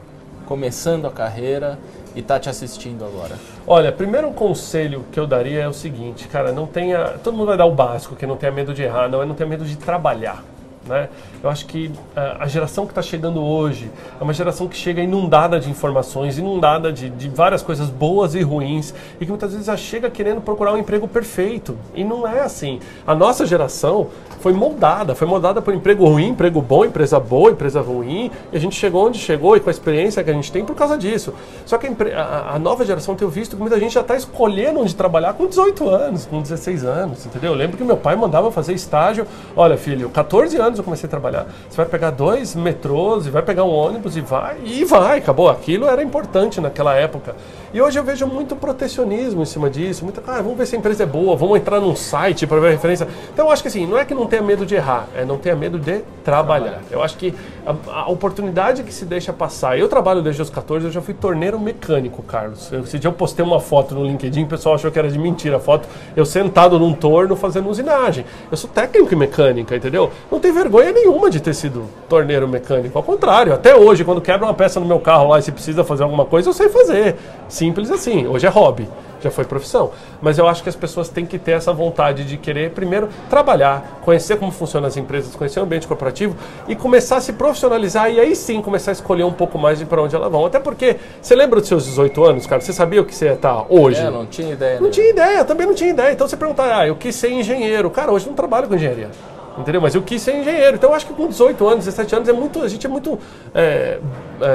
começando 0.46 1.06
a 1.06 1.10
carreira 1.10 1.78
e 2.14 2.20
está 2.20 2.40
te 2.40 2.48
assistindo 2.48 3.04
agora? 3.04 3.36
Olha, 3.66 3.92
primeiro 3.92 4.30
conselho 4.32 5.04
que 5.12 5.20
eu 5.20 5.26
daria 5.26 5.60
é 5.60 5.68
o 5.68 5.72
seguinte, 5.72 6.26
cara, 6.26 6.52
não 6.52 6.66
tenha. 6.66 7.18
Todo 7.22 7.36
mundo 7.36 7.48
vai 7.48 7.56
dar 7.56 7.66
o 7.66 7.72
básico, 7.72 8.16
que 8.16 8.26
não 8.26 8.36
tenha 8.36 8.50
medo 8.50 8.74
de 8.74 8.82
errar, 8.82 9.08
não 9.08 9.22
é 9.22 9.26
não 9.26 9.34
tenha 9.34 9.48
medo 9.48 9.64
de 9.64 9.76
trabalhar. 9.76 10.42
Né? 10.88 11.08
Eu 11.42 11.50
acho 11.50 11.66
que 11.66 11.86
uh, 11.86 12.36
a 12.40 12.46
geração 12.48 12.86
que 12.86 12.92
está 12.92 13.02
chegando 13.02 13.42
hoje 13.42 13.90
é 14.18 14.24
uma 14.24 14.32
geração 14.32 14.66
que 14.66 14.76
chega 14.76 15.02
inundada 15.02 15.60
de 15.60 15.70
informações, 15.70 16.38
inundada 16.38 16.92
de, 16.92 17.10
de, 17.10 17.28
várias 17.28 17.62
coisas 17.62 17.90
boas 17.90 18.34
e 18.34 18.40
ruins, 18.42 18.94
e 19.20 19.24
que 19.24 19.30
muitas 19.30 19.52
vezes 19.52 19.66
já 19.66 19.76
chega 19.76 20.10
querendo 20.10 20.40
procurar 20.40 20.72
um 20.72 20.78
emprego 20.78 21.06
perfeito. 21.06 21.76
E 21.94 22.02
não 22.02 22.26
é 22.26 22.40
assim. 22.40 22.80
A 23.06 23.14
nossa 23.14 23.44
geração 23.44 24.08
foi 24.40 24.52
moldada, 24.52 25.14
foi 25.14 25.26
moldada 25.26 25.60
por 25.60 25.74
emprego 25.74 26.04
ruim, 26.06 26.28
emprego 26.28 26.62
bom, 26.62 26.84
empresa 26.84 27.20
boa, 27.20 27.50
empresa 27.50 27.80
ruim, 27.80 28.30
e 28.52 28.56
a 28.56 28.60
gente 28.60 28.76
chegou 28.76 29.06
onde 29.06 29.18
chegou 29.18 29.56
e 29.56 29.60
com 29.60 29.68
a 29.68 29.72
experiência 29.72 30.24
que 30.24 30.30
a 30.30 30.34
gente 30.34 30.50
tem 30.50 30.64
por 30.64 30.74
causa 30.74 30.96
disso. 30.96 31.34
Só 31.66 31.76
que 31.76 31.86
a, 31.86 32.22
a, 32.22 32.54
a 32.54 32.58
nova 32.58 32.84
geração 32.84 33.14
tem 33.14 33.28
visto 33.28 33.56
que 33.56 33.60
muita 33.60 33.78
gente 33.78 33.92
já 33.92 34.00
está 34.00 34.16
escolhendo 34.16 34.80
onde 34.80 34.94
trabalhar 34.94 35.34
com 35.34 35.46
18 35.46 35.88
anos, 35.88 36.24
com 36.26 36.40
16 36.40 36.84
anos, 36.84 37.26
entendeu? 37.26 37.52
Eu 37.52 37.56
lembro 37.56 37.76
que 37.76 37.84
meu 37.84 37.96
pai 37.96 38.16
mandava 38.16 38.50
fazer 38.50 38.72
estágio. 38.72 39.26
Olha, 39.56 39.76
filho, 39.76 40.08
14 40.08 40.56
anos 40.56 40.77
eu 40.80 40.84
comecei 40.84 41.06
a 41.06 41.10
trabalhar. 41.10 41.46
Você 41.68 41.76
vai 41.76 41.86
pegar 41.86 42.10
dois 42.10 42.54
metrôs 42.54 43.26
e 43.26 43.30
vai 43.30 43.42
pegar 43.42 43.64
um 43.64 43.72
ônibus 43.72 44.16
e 44.16 44.20
vai, 44.20 44.56
e 44.64 44.84
vai, 44.84 45.18
acabou. 45.18 45.48
Aquilo 45.48 45.86
era 45.86 46.02
importante 46.02 46.60
naquela 46.60 46.94
época. 46.94 47.34
E 47.72 47.82
hoje 47.82 47.98
eu 47.98 48.04
vejo 48.04 48.26
muito 48.26 48.56
protecionismo 48.56 49.42
em 49.42 49.44
cima 49.44 49.68
disso. 49.68 50.02
Muita, 50.04 50.22
ah, 50.26 50.40
vamos 50.40 50.56
ver 50.56 50.66
se 50.66 50.74
a 50.74 50.78
empresa 50.78 51.02
é 51.02 51.06
boa, 51.06 51.36
vamos 51.36 51.58
entrar 51.58 51.80
num 51.80 51.94
site 51.94 52.46
para 52.46 52.58
ver 52.60 52.68
a 52.68 52.70
referência. 52.70 53.06
Então 53.32 53.46
eu 53.46 53.52
acho 53.52 53.60
que 53.60 53.68
assim, 53.68 53.86
não 53.86 53.98
é 53.98 54.04
que 54.04 54.14
não 54.14 54.26
tenha 54.26 54.40
medo 54.40 54.64
de 54.64 54.74
errar, 54.74 55.06
é 55.14 55.24
não 55.24 55.36
tenha 55.36 55.54
medo 55.54 55.78
de 55.78 56.00
trabalhar. 56.24 56.24
trabalhar. 56.24 56.80
Eu 56.90 57.02
acho 57.02 57.16
que 57.18 57.34
a, 57.66 58.00
a, 58.00 58.10
oportunidade 58.10 58.82
que 58.82 58.92
se 58.92 59.04
deixa 59.04 59.32
passar. 59.32 59.78
Eu 59.78 59.88
trabalho 59.88 60.22
desde 60.22 60.40
os 60.40 60.48
14, 60.48 60.86
eu 60.86 60.90
já 60.90 61.02
fui 61.02 61.12
torneiro 61.12 61.60
mecânico, 61.60 62.22
Carlos. 62.22 62.72
Eu, 62.72 62.80
esse 62.80 62.98
dia 62.98 63.08
eu 63.08 63.12
postei 63.12 63.44
uma 63.44 63.60
foto 63.60 63.94
no 63.94 64.04
LinkedIn, 64.04 64.44
o 64.44 64.46
pessoal 64.46 64.74
achou 64.74 64.90
que 64.90 64.98
era 64.98 65.10
de 65.10 65.18
mentira 65.18 65.56
a 65.58 65.60
foto. 65.60 65.86
Eu 66.16 66.24
sentado 66.24 66.78
num 66.78 66.94
torno 66.94 67.36
fazendo 67.36 67.68
usinagem. 67.68 68.24
Eu 68.50 68.56
sou 68.56 68.70
técnico 68.70 69.12
em 69.12 69.18
mecânica, 69.18 69.76
entendeu? 69.76 70.10
Não 70.30 70.40
tem 70.40 70.52
vergonha 70.52 70.67
nenhuma 70.92 71.30
de 71.30 71.40
ter 71.40 71.54
sido 71.54 71.84
torneiro 72.08 72.46
mecânico. 72.48 72.96
Ao 72.96 73.02
contrário, 73.02 73.52
até 73.52 73.74
hoje, 73.74 74.04
quando 74.04 74.20
quebra 74.20 74.46
uma 74.46 74.54
peça 74.54 74.78
no 74.80 74.86
meu 74.86 75.00
carro 75.00 75.28
lá 75.28 75.38
e 75.38 75.42
se 75.42 75.52
precisa 75.52 75.84
fazer 75.84 76.02
alguma 76.02 76.24
coisa, 76.24 76.48
eu 76.48 76.52
sei 76.52 76.68
fazer. 76.68 77.16
Simples 77.48 77.90
assim. 77.90 78.26
Hoje 78.26 78.46
é 78.46 78.50
hobby, 78.50 78.88
já 79.20 79.30
foi 79.30 79.44
profissão. 79.44 79.90
Mas 80.20 80.38
eu 80.38 80.46
acho 80.46 80.62
que 80.62 80.68
as 80.68 80.76
pessoas 80.76 81.08
têm 81.08 81.24
que 81.24 81.38
ter 81.38 81.52
essa 81.52 81.72
vontade 81.72 82.24
de 82.24 82.36
querer, 82.36 82.70
primeiro, 82.70 83.08
trabalhar, 83.28 84.00
conhecer 84.04 84.36
como 84.36 84.52
funcionam 84.52 84.88
as 84.88 84.96
empresas, 84.96 85.34
conhecer 85.34 85.60
o 85.60 85.62
ambiente 85.62 85.86
corporativo 85.86 86.36
e 86.66 86.74
começar 86.74 87.16
a 87.16 87.20
se 87.20 87.32
profissionalizar 87.32 88.10
e 88.10 88.20
aí 88.20 88.34
sim 88.34 88.60
começar 88.60 88.90
a 88.90 88.92
escolher 88.92 89.24
um 89.24 89.32
pouco 89.32 89.58
mais 89.58 89.78
de 89.78 89.84
para 89.84 90.02
onde 90.02 90.14
elas 90.14 90.30
vão. 90.30 90.46
Até 90.46 90.58
porque, 90.58 90.96
você 91.20 91.34
lembra 91.34 91.60
dos 91.60 91.68
seus 91.68 91.84
18 91.84 92.24
anos, 92.24 92.46
cara? 92.46 92.60
Você 92.60 92.72
sabia 92.72 93.00
o 93.00 93.04
que 93.04 93.14
você 93.14 93.26
ia 93.26 93.34
estar 93.34 93.64
hoje? 93.68 94.00
É, 94.00 94.10
não 94.10 94.26
tinha 94.26 94.52
ideia. 94.52 94.76
Não 94.80 94.86
né? 94.86 94.90
tinha 94.90 95.08
ideia, 95.08 95.44
também 95.44 95.66
não 95.66 95.74
tinha 95.74 95.90
ideia. 95.90 96.12
Então 96.12 96.26
você 96.26 96.36
perguntar, 96.36 96.78
ah, 96.78 96.86
eu 96.86 96.96
quis 96.96 97.14
ser 97.14 97.30
engenheiro. 97.30 97.90
Cara, 97.90 98.12
hoje 98.12 98.26
não 98.26 98.34
trabalho 98.34 98.68
com 98.68 98.74
engenharia. 98.74 99.10
Entendeu? 99.58 99.80
Mas 99.80 99.94
eu 99.94 100.02
quis 100.02 100.22
ser 100.22 100.36
engenheiro. 100.36 100.76
Então 100.76 100.90
eu 100.90 100.94
acho 100.94 101.06
que 101.06 101.12
com 101.12 101.26
18 101.26 101.66
anos, 101.66 101.84
17 101.84 102.14
anos, 102.14 102.28
é 102.28 102.32
muito, 102.32 102.62
a 102.62 102.68
gente 102.68 102.86
é 102.86 102.88
muito, 102.88 103.18
é, 103.54 103.98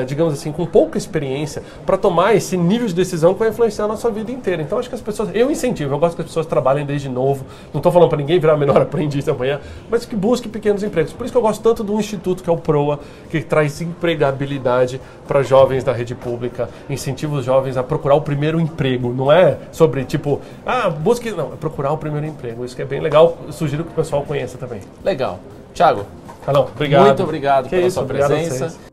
digamos 0.06 0.34
assim, 0.34 0.52
com 0.52 0.66
pouca 0.66 0.98
experiência 0.98 1.64
para 1.86 1.98
tomar 1.98 2.36
esse 2.36 2.58
nível 2.58 2.88
de 2.88 2.94
decisão 2.94 3.34
que 3.34 3.40
vai 3.40 3.50
influenciar 3.50 3.86
a 3.86 3.88
nossa 3.88 4.10
vida 4.10 4.32
inteira. 4.32 4.62
Então 4.62 4.78
acho 4.78 4.90
que 4.90 4.96
as 4.96 5.02
pessoas, 5.02 5.30
eu 5.34 5.52
incentivo, 5.52 5.94
eu 5.94 6.00
gosto 6.00 6.16
que 6.16 6.22
as 6.22 6.28
pessoas 6.28 6.46
trabalhem 6.46 6.86
desde 6.86 7.10
novo. 7.10 7.46
Não 7.74 7.80
estou 7.80 7.92
falando 7.92 8.10
para 8.10 8.18
ninguém 8.18 8.40
virar 8.40 8.58
menor 8.58 8.80
aprendiz 8.82 9.28
amanhã, 9.28 9.60
mas 9.90 10.06
que 10.06 10.16
busque 10.16 10.48
pequenos 10.48 10.84
empregos. 10.84 11.14
Por 11.14 11.24
isso 11.26 11.32
que 11.32 11.38
eu 11.38 11.42
gosto 11.42 11.62
tanto 11.62 11.84
do 11.84 11.94
instituto 12.00 12.44
que 12.44 12.50
é 12.50 12.54
o 12.54 12.58
PROA, 12.58 13.00
que 13.30 13.42
traz 13.42 13.82
empregabilidade 13.82 15.00
para 15.28 15.44
jovens 15.44 15.84
da 15.84 15.94
rede 15.94 16.16
pública, 16.16 16.70
incentiva 16.90 17.36
os 17.36 17.46
jovens 17.46 17.78
a 17.78 17.84
procurar 17.84 18.16
o 18.16 18.22
primeiro 18.22 18.60
emprego. 18.60 19.14
Não 19.14 19.32
é 19.32 19.58
sobre 19.72 20.04
tipo, 20.04 20.42
ah, 20.66 20.90
busque. 20.90 21.32
Não, 21.32 21.54
é 21.54 21.56
procurar 21.56 21.92
o 21.92 21.98
primeiro 21.98 22.26
emprego. 22.28 22.64
Isso 22.64 22.76
que 22.76 22.82
é 22.82 22.86
bem 22.86 23.00
legal. 23.00 23.38
Eu 23.46 23.54
sugiro 23.54 23.84
que 23.84 23.92
o 23.92 23.96
pessoal 23.96 24.24
conheça 24.24 24.58
também. 24.58 24.82
Legal. 25.04 25.40
Tiago. 25.74 26.06
Não, 26.52 26.62
obrigado. 26.62 27.06
Muito 27.06 27.24
obrigado 27.24 27.64
que 27.66 27.70
pela 27.72 27.88
isso, 27.88 27.96
sua 27.96 28.06
presença. 28.06 28.93